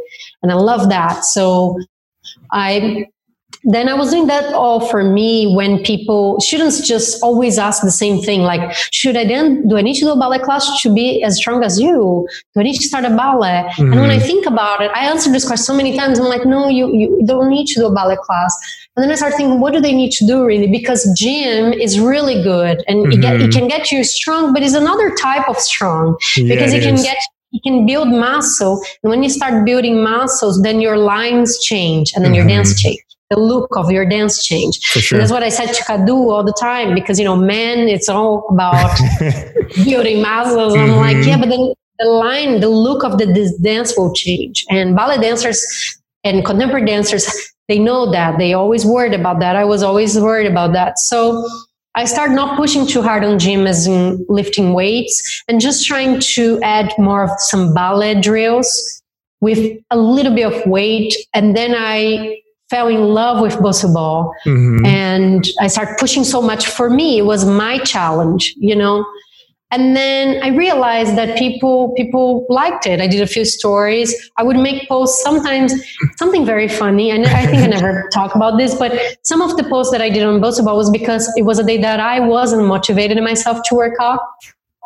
And 0.43 0.51
I 0.51 0.55
love 0.55 0.89
that. 0.89 1.25
So 1.25 1.79
I 2.51 3.07
then 3.65 3.89
I 3.89 3.95
was 3.95 4.11
doing 4.11 4.27
that 4.27 4.53
all 4.53 4.87
for 4.87 5.03
me 5.03 5.53
when 5.55 5.83
people 5.83 6.39
students 6.39 6.87
just 6.87 7.21
always 7.23 7.57
ask 7.57 7.81
the 7.81 7.91
same 7.91 8.21
thing 8.21 8.41
like 8.41 8.71
should 8.91 9.17
I 9.17 9.25
then 9.25 9.67
do 9.67 9.77
I 9.77 9.81
need 9.81 9.95
to 9.95 10.05
do 10.05 10.11
a 10.11 10.17
ballet 10.17 10.39
class 10.39 10.81
to 10.83 10.93
be 10.93 11.23
as 11.23 11.37
strong 11.37 11.63
as 11.63 11.79
you 11.79 12.27
do 12.53 12.59
I 12.61 12.63
need 12.63 12.75
to 12.75 12.87
start 12.87 13.05
a 13.05 13.09
ballet 13.09 13.65
mm-hmm. 13.71 13.91
and 13.91 14.01
when 14.01 14.11
I 14.11 14.17
mm-hmm. 14.17 14.27
think 14.27 14.45
about 14.45 14.81
it 14.81 14.91
I 14.93 15.05
answered 15.05 15.33
this 15.33 15.45
question 15.45 15.65
so 15.65 15.75
many 15.75 15.97
times 15.97 16.19
I'm 16.19 16.25
like 16.25 16.45
no 16.45 16.67
you, 16.67 16.93
you 16.93 17.21
don't 17.25 17.49
need 17.49 17.65
to 17.67 17.79
do 17.79 17.87
a 17.87 17.93
ballet 17.93 18.17
class 18.21 18.55
and 18.95 19.03
then 19.03 19.11
I 19.11 19.15
start 19.15 19.33
thinking 19.33 19.59
what 19.59 19.73
do 19.73 19.81
they 19.81 19.93
need 19.93 20.11
to 20.11 20.27
do 20.27 20.45
really 20.45 20.67
because 20.67 21.11
gym 21.17 21.73
is 21.73 21.99
really 21.99 22.43
good 22.43 22.83
and 22.87 22.99
mm-hmm. 22.99 23.11
it, 23.13 23.21
get, 23.21 23.35
it, 23.35 23.41
mm-hmm. 23.41 23.49
can 23.51 23.67
get 23.67 23.91
you 23.91 24.03
strong 24.03 24.53
but 24.53 24.61
it's 24.61 24.75
another 24.75 25.13
type 25.15 25.49
of 25.49 25.57
strong 25.57 26.17
because 26.35 26.71
yeah, 26.71 26.79
it, 26.79 26.83
it 26.83 26.83
can 26.83 26.95
get 27.03 27.17
you 27.51 27.61
can 27.63 27.85
build 27.85 28.09
muscle 28.09 28.81
and 29.01 29.09
when 29.09 29.23
you 29.23 29.29
start 29.29 29.65
building 29.65 30.03
muscles 30.03 30.61
then 30.61 30.81
your 30.81 30.97
lines 30.97 31.57
change 31.63 32.11
and 32.13 32.23
then 32.23 32.33
mm-hmm. 32.33 32.47
your 32.47 32.47
dance 32.47 32.79
change 32.79 32.99
the 33.29 33.39
look 33.39 33.75
of 33.75 33.91
your 33.91 34.07
dance 34.07 34.45
change. 34.45 34.79
Sure. 34.81 35.17
that's 35.17 35.31
what 35.31 35.43
I 35.43 35.49
said 35.49 35.73
to 35.73 35.83
Kadu 35.83 36.31
all 36.31 36.43
the 36.43 36.55
time 36.59 36.93
because, 36.93 37.19
you 37.19 37.25
know, 37.25 37.35
men, 37.35 37.87
it's 37.87 38.07
all 38.07 38.47
about 38.49 38.97
building 39.83 40.21
muscles. 40.21 40.73
Mm-hmm. 40.73 40.91
I'm 40.91 40.97
like, 40.97 41.25
yeah, 41.25 41.37
but 41.37 41.49
then 41.49 41.73
the 41.99 42.05
line, 42.05 42.59
the 42.59 42.69
look 42.69 43.03
of 43.03 43.17
the 43.17 43.25
this 43.25 43.55
dance 43.57 43.97
will 43.97 44.13
change. 44.13 44.65
And 44.69 44.95
ballet 44.95 45.19
dancers 45.19 45.65
and 46.23 46.45
contemporary 46.45 46.85
dancers, 46.85 47.27
they 47.67 47.79
know 47.79 48.11
that. 48.11 48.37
They 48.37 48.53
always 48.53 48.85
worried 48.85 49.13
about 49.13 49.39
that. 49.39 49.55
I 49.55 49.65
was 49.65 49.81
always 49.81 50.19
worried 50.19 50.49
about 50.49 50.73
that. 50.73 50.99
So 50.99 51.47
I 51.95 52.05
started 52.05 52.35
not 52.35 52.57
pushing 52.57 52.85
too 52.85 53.01
hard 53.01 53.23
on 53.23 53.39
gym 53.39 53.65
as 53.65 53.87
in 53.87 54.23
lifting 54.29 54.73
weights 54.73 55.43
and 55.47 55.61
just 55.61 55.87
trying 55.87 56.19
to 56.19 56.59
add 56.61 56.93
more 56.97 57.23
of 57.23 57.31
some 57.37 57.73
ballet 57.73 58.19
drills 58.19 59.01
with 59.41 59.79
a 59.89 59.97
little 59.97 60.35
bit 60.35 60.51
of 60.51 60.65
weight. 60.67 61.15
And 61.33 61.55
then 61.55 61.73
I 61.75 62.41
fell 62.69 62.87
in 62.87 63.01
love 63.01 63.41
with 63.41 63.55
bossa 63.55 63.91
ball 63.93 64.33
mm-hmm. 64.45 64.85
and 64.85 65.47
i 65.61 65.67
started 65.67 65.95
pushing 65.99 66.23
so 66.23 66.41
much. 66.41 66.67
For 66.67 66.89
me 66.89 67.19
it 67.19 67.25
was 67.25 67.45
my 67.45 67.77
challenge 67.79 68.53
you 68.57 68.75
know? 68.75 69.05
And 69.71 69.95
then 69.95 70.41
i 70.43 70.49
realized 70.49 71.17
that 71.17 71.37
people 71.37 71.93
people 71.95 72.45
liked 72.49 72.85
it. 72.87 73.01
I 73.01 73.07
did 73.07 73.21
a 73.21 73.27
few 73.27 73.45
stories. 73.45 74.13
I 74.37 74.43
would 74.43 74.57
make 74.57 74.87
posts 74.87 75.21
sometimes 75.21 75.73
something 76.17 76.45
very 76.45 76.67
funny. 76.67 77.11
And 77.11 77.25
i 77.25 77.45
think 77.45 77.63
i 77.63 77.67
never 77.67 78.09
talk 78.13 78.35
about 78.35 78.57
this 78.57 78.75
but 78.75 78.91
some 79.23 79.41
of 79.41 79.57
the 79.57 79.63
posts 79.63 79.91
that 79.91 80.01
i 80.01 80.09
did 80.09 80.23
on 80.23 80.41
bossa 80.41 80.63
ball 80.63 80.77
was 80.77 80.89
because 80.89 81.31
it 81.35 81.43
was 81.43 81.59
a 81.59 81.63
day 81.63 81.77
that 81.77 81.99
i 81.99 82.19
wasn't 82.19 82.65
motivated 82.65 83.21
myself 83.23 83.57
to 83.65 83.75
work 83.75 83.95
out 83.99 84.19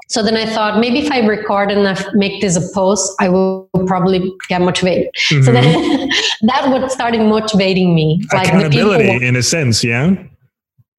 so 0.10 0.24
then 0.24 0.36
I 0.36 0.48
thought 0.48 0.80
maybe 0.80 1.00
if 1.00 1.12
I 1.12 1.20
record 1.20 1.72
and 1.72 1.88
I 1.88 1.96
make 2.14 2.42
this 2.42 2.58
a 2.58 2.74
post, 2.74 3.14
I 3.20 3.30
will 3.30 3.70
probably 3.86 4.34
get 4.50 4.60
motivated. 4.60 5.12
Mm-hmm. 5.30 5.44
So 5.44 5.52
then 5.52 6.10
that 6.42 6.70
what 6.70 6.92
started 6.92 7.22
motivating 7.22 7.94
me. 7.94 8.26
Like 8.34 8.48
Accountability 8.48 9.24
in 9.26 9.36
a 9.36 9.44
sense, 9.44 9.84
yeah. 9.84 10.16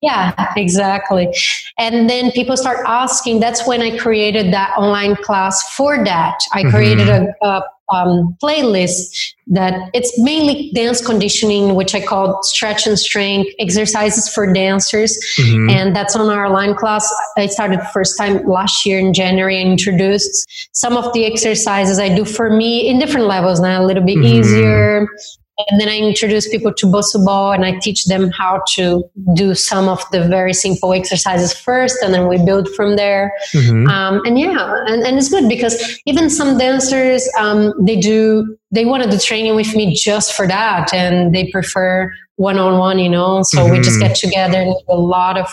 Yeah, 0.00 0.52
exactly. 0.56 1.28
And 1.76 2.08
then 2.08 2.30
people 2.30 2.56
start 2.56 2.78
asking. 2.86 3.40
That's 3.40 3.66
when 3.66 3.82
I 3.82 3.98
created 3.98 4.50
that 4.52 4.74
online 4.78 5.16
class 5.16 5.74
for 5.74 6.02
that. 6.04 6.38
I 6.54 6.62
created 6.70 7.08
mm-hmm. 7.08 7.44
a, 7.44 7.48
a 7.48 7.62
um, 7.92 8.36
playlist 8.42 9.34
that 9.48 9.90
it's 9.94 10.12
mainly 10.20 10.70
dance 10.74 11.04
conditioning, 11.04 11.74
which 11.74 11.94
I 11.94 12.00
call 12.00 12.42
stretch 12.42 12.86
and 12.86 12.98
strength 12.98 13.50
exercises 13.58 14.28
for 14.32 14.52
dancers. 14.52 15.18
Mm-hmm. 15.38 15.70
And 15.70 15.96
that's 15.96 16.14
on 16.14 16.28
our 16.30 16.48
line 16.50 16.74
class. 16.76 17.12
I 17.36 17.46
started 17.46 17.80
first 17.92 18.16
time 18.16 18.46
last 18.46 18.86
year 18.86 18.98
in 18.98 19.12
January 19.12 19.60
and 19.60 19.72
introduced 19.72 20.70
some 20.72 20.96
of 20.96 21.12
the 21.12 21.24
exercises 21.24 21.98
I 21.98 22.14
do 22.14 22.24
for 22.24 22.50
me 22.50 22.88
in 22.88 22.98
different 22.98 23.26
levels 23.26 23.60
now, 23.60 23.82
a 23.82 23.86
little 23.86 24.04
bit 24.04 24.18
mm-hmm. 24.18 24.38
easier, 24.38 25.08
and 25.68 25.80
then 25.80 25.88
I 25.88 25.98
introduce 25.98 26.48
people 26.48 26.72
to 26.74 26.86
Bossa 26.86 27.24
Ball 27.24 27.52
and 27.52 27.64
I 27.64 27.78
teach 27.78 28.06
them 28.06 28.30
how 28.30 28.62
to 28.74 29.04
do 29.34 29.54
some 29.54 29.88
of 29.88 30.02
the 30.12 30.26
very 30.26 30.52
simple 30.52 30.92
exercises 30.92 31.52
first, 31.52 32.02
and 32.02 32.14
then 32.14 32.28
we 32.28 32.38
build 32.44 32.68
from 32.74 32.96
there. 32.96 33.32
Mm-hmm. 33.54 33.88
Um, 33.88 34.22
and 34.24 34.38
yeah, 34.38 34.84
and, 34.86 35.02
and 35.02 35.18
it's 35.18 35.28
good 35.28 35.48
because 35.48 36.00
even 36.06 36.30
some 36.30 36.58
dancers, 36.58 37.28
um, 37.38 37.74
they 37.80 37.96
do, 37.96 38.56
they 38.70 38.84
want 38.84 39.02
to 39.02 39.10
do 39.10 39.18
training 39.18 39.56
with 39.56 39.74
me 39.74 39.94
just 39.94 40.34
for 40.34 40.46
that, 40.46 40.92
and 40.94 41.34
they 41.34 41.50
prefer 41.50 42.12
one 42.36 42.58
on 42.58 42.78
one, 42.78 42.98
you 42.98 43.08
know. 43.08 43.42
So 43.42 43.58
mm-hmm. 43.58 43.72
we 43.72 43.78
just 43.78 43.98
mm-hmm. 43.98 44.08
get 44.08 44.16
together 44.16 44.58
and 44.58 44.74
do 44.74 44.80
a 44.88 44.96
lot 44.96 45.38
of 45.38 45.46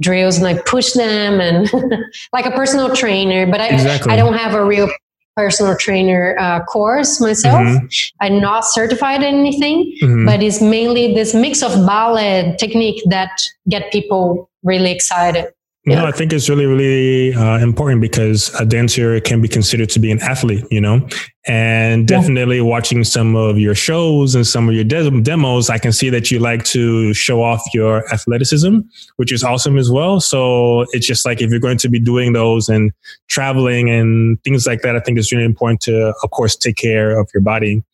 drills 0.00 0.36
and 0.36 0.46
I 0.46 0.60
push 0.66 0.92
them 0.92 1.40
and 1.40 1.70
like 2.32 2.46
a 2.46 2.50
personal 2.50 2.94
trainer, 2.94 3.46
but 3.46 3.60
I, 3.60 3.68
exactly. 3.68 4.12
I 4.12 4.16
don't 4.16 4.34
have 4.34 4.54
a 4.54 4.64
real 4.64 4.90
personal 5.36 5.76
trainer 5.76 6.36
uh, 6.38 6.64
course 6.64 7.20
myself. 7.20 7.60
Mm-hmm. 7.60 7.86
I'm 8.20 8.40
not 8.40 8.64
certified 8.64 9.22
in 9.22 9.34
anything, 9.34 9.94
mm-hmm. 10.02 10.24
but 10.24 10.42
it's 10.42 10.60
mainly 10.60 11.14
this 11.14 11.34
mix 11.34 11.62
of 11.62 11.86
ballet 11.86 12.56
technique 12.58 13.02
that 13.10 13.30
get 13.68 13.92
people 13.92 14.50
really 14.62 14.90
excited. 14.90 15.52
No, 15.88 16.04
I 16.04 16.10
think 16.10 16.32
it's 16.32 16.48
really, 16.48 16.66
really 16.66 17.32
uh, 17.32 17.58
important 17.58 18.00
because 18.00 18.52
a 18.58 18.66
dancer 18.66 19.20
can 19.20 19.40
be 19.40 19.46
considered 19.46 19.88
to 19.90 20.00
be 20.00 20.10
an 20.10 20.20
athlete, 20.20 20.64
you 20.68 20.80
know, 20.80 21.06
and 21.46 22.08
definitely 22.08 22.56
yeah. 22.56 22.64
watching 22.64 23.04
some 23.04 23.36
of 23.36 23.56
your 23.56 23.76
shows 23.76 24.34
and 24.34 24.44
some 24.44 24.68
of 24.68 24.74
your 24.74 24.82
de- 24.82 25.20
demos, 25.20 25.70
I 25.70 25.78
can 25.78 25.92
see 25.92 26.10
that 26.10 26.28
you 26.28 26.40
like 26.40 26.64
to 26.64 27.14
show 27.14 27.40
off 27.40 27.62
your 27.72 28.04
athleticism, 28.12 28.80
which 29.14 29.30
is 29.30 29.44
awesome 29.44 29.78
as 29.78 29.88
well. 29.88 30.18
So 30.20 30.86
it's 30.90 31.06
just 31.06 31.24
like 31.24 31.40
if 31.40 31.50
you're 31.50 31.60
going 31.60 31.78
to 31.78 31.88
be 31.88 32.00
doing 32.00 32.32
those 32.32 32.68
and 32.68 32.92
traveling 33.28 33.88
and 33.88 34.42
things 34.42 34.66
like 34.66 34.82
that, 34.82 34.96
I 34.96 35.00
think 35.00 35.18
it's 35.18 35.30
really 35.30 35.44
important 35.44 35.82
to, 35.82 36.12
of 36.20 36.30
course, 36.30 36.56
take 36.56 36.76
care 36.76 37.16
of 37.16 37.30
your 37.32 37.42
body. 37.42 37.84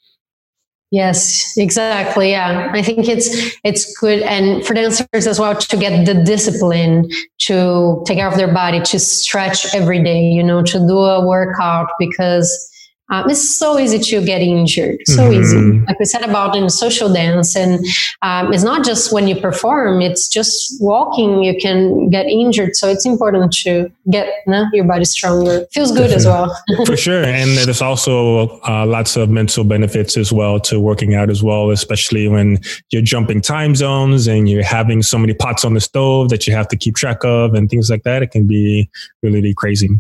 Yes, 0.93 1.55
exactly. 1.57 2.33
Yeah, 2.33 2.71
I 2.71 2.83
think 2.83 3.09
it's 3.09 3.29
it's 3.65 3.97
good, 3.99 4.21
and 4.25 4.65
for 4.65 4.75
dancers 4.75 5.27
as 5.27 5.41
well 5.41 5.57
to 5.57 5.77
get 5.79 6.05
the 6.05 6.13
discipline 6.13 7.09
to 7.47 8.05
take 8.07 8.19
care 8.19 8.29
of 8.29 8.37
their 8.37 8.53
body, 8.53 8.79
to 8.83 8.99
stretch 8.99 9.75
every 9.75 10.05
day. 10.05 10.21
You 10.21 10.43
know, 10.43 10.63
to 10.63 10.79
do 10.87 10.99
a 10.99 11.27
workout 11.27 11.89
because 11.99 12.47
um, 13.11 13.29
it's 13.29 13.59
so 13.59 13.79
easy 13.79 13.99
to 13.99 14.25
get 14.25 14.41
injured, 14.41 15.01
so 15.07 15.25
mm-hmm. 15.25 15.41
easy. 15.41 15.81
Like 15.87 15.99
we 15.99 16.05
said 16.07 16.23
about 16.23 16.57
in 16.57 16.71
social 16.71 17.13
dance, 17.13 17.55
and 17.55 17.85
um, 18.23 18.53
it's 18.53 18.63
not 18.63 18.85
just 18.87 19.13
when 19.13 19.29
you 19.29 19.37
perform; 19.37 20.01
it's 20.01 20.29
just 20.29 20.81
walking. 20.81 21.43
You 21.43 21.61
can 21.61 22.09
get 22.09 22.27
injured, 22.27 22.75
so 22.75 22.89
it's 22.89 23.05
important 23.05 23.53
to 23.65 23.93
get 24.11 24.29
your 24.73 24.85
body 24.85 25.05
stronger. 25.05 25.67
Feels 25.73 25.93
good 25.93 26.11
as 26.11 26.25
well. 26.25 26.57
For 26.87 26.97
sure, 26.97 27.23
and 27.23 27.51
there's 27.59 27.83
also 27.83 28.61
uh, 28.61 28.87
lots 28.87 29.17
of 29.17 29.29
mental 29.29 29.65
benefits 29.65 30.17
as 30.17 30.33
well 30.33 30.59
to 30.61 30.81
working 30.81 31.15
out 31.15 31.29
as 31.29 31.43
well, 31.43 31.71
especially 31.71 32.29
when 32.29 32.61
you're 32.91 33.03
jumping 33.03 33.43
time 33.43 33.75
zones 33.75 34.27
and 34.27 34.49
you're 34.49 34.65
having 34.65 35.03
so 35.03 35.19
many 35.19 35.35
pots 35.35 35.65
on 35.65 35.75
the 35.75 35.81
stove 35.81 36.31
that 36.31 36.47
you 36.47 36.55
have 36.55 36.69
to 36.69 36.77
keep 36.77 36.95
track 36.95 37.25
of 37.25 37.53
and 37.55 37.69
things 37.69 37.91
like 37.91 38.05
that. 38.05 38.23
It 38.23 38.31
can 38.31 38.47
be 38.47 38.89
really, 39.23 39.41
really 39.41 39.55
crazy. 39.55 39.91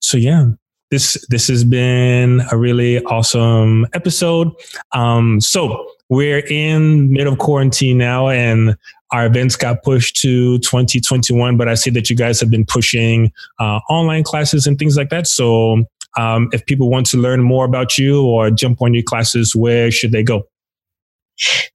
So 0.00 0.16
yeah, 0.16 0.46
this 0.92 1.16
this 1.30 1.48
has 1.48 1.64
been 1.64 2.42
a 2.52 2.56
really 2.56 3.02
awesome 3.04 3.84
episode. 3.94 4.52
Um, 4.92 5.40
so 5.40 5.88
we're 6.10 6.46
in 6.46 7.10
mid 7.10 7.26
of 7.26 7.38
quarantine 7.38 7.96
now, 7.96 8.28
and 8.28 8.76
our 9.10 9.24
events 9.24 9.56
got 9.56 9.82
pushed 9.82 10.16
to 10.16 10.58
2021. 10.58 11.56
But 11.56 11.68
I 11.68 11.74
see 11.74 11.88
that 11.90 12.10
you 12.10 12.16
guys 12.16 12.38
have 12.40 12.50
been 12.50 12.66
pushing 12.66 13.32
uh, 13.58 13.80
online 13.88 14.22
classes 14.22 14.66
and 14.66 14.78
things 14.78 14.98
like 14.98 15.08
that. 15.08 15.26
So 15.26 15.86
um, 16.18 16.50
if 16.52 16.66
people 16.66 16.90
want 16.90 17.06
to 17.06 17.16
learn 17.16 17.42
more 17.42 17.64
about 17.64 17.96
you 17.96 18.26
or 18.26 18.50
jump 18.50 18.82
on 18.82 18.92
your 18.92 19.02
classes, 19.02 19.56
where 19.56 19.90
should 19.90 20.12
they 20.12 20.22
go? 20.22 20.46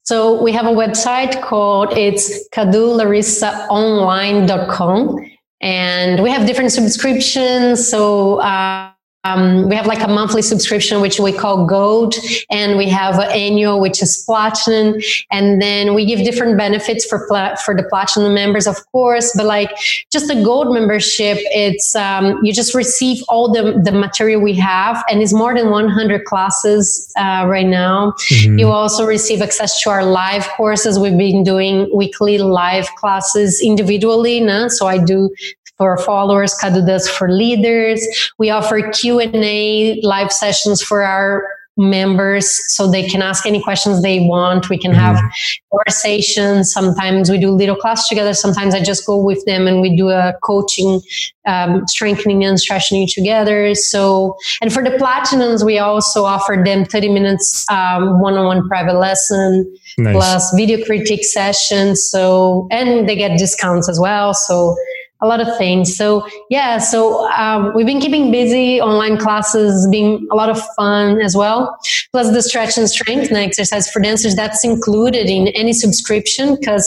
So 0.04 0.40
we 0.44 0.52
have 0.52 0.68
a 0.68 0.72
website 0.72 1.42
called 1.42 1.98
it's 1.98 2.48
kadularissaonline.com 2.50 5.32
and 5.60 6.22
we 6.22 6.30
have 6.30 6.46
different 6.46 6.72
subscriptions. 6.72 7.90
So 7.90 8.40
uh, 8.42 8.92
um, 9.28 9.68
we 9.70 9.76
have 9.76 9.88
like 9.88 10.04
a 10.04 10.08
monthly 10.08 10.42
subscription, 10.42 11.02
which 11.02 11.20
we 11.20 11.32
call 11.32 11.66
Gold, 11.66 12.16
and 12.50 12.78
we 12.78 12.88
have 12.90 13.16
an 13.20 13.30
annual, 13.32 13.80
which 13.80 14.02
is 14.02 14.24
Platinum. 14.26 15.00
And 15.32 15.62
then 15.62 15.94
we 15.94 16.06
give 16.06 16.20
different 16.20 16.58
benefits 16.58 17.06
for 17.06 17.28
pla- 17.28 17.56
for 17.56 17.76
the 17.76 17.84
Platinum 17.84 18.34
members, 18.34 18.68
of 18.68 18.78
course. 18.92 19.34
But 19.36 19.46
like 19.46 19.72
just 20.12 20.28
the 20.28 20.42
Gold 20.44 20.74
membership, 20.74 21.38
it's 21.42 21.96
um, 21.96 22.40
you 22.44 22.54
just 22.54 22.74
receive 22.74 23.24
all 23.28 23.52
the 23.52 23.82
the 23.84 23.92
material 23.92 24.42
we 24.42 24.54
have, 24.56 25.04
and 25.10 25.22
it's 25.22 25.34
more 25.34 25.54
than 25.56 25.70
100 25.70 26.26
classes 26.26 27.12
uh, 27.18 27.46
right 27.48 27.68
now. 27.68 28.14
Mm-hmm. 28.30 28.60
You 28.60 28.68
also 28.70 29.06
receive 29.06 29.42
access 29.42 29.82
to 29.82 29.90
our 29.90 30.06
live 30.06 30.48
courses. 30.50 31.00
We've 31.00 31.18
been 31.18 31.44
doing 31.44 31.90
weekly 31.94 32.38
live 32.38 32.88
classes 32.96 33.62
individually. 33.64 34.40
No? 34.40 34.68
So 34.68 34.88
I 34.88 34.98
do 34.98 35.30
for 35.78 35.98
followers, 35.98 36.56
Kadu 36.62 36.86
does 36.86 37.08
for 37.10 37.32
leaders. 37.32 38.06
We 38.38 38.50
offer 38.50 38.90
Q&A 38.92 40.00
live 40.04 40.32
sessions 40.32 40.82
for 40.82 41.04
our 41.04 41.48
members 41.78 42.60
so 42.74 42.90
they 42.90 43.08
can 43.08 43.22
ask 43.22 43.46
any 43.46 43.62
questions 43.62 44.02
they 44.02 44.20
want. 44.20 44.70
We 44.70 44.80
can 44.80 44.92
have 44.94 45.16
mm-hmm. 45.16 45.78
conversations. 45.78 46.74
Sometimes 46.74 47.30
we 47.30 47.38
do 47.38 47.52
little 47.52 47.76
class 47.76 48.08
together. 48.08 48.34
Sometimes 48.34 48.74
I 48.74 48.82
just 48.82 49.06
go 49.06 49.24
with 49.24 49.46
them 49.46 49.68
and 49.68 49.80
we 49.80 49.96
do 49.96 50.10
a 50.10 50.34
coaching, 50.42 51.02
um, 51.46 51.88
strengthening 51.88 52.44
and 52.44 52.60
stretching 52.60 53.08
together. 53.08 53.76
So, 53.76 54.36
and 54.62 54.74
for 54.74 54.84
the 54.84 54.92
platinums, 54.92 55.64
we 55.64 55.78
also 55.78 56.26
offer 56.26 56.62
them 56.66 56.84
30 56.84 57.10
minutes 57.10 57.70
um, 57.70 58.20
one-on-one 58.20 58.68
private 58.68 58.96
lesson 58.96 59.72
nice. 60.00 60.16
plus 60.16 60.56
video 60.56 60.84
critique 60.84 61.24
sessions. 61.24 62.10
So, 62.10 62.68
and 62.72 63.08
they 63.08 63.16
get 63.16 63.38
discounts 63.38 63.88
as 63.88 64.00
well. 64.00 64.34
So 64.34 64.76
a 65.22 65.28
lot 65.28 65.42
of 65.42 65.58
things. 65.58 65.96
So 65.96 66.28
yeah, 66.50 66.78
so 66.78 67.30
um, 67.32 67.74
we've 67.76 67.86
been 67.86 68.02
keeping 68.02 68.32
busy. 68.32 68.80
Online 68.82 69.18
classes 69.18 69.88
being 69.90 70.28
a 70.32 70.36
lot 70.36 70.50
of 70.50 70.62
fun 70.76 71.22
as 71.22 71.36
well. 71.36 71.78
Plus 72.12 72.32
the 72.32 72.42
stretch 72.42 72.78
and 72.78 72.90
strength 72.90 73.28
and 73.30 73.38
exercise 73.38 73.90
for 73.90 74.00
dancers 74.00 74.36
that's 74.36 74.64
included 74.64 75.28
in 75.30 75.48
any 75.50 75.74
subscription 75.74 76.56
because 76.56 76.86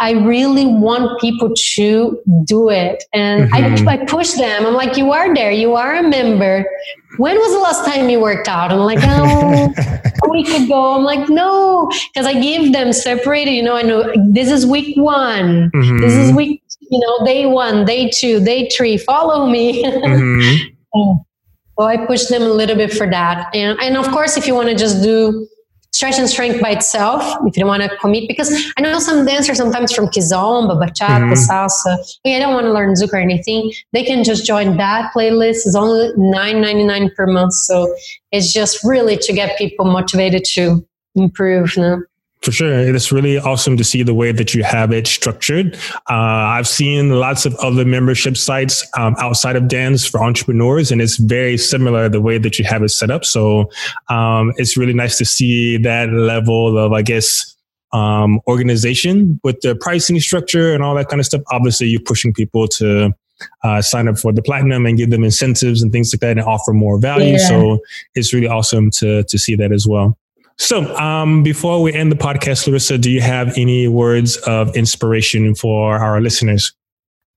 I 0.00 0.10
really 0.10 0.66
want 0.66 1.20
people 1.20 1.52
to 1.54 2.20
do 2.44 2.68
it, 2.68 3.04
and 3.12 3.48
mm-hmm. 3.48 3.88
I, 3.88 3.92
I 3.92 4.04
push 4.06 4.32
them. 4.32 4.66
I'm 4.66 4.74
like, 4.74 4.96
you 4.96 5.12
are 5.12 5.32
there, 5.32 5.52
you 5.52 5.76
are 5.76 5.94
a 5.94 6.02
member. 6.02 6.66
When 7.16 7.36
was 7.36 7.52
the 7.52 7.60
last 7.60 7.86
time 7.86 8.08
you 8.08 8.20
worked 8.20 8.48
out? 8.48 8.72
I'm 8.72 8.80
like, 8.80 8.98
oh, 9.02 9.72
a 10.24 10.30
week 10.30 10.48
ago. 10.48 10.96
I'm 10.96 11.04
like, 11.04 11.28
no, 11.28 11.88
because 12.12 12.26
I 12.26 12.40
give 12.40 12.72
them 12.72 12.92
separated. 12.92 13.52
You 13.52 13.62
know, 13.62 13.76
I 13.76 13.82
know 13.82 14.12
this 14.30 14.50
is 14.50 14.66
week 14.66 14.96
one, 14.96 15.70
mm-hmm. 15.72 15.98
this 15.98 16.12
is 16.12 16.32
week 16.32 16.63
you 16.90 16.98
know, 16.98 17.24
day 17.24 17.46
one, 17.46 17.84
day 17.84 18.10
two, 18.10 18.44
day 18.44 18.68
three, 18.70 18.96
follow 18.96 19.46
me. 19.46 19.84
Mm-hmm. 20.94 21.14
so 21.76 21.84
I 21.84 22.06
push 22.06 22.26
them 22.26 22.42
a 22.42 22.48
little 22.48 22.76
bit 22.76 22.92
for 22.92 23.10
that. 23.10 23.52
And, 23.54 23.76
and 23.80 23.96
of 23.96 24.08
course, 24.12 24.36
if 24.36 24.46
you 24.46 24.54
want 24.54 24.68
to 24.68 24.76
just 24.76 25.02
do 25.02 25.48
stretch 25.94 26.18
and 26.18 26.28
strength 26.28 26.60
by 26.60 26.70
itself, 26.70 27.22
if 27.46 27.56
you 27.56 27.60
don't 27.60 27.68
want 27.68 27.82
to 27.82 27.96
commit, 27.98 28.28
because 28.28 28.52
I 28.76 28.80
know 28.80 28.98
some 28.98 29.24
dancers 29.24 29.58
sometimes 29.58 29.92
from 29.92 30.06
kizomba, 30.06 30.76
bachata, 30.80 31.32
mm-hmm. 31.32 31.32
salsa, 31.32 31.96
hey, 32.24 32.36
I 32.36 32.40
don't 32.40 32.52
want 32.52 32.66
to 32.66 32.72
learn 32.72 32.94
zouk 32.94 33.12
or 33.12 33.16
anything. 33.16 33.72
They 33.92 34.04
can 34.04 34.24
just 34.24 34.44
join 34.44 34.76
that 34.76 35.12
playlist. 35.14 35.66
It's 35.66 35.76
only 35.76 36.10
nine 36.16 36.60
ninety 36.60 36.84
nine 36.84 37.10
per 37.16 37.26
month. 37.26 37.54
So 37.54 37.94
it's 38.32 38.52
just 38.52 38.84
really 38.84 39.16
to 39.18 39.32
get 39.32 39.56
people 39.56 39.84
motivated 39.84 40.44
to 40.54 40.84
improve. 41.14 41.76
You 41.76 41.82
know? 41.82 42.02
For 42.44 42.52
sure. 42.52 42.78
It's 42.94 43.10
really 43.10 43.38
awesome 43.38 43.78
to 43.78 43.84
see 43.84 44.02
the 44.02 44.12
way 44.12 44.30
that 44.30 44.52
you 44.52 44.64
have 44.64 44.92
it 44.92 45.06
structured. 45.06 45.76
Uh, 46.10 46.52
I've 46.52 46.68
seen 46.68 47.18
lots 47.18 47.46
of 47.46 47.54
other 47.54 47.86
membership 47.86 48.36
sites 48.36 48.86
um, 48.98 49.16
outside 49.18 49.56
of 49.56 49.66
dance 49.66 50.06
for 50.06 50.22
entrepreneurs, 50.22 50.92
and 50.92 51.00
it's 51.00 51.16
very 51.16 51.56
similar 51.56 52.06
the 52.10 52.20
way 52.20 52.36
that 52.36 52.58
you 52.58 52.66
have 52.66 52.82
it 52.82 52.90
set 52.90 53.10
up. 53.10 53.24
So 53.24 53.70
um, 54.10 54.52
it's 54.56 54.76
really 54.76 54.92
nice 54.92 55.16
to 55.18 55.24
see 55.24 55.78
that 55.78 56.10
level 56.10 56.76
of, 56.76 56.92
I 56.92 57.00
guess, 57.00 57.56
um, 57.94 58.40
organization 58.46 59.40
with 59.42 59.62
the 59.62 59.74
pricing 59.74 60.20
structure 60.20 60.74
and 60.74 60.82
all 60.82 60.94
that 60.96 61.08
kind 61.08 61.20
of 61.20 61.26
stuff. 61.26 61.40
Obviously, 61.50 61.86
you're 61.86 62.02
pushing 62.02 62.34
people 62.34 62.68
to 62.68 63.14
uh, 63.62 63.80
sign 63.80 64.06
up 64.06 64.18
for 64.18 64.34
the 64.34 64.42
platinum 64.42 64.84
and 64.84 64.98
give 64.98 65.08
them 65.08 65.24
incentives 65.24 65.82
and 65.82 65.92
things 65.92 66.12
like 66.12 66.20
that 66.20 66.32
and 66.32 66.42
offer 66.42 66.74
more 66.74 66.98
value. 66.98 67.38
Yeah. 67.38 67.48
So 67.48 67.78
it's 68.14 68.34
really 68.34 68.48
awesome 68.48 68.90
to 68.98 69.22
to 69.24 69.38
see 69.38 69.56
that 69.56 69.72
as 69.72 69.86
well. 69.86 70.18
So, 70.58 70.94
um, 70.96 71.42
before 71.42 71.82
we 71.82 71.92
end 71.92 72.12
the 72.12 72.16
podcast, 72.16 72.66
Larissa, 72.66 72.96
do 72.96 73.10
you 73.10 73.20
have 73.20 73.56
any 73.58 73.88
words 73.88 74.36
of 74.46 74.74
inspiration 74.76 75.54
for 75.54 75.98
our 75.98 76.20
listeners? 76.20 76.72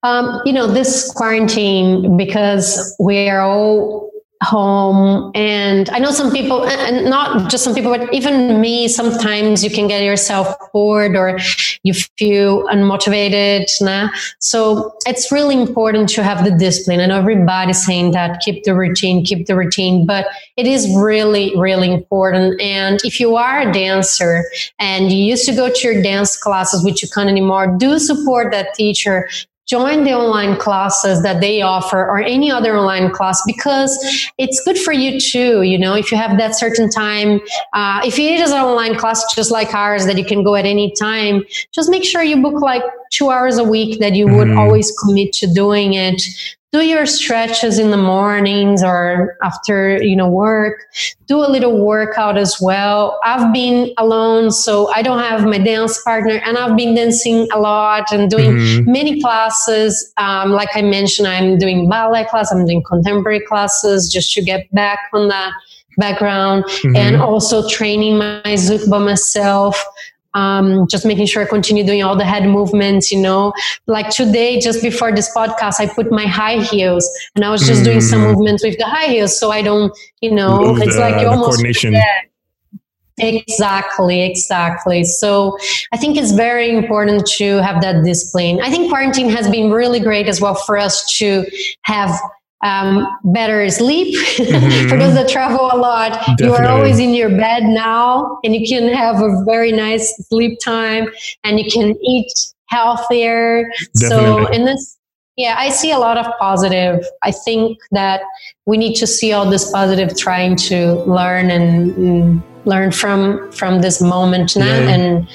Um, 0.03 0.39
you 0.45 0.53
know, 0.53 0.67
this 0.67 1.11
quarantine, 1.13 2.15
because 2.15 2.95
we 2.99 3.27
are 3.29 3.41
all 3.41 4.11
home. 4.43 5.31
And 5.35 5.89
i 5.89 5.99
know 5.99 6.11
some 6.11 6.31
people 6.31 6.65
and 6.65 7.09
not 7.09 7.49
just 7.49 7.63
some 7.63 7.73
people 7.73 7.91
but 7.91 8.13
even 8.13 8.61
me 8.61 8.87
sometimes 8.87 9.63
you 9.63 9.69
can 9.69 9.87
get 9.87 10.03
yourself 10.03 10.55
bored 10.73 11.15
or 11.15 11.39
you 11.83 11.93
feel 11.93 12.67
unmotivated 12.67 13.65
nah? 13.81 14.09
so 14.39 14.95
it's 15.05 15.31
really 15.31 15.59
important 15.59 16.09
to 16.09 16.23
have 16.23 16.43
the 16.43 16.51
discipline. 16.51 16.99
And 16.99 17.11
everybody's 17.11 17.83
saying 17.83 18.11
that 18.11 18.41
keep 18.41 18.63
the 18.63 18.75
routine 18.75 19.23
keep 19.23 19.47
the 19.47 19.55
routine 19.55 20.05
but 20.05 20.27
it 20.55 20.67
is 20.67 20.87
really 20.95 21.55
really 21.57 21.91
important. 21.91 22.59
And 22.61 22.99
if 23.03 23.19
you 23.19 23.35
are 23.35 23.61
a 23.67 23.71
dancer 23.71 24.43
and 24.79 25.11
you 25.11 25.23
used 25.23 25.45
to 25.45 25.55
go 25.55 25.71
to 25.71 25.87
your 25.87 26.01
dance 26.01 26.37
classes 26.37 26.83
which 26.83 27.01
you 27.01 27.09
can't 27.09 27.29
anymore 27.29 27.75
do 27.77 27.97
support 27.99 28.51
that 28.51 28.73
teacher 28.75 29.29
join 29.67 30.05
the 30.05 30.13
online 30.13 30.57
classes 30.57 31.21
that 31.23 31.41
they 31.41 31.61
offer 31.61 31.99
or 31.99 32.19
any 32.19 32.49
other 32.49 32.77
online 32.77 33.11
class 33.11 33.41
because 33.45 33.91
it's 34.37 34.63
good 34.63 34.77
for 34.77 34.93
you 34.93 35.19
too 35.19 35.61
you 35.61 35.77
know 35.77 35.93
if 35.93 36.11
you 36.11 36.17
have 36.17 36.37
that 36.37 36.55
certain 36.55 36.89
time 36.89 37.39
uh, 37.73 38.01
if 38.05 38.17
it 38.17 38.39
is 38.39 38.51
an 38.51 38.61
online 38.61 38.95
class 38.95 39.23
just 39.35 39.51
like 39.51 39.73
ours 39.73 40.05
that 40.05 40.17
you 40.17 40.25
can 40.25 40.43
go 40.43 40.55
at 40.55 40.65
any 40.65 40.91
time 40.93 41.43
just 41.71 41.89
make 41.89 42.03
sure 42.03 42.23
you 42.23 42.41
book 42.41 42.61
like 42.61 42.83
two 43.11 43.29
hours 43.29 43.57
a 43.57 43.63
week 43.63 43.99
that 43.99 44.13
you 44.15 44.25
mm-hmm. 44.25 44.37
would 44.37 44.51
always 44.51 44.91
commit 45.03 45.33
to 45.33 45.47
doing 45.53 45.93
it 45.93 46.21
do 46.73 46.81
your 46.81 47.05
stretches 47.05 47.79
in 47.79 47.91
the 47.91 47.97
mornings 47.97 48.83
or 48.83 49.37
after 49.41 50.01
you 50.03 50.15
know 50.15 50.29
work 50.29 50.83
do 51.25 51.37
a 51.37 51.49
little 51.49 51.85
workout 51.85 52.37
as 52.37 52.57
well 52.59 53.19
i've 53.23 53.53
been 53.53 53.93
alone 53.97 54.51
so 54.51 54.89
i 54.93 55.01
don't 55.01 55.19
have 55.19 55.45
my 55.45 55.57
dance 55.57 56.01
partner 56.03 56.41
and 56.45 56.57
i've 56.57 56.75
been 56.75 56.93
dancing 56.93 57.47
a 57.53 57.59
lot 57.59 58.11
and 58.11 58.29
doing 58.29 58.51
mm-hmm. 58.51 58.91
many 58.91 59.21
classes 59.21 60.13
um, 60.17 60.51
like 60.51 60.69
i 60.75 60.81
mentioned 60.81 61.27
i'm 61.27 61.57
doing 61.57 61.87
ballet 61.89 62.25
class 62.25 62.51
i'm 62.51 62.65
doing 62.65 62.83
contemporary 62.83 63.39
classes 63.47 64.11
just 64.11 64.33
to 64.33 64.41
get 64.41 64.69
back 64.73 64.99
on 65.13 65.29
that 65.29 65.53
background 65.97 66.63
mm-hmm. 66.65 66.95
and 66.95 67.15
also 67.15 67.67
training 67.69 68.17
my 68.17 68.41
zumba 68.45 69.03
myself 69.03 69.81
um, 70.37 70.87
just 70.87 71.05
making 71.05 71.25
sure 71.25 71.41
I 71.41 71.45
continue 71.45 71.83
doing 71.83 72.03
all 72.03 72.15
the 72.15 72.23
head 72.23 72.47
movements, 72.47 73.11
you 73.11 73.19
know. 73.19 73.53
Like 73.87 74.09
today, 74.09 74.59
just 74.59 74.83
before 74.83 75.11
this 75.11 75.29
podcast, 75.35 75.79
I 75.79 75.87
put 75.87 76.11
my 76.11 76.25
high 76.25 76.61
heels 76.61 77.09
and 77.35 77.43
I 77.43 77.49
was 77.49 77.65
just 77.65 77.81
mm. 77.81 77.85
doing 77.85 78.01
some 78.01 78.21
mm. 78.21 78.29
movements 78.29 78.63
with 78.63 78.77
the 78.77 78.85
high 78.85 79.07
heels 79.07 79.37
so 79.37 79.49
I 79.51 79.63
don't, 79.63 79.91
you 80.21 80.31
know, 80.31 80.59
Move 80.59 80.81
it's 80.81 80.95
the, 80.95 81.01
like 81.01 81.19
you 81.21 81.27
almost 81.27 81.57
coordination. 81.57 81.95
Exactly, 83.19 84.21
exactly. 84.21 85.03
So 85.03 85.57
I 85.91 85.97
think 85.97 86.17
it's 86.17 86.33
very 86.33 86.69
important 86.69 87.25
to 87.37 87.63
have 87.63 87.81
that 87.81 88.03
discipline. 88.03 88.59
I 88.61 88.69
think 88.69 88.91
quarantine 88.91 89.29
has 89.29 89.49
been 89.49 89.71
really 89.71 89.99
great 89.99 90.27
as 90.27 90.39
well 90.39 90.53
for 90.53 90.77
us 90.77 91.17
to 91.17 91.43
have 91.81 92.11
um, 92.61 93.07
better 93.25 93.69
sleep. 93.69 94.15
Mm-hmm. 94.47 94.89
For 94.89 94.97
those 94.97 95.13
that 95.15 95.29
travel 95.29 95.69
a 95.71 95.77
lot, 95.77 96.13
Definitely. 96.13 96.45
you 96.45 96.53
are 96.53 96.65
always 96.65 96.99
in 96.99 97.13
your 97.13 97.29
bed 97.29 97.63
now 97.63 98.39
and 98.43 98.55
you 98.55 98.67
can 98.67 98.93
have 98.93 99.21
a 99.21 99.43
very 99.45 99.71
nice 99.71 100.15
sleep 100.29 100.59
time 100.63 101.09
and 101.43 101.59
you 101.59 101.69
can 101.69 101.95
eat 102.01 102.31
healthier. 102.67 103.69
Definitely. 103.99 104.45
So 104.45 104.47
in 104.51 104.65
this, 104.65 104.97
yeah, 105.35 105.55
I 105.57 105.69
see 105.69 105.91
a 105.91 105.99
lot 105.99 106.17
of 106.17 106.31
positive. 106.39 107.05
I 107.23 107.31
think 107.31 107.79
that 107.91 108.21
we 108.65 108.77
need 108.77 108.95
to 108.95 109.07
see 109.07 109.33
all 109.33 109.49
this 109.49 109.69
positive 109.71 110.17
trying 110.17 110.55
to 110.67 110.95
learn 111.03 111.51
and, 111.51 111.95
and 111.97 112.43
learn 112.65 112.91
from 112.91 113.51
from 113.51 113.81
this 113.81 114.01
moment 114.01 114.55
now 114.55 114.65
yeah. 114.65 114.89
and 114.89 115.27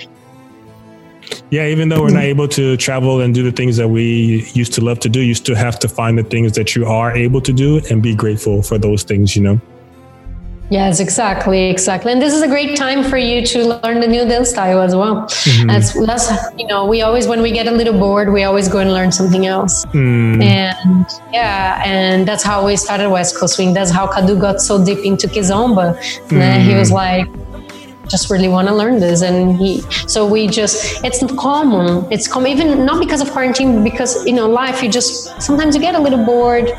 yeah, 1.51 1.67
even 1.67 1.89
though 1.89 2.03
we're 2.03 2.11
not 2.11 2.25
able 2.25 2.49
to 2.49 2.77
travel 2.77 3.21
and 3.21 3.35
do 3.35 3.43
the 3.43 3.53
things 3.53 3.77
that 3.77 3.89
we 3.89 4.49
used 4.55 4.73
to 4.75 4.81
love 4.81 4.99
to 5.01 5.09
do, 5.09 5.21
you 5.21 5.35
still 5.35 5.57
have 5.57 5.79
to 5.81 5.89
find 5.89 6.19
the 6.19 6.25
things 6.25 6.53
that 6.53 6.75
you 6.75 6.87
are 6.87 7.15
able 7.17 7.41
to 7.41 7.53
do 7.53 7.81
and 7.91 8.03
be 8.03 8.15
grateful 8.15 8.63
for 8.63 8.79
those 8.79 9.03
things, 9.03 9.37
you 9.37 9.43
know? 9.43 9.61
Yes, 10.71 11.01
exactly, 11.01 11.69
exactly. 11.69 12.13
And 12.13 12.23
this 12.23 12.33
is 12.33 12.41
a 12.41 12.49
great 12.49 12.79
time 12.79 13.05
for 13.05 13.19
you 13.19 13.45
to 13.45 13.79
learn 13.83 14.01
the 14.01 14.07
new 14.07 14.25
dance 14.25 14.49
style 14.49 14.81
as 14.81 14.97
well. 14.97 15.27
Mm-hmm. 15.27 15.67
That's, 15.67 15.93
that's, 16.07 16.33
you 16.59 16.67
know, 16.67 16.87
we 16.87 17.03
always, 17.03 17.27
when 17.27 17.43
we 17.43 17.53
get 17.53 17.67
a 17.67 17.71
little 17.73 17.93
bored, 17.93 18.33
we 18.33 18.45
always 18.45 18.69
go 18.69 18.79
and 18.79 18.91
learn 18.91 19.13
something 19.13 19.45
else. 19.45 19.85
Mm. 19.87 20.43
And 20.43 21.07
yeah, 21.31 21.83
and 21.85 22.27
that's 22.27 22.43
how 22.43 22.65
we 22.65 22.77
started 22.77 23.11
West 23.11 23.37
Coast 23.37 23.57
Swing. 23.57 23.75
That's 23.75 23.91
how 23.91 24.07
Kadu 24.07 24.41
got 24.41 24.63
so 24.63 24.83
deep 24.83 25.05
into 25.05 25.27
Kizomba. 25.27 25.95
Mm. 26.29 26.63
He 26.63 26.75
was 26.75 26.91
like, 26.91 27.27
just 28.09 28.31
really 28.31 28.49
want 28.49 28.69
to 28.69 28.75
learn 28.75 29.01
this 29.01 29.23
and 29.23 29.57
he 29.57 29.81
so 30.07 30.27
we 30.27 30.47
just 30.47 31.03
it's 31.05 31.23
common 31.39 32.07
it's 32.13 32.29
common 32.29 32.51
even 32.51 32.85
not 32.85 33.01
because 33.01 33.21
of 33.21 33.31
quarantine 33.31 33.83
because 33.83 34.27
you 34.27 34.33
know 34.33 34.49
life 34.49 34.83
you 34.83 34.91
just 34.91 35.41
sometimes 35.41 35.75
you 35.75 35.81
get 35.81 35.95
a 35.95 35.99
little 35.99 36.25
bored 36.25 36.71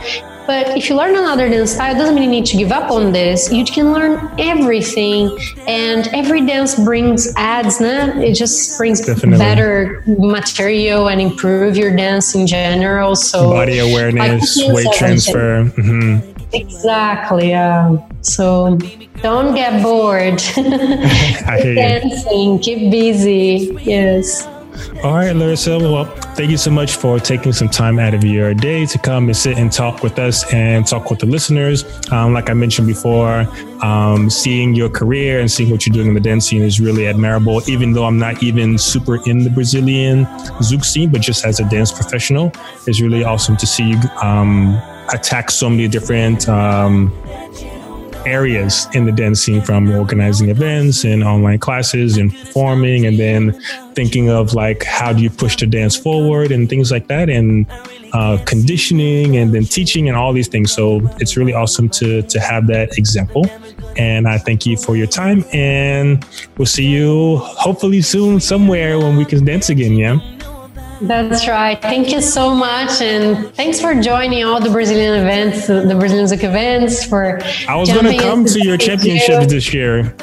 but 0.45 0.78
if 0.78 0.89
you 0.89 0.95
learn 0.95 1.15
another 1.15 1.49
dance 1.49 1.71
style, 1.71 1.95
it 1.95 1.97
doesn't 1.97 2.15
mean 2.15 2.26
you 2.26 2.30
need 2.30 2.45
to 2.47 2.57
give 2.57 2.71
up 2.71 2.91
on 2.91 3.13
this. 3.13 3.51
You 3.51 3.63
can 3.63 3.93
learn 3.93 4.30
everything, 4.38 5.38
and 5.67 6.07
every 6.07 6.45
dance 6.45 6.76
brings 6.76 7.34
adds. 7.36 7.80
Nah? 7.80 8.19
It 8.19 8.34
just 8.34 8.78
brings 8.78 9.05
Definitely. 9.05 9.38
better 9.38 10.03
material 10.05 11.07
and 11.07 11.21
improve 11.21 11.78
your 11.78 11.95
dance 11.95 12.36
in 12.36 12.45
general. 12.45 13.15
So 13.15 13.51
body 13.51 13.80
awareness, 13.80 14.59
weight 14.67 14.88
transfer. 14.93 15.63
Mm-hmm. 15.63 16.33
Exactly. 16.54 17.49
Yeah. 17.49 17.97
So 18.22 18.78
don't 19.22 19.56
get 19.56 19.82
bored. 19.82 20.38
keep 20.54 20.66
dancing. 20.66 22.60
Keep 22.60 22.91
busy. 22.91 23.78
Yes. 23.82 24.47
All 25.04 25.16
right, 25.16 25.36
Larissa. 25.36 25.78
Well, 25.78 26.06
thank 26.36 26.49
you 26.49 26.58
so 26.58 26.72
much 26.72 26.95
for 26.95 27.20
taking 27.20 27.54
some 27.54 27.70
time 27.70 27.99
out 27.99 28.14
of 28.14 28.24
your 28.24 28.54
day 28.54 28.86
to 28.86 28.97
come 28.97 29.26
and 29.26 29.36
sit 29.36 29.58
and 29.58 29.72
talk 29.72 30.01
with 30.01 30.18
us 30.18 30.51
and 30.51 30.88
talk 30.88 31.10
with 31.10 31.20
the 31.20 31.26
listeners. 31.26 31.84
Um, 32.12 32.34
like 32.34 32.49
I 32.49 32.54
mentioned 32.54 32.88
before, 32.88 33.47
um, 33.84 34.30
seeing 34.30 34.74
your 34.74 34.89
career 34.89 35.39
and 35.39 35.51
seeing 35.51 35.70
what 35.70 35.86
you're 35.86 35.93
doing 35.93 36.08
in 36.08 36.14
the 36.14 36.20
dance 36.20 36.47
scene 36.47 36.64
is 36.64 36.80
really 36.80 37.08
admirable. 37.08 37.62
Even 37.70 37.93
though 37.93 38.06
I'm 38.06 38.18
not 38.18 38.41
even 38.41 38.78
super 38.78 39.20
in 39.28 39.43
the 39.43 39.49
Brazilian 39.49 40.26
Zouk 40.62 40.84
scene, 40.84 41.12
but 41.12 41.22
just 41.22 41.45
as 41.45 41.60
a 41.60 41.70
dance 41.70 41.91
professional, 41.91 42.51
it's 42.88 42.99
really 42.99 43.24
awesome 43.24 43.58
to 43.58 43.68
see 43.68 43.89
you 43.89 43.97
um, 44.22 44.82
attack 45.12 45.51
so 45.51 45.70
many 45.70 45.88
different 45.88 46.47
um, 46.47 47.12
areas 48.26 48.88
in 48.93 49.06
the 49.06 49.12
dance 49.12 49.41
scene 49.41 49.62
from 49.62 49.91
organizing 49.91 50.49
events 50.49 51.04
and 51.04 51.24
online 51.24 51.60
classes 51.60 52.18
and 52.18 52.34
performing 52.34 53.06
and 53.06 53.20
then 53.20 53.60
thinking 53.93 54.30
of 54.30 54.54
like 54.54 54.84
how 54.84 55.12
do 55.14 55.22
you 55.22 55.30
push 55.30 55.58
the 55.58 55.66
dance 55.66 55.95
forward 55.95 56.51
and 56.51 56.70
things 56.70 56.91
like 56.91 57.08
that 57.08 57.30
and 57.30 57.66
uh, 58.14 58.38
conditioning 58.45 59.38
and 59.38 59.54
then 59.54 59.66
teaching 59.66 60.08
and 60.08 60.18
all 60.18 60.34
these 60.34 60.47
things. 60.47 60.72
So 60.72 61.01
it's 61.20 61.36
really 61.36 61.54
awesome 61.54 61.89
to 61.89 62.22
to 62.22 62.39
have 62.39 62.68
that 62.68 62.97
example. 62.97 63.45
And 63.95 64.28
i 64.28 64.39
thank 64.39 64.66
you 64.66 64.76
for 64.76 64.95
your 64.95 65.06
time 65.06 65.45
and 65.54 66.26
we'll 66.58 66.66
see 66.66 66.88
you 66.88 67.38
hopefully 67.38 68.01
soon 68.01 68.39
somewhere 68.39 68.97
when 68.97 69.18
we 69.18 69.24
can 69.24 69.45
dance 69.45 69.70
again 69.70 69.93
yeah 69.93 70.18
that's 71.08 71.47
right. 71.47 71.82
Thank 71.82 72.12
you 72.12 72.22
so 72.22 72.54
much. 72.54 73.01
And 73.01 73.54
thanks 73.56 73.80
for 73.80 73.99
joining 73.99 74.43
all 74.43 74.60
the 74.60 74.70
Brazilian 74.70 75.20
events, 75.20 75.68
the 75.68 75.95
Brazilian 75.97 76.28
Zouk 76.28 76.43
events 76.43 77.04
for 77.04 77.41
I 77.68 77.76
was 77.76 77.91
going 77.91 78.06
to 78.06 78.18
come 78.18 78.45
to 78.45 78.60
your 78.64 78.78
championship 78.78 79.49
this 79.49 79.74
year. 79.74 80.16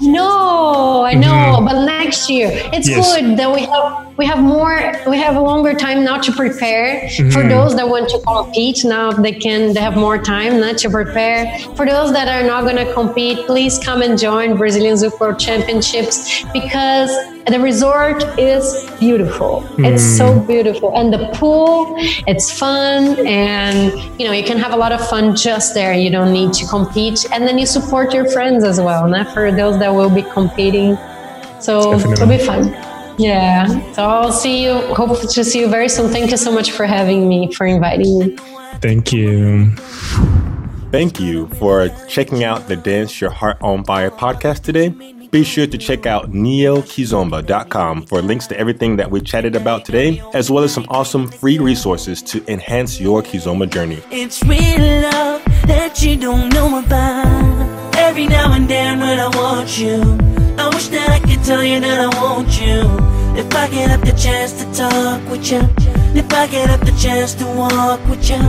No, 0.00 1.02
I 1.04 1.14
know, 1.14 1.28
mm-hmm. 1.28 1.64
but 1.64 1.84
next 1.84 2.30
year 2.30 2.50
it's 2.72 2.88
yes. 2.88 3.16
good 3.16 3.36
that 3.36 3.52
we 3.52 3.62
have 3.62 4.07
we 4.18 4.26
have 4.26 4.40
more 4.40 4.92
we 5.06 5.16
have 5.16 5.36
a 5.36 5.40
longer 5.40 5.72
time 5.72 6.04
now 6.04 6.18
to 6.18 6.32
prepare 6.32 7.08
mm-hmm. 7.08 7.30
for 7.30 7.42
those 7.48 7.76
that 7.76 7.88
want 7.88 8.08
to 8.08 8.20
compete 8.26 8.84
now 8.84 9.12
they 9.12 9.32
can 9.32 9.72
they 9.72 9.80
have 9.80 9.96
more 9.96 10.18
time 10.18 10.60
not 10.60 10.76
to 10.76 10.90
prepare 10.90 11.58
for 11.76 11.86
those 11.86 12.12
that 12.12 12.26
are 12.28 12.44
not 12.46 12.64
going 12.64 12.76
to 12.76 12.92
compete 12.92 13.46
please 13.46 13.78
come 13.78 14.02
and 14.02 14.18
join 14.18 14.56
brazilian 14.56 14.96
zouk 14.96 15.18
world 15.20 15.38
championships 15.38 16.44
because 16.52 17.10
the 17.46 17.60
resort 17.60 18.22
is 18.38 18.90
beautiful 18.98 19.62
mm. 19.76 19.86
it's 19.88 20.02
so 20.02 20.26
mm. 20.32 20.46
beautiful 20.46 20.92
and 20.98 21.12
the 21.12 21.30
pool 21.34 21.94
it's 22.26 22.58
fun 22.58 23.24
and 23.26 23.92
you 24.20 24.26
know 24.26 24.32
you 24.32 24.44
can 24.44 24.58
have 24.58 24.72
a 24.72 24.76
lot 24.76 24.92
of 24.92 25.00
fun 25.08 25.34
just 25.34 25.74
there 25.74 25.94
you 25.94 26.10
don't 26.10 26.32
need 26.32 26.52
to 26.52 26.66
compete 26.66 27.24
and 27.32 27.46
then 27.46 27.56
you 27.56 27.64
support 27.64 28.12
your 28.12 28.28
friends 28.30 28.64
as 28.64 28.80
well 28.80 29.08
not 29.08 29.32
for 29.32 29.52
those 29.52 29.78
that 29.78 29.88
will 29.88 30.10
be 30.10 30.22
competing 30.22 30.98
So 31.60 31.92
Definitely. 31.92 32.12
it'll 32.12 32.28
be 32.28 32.38
fun. 32.38 32.87
Yeah. 33.18 33.66
So 33.92 34.04
I'll 34.04 34.32
see 34.32 34.64
you. 34.64 34.78
Hope 34.94 35.20
to 35.20 35.44
see 35.44 35.60
you 35.60 35.68
very 35.68 35.88
soon. 35.88 36.10
Thank 36.10 36.30
you 36.30 36.36
so 36.36 36.52
much 36.52 36.70
for 36.70 36.86
having 36.86 37.28
me, 37.28 37.52
for 37.52 37.66
inviting 37.66 38.18
me. 38.18 38.36
Thank 38.80 39.12
you. 39.12 39.72
Thank 40.90 41.20
you 41.20 41.48
for 41.48 41.88
checking 42.08 42.44
out 42.44 42.68
the 42.68 42.76
Dance 42.76 43.20
Your 43.20 43.30
Heart 43.30 43.58
on 43.60 43.84
Fire 43.84 44.10
podcast 44.10 44.62
today. 44.62 44.88
Be 45.30 45.44
sure 45.44 45.66
to 45.66 45.76
check 45.76 46.06
out 46.06 46.32
neokizomba.com 46.32 48.06
for 48.06 48.22
links 48.22 48.46
to 48.46 48.58
everything 48.58 48.96
that 48.96 49.10
we 49.10 49.20
chatted 49.20 49.54
about 49.54 49.84
today, 49.84 50.22
as 50.32 50.50
well 50.50 50.64
as 50.64 50.72
some 50.72 50.86
awesome 50.88 51.28
free 51.28 51.58
resources 51.58 52.22
to 52.22 52.42
enhance 52.50 52.98
your 52.98 53.22
Kizomba 53.22 53.68
journey. 53.70 54.02
It's 54.10 54.42
real 54.44 55.02
love 55.02 55.44
that 55.66 56.02
you 56.02 56.16
don't 56.16 56.48
know 56.54 56.78
about. 56.78 57.94
Every 57.96 58.26
now 58.26 58.54
and 58.54 58.66
then 58.66 59.00
when 59.00 59.20
I 59.20 59.28
want 59.28 59.78
you, 59.78 60.00
I 60.56 60.70
wish 60.72 60.88
that 60.88 61.10
I 61.10 61.20
could 61.20 61.44
tell 61.44 61.62
you 61.62 61.80
that 61.80 62.00
I 62.00 62.22
want 62.22 62.58
you. 62.58 63.07
If 63.38 63.54
I 63.54 63.68
get 63.70 63.90
up 63.90 64.00
the 64.00 64.12
chance 64.12 64.52
to 64.60 64.64
talk 64.72 65.22
with 65.30 65.50
you, 65.50 65.62
if 66.20 66.32
I 66.32 66.46
get 66.48 66.70
up 66.70 66.80
the 66.80 66.92
chance 67.00 67.34
to 67.34 67.46
walk 67.46 68.00
with 68.08 68.28
you, 68.28 68.42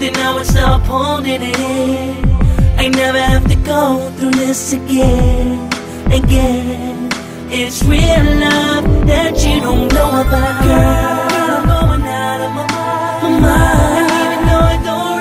then 0.00 0.16
I 0.16 0.34
would 0.34 0.46
stop 0.46 0.82
holding 0.82 1.42
it 1.42 1.58
in. 1.58 2.30
I 2.78 2.88
never 2.88 3.20
have 3.20 3.46
to 3.48 3.56
go 3.56 4.10
through 4.16 4.32
this 4.32 4.72
again 4.72 5.70
again. 6.12 7.08
It's 7.50 7.82
real 7.84 8.24
love 8.44 9.06
that 9.06 9.32
you 9.44 9.60
don't 9.60 9.92
know 9.92 10.20
about. 10.22 10.62
Girl, 10.64 11.32
I'm 11.54 11.64
going 11.68 12.02
out 12.02 12.40
of 12.46 12.50
my 12.58 12.66
mind. 13.40 14.10
Even 14.20 14.40
though 14.48 14.66
I 14.72 14.76
don't 14.88 15.11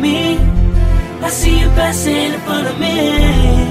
me. 0.00 0.38
I 1.22 1.28
see 1.28 1.60
you 1.60 1.68
passing 1.68 2.32
in 2.34 2.40
front 2.40 2.66
of 2.66 2.80
me. 2.80 3.69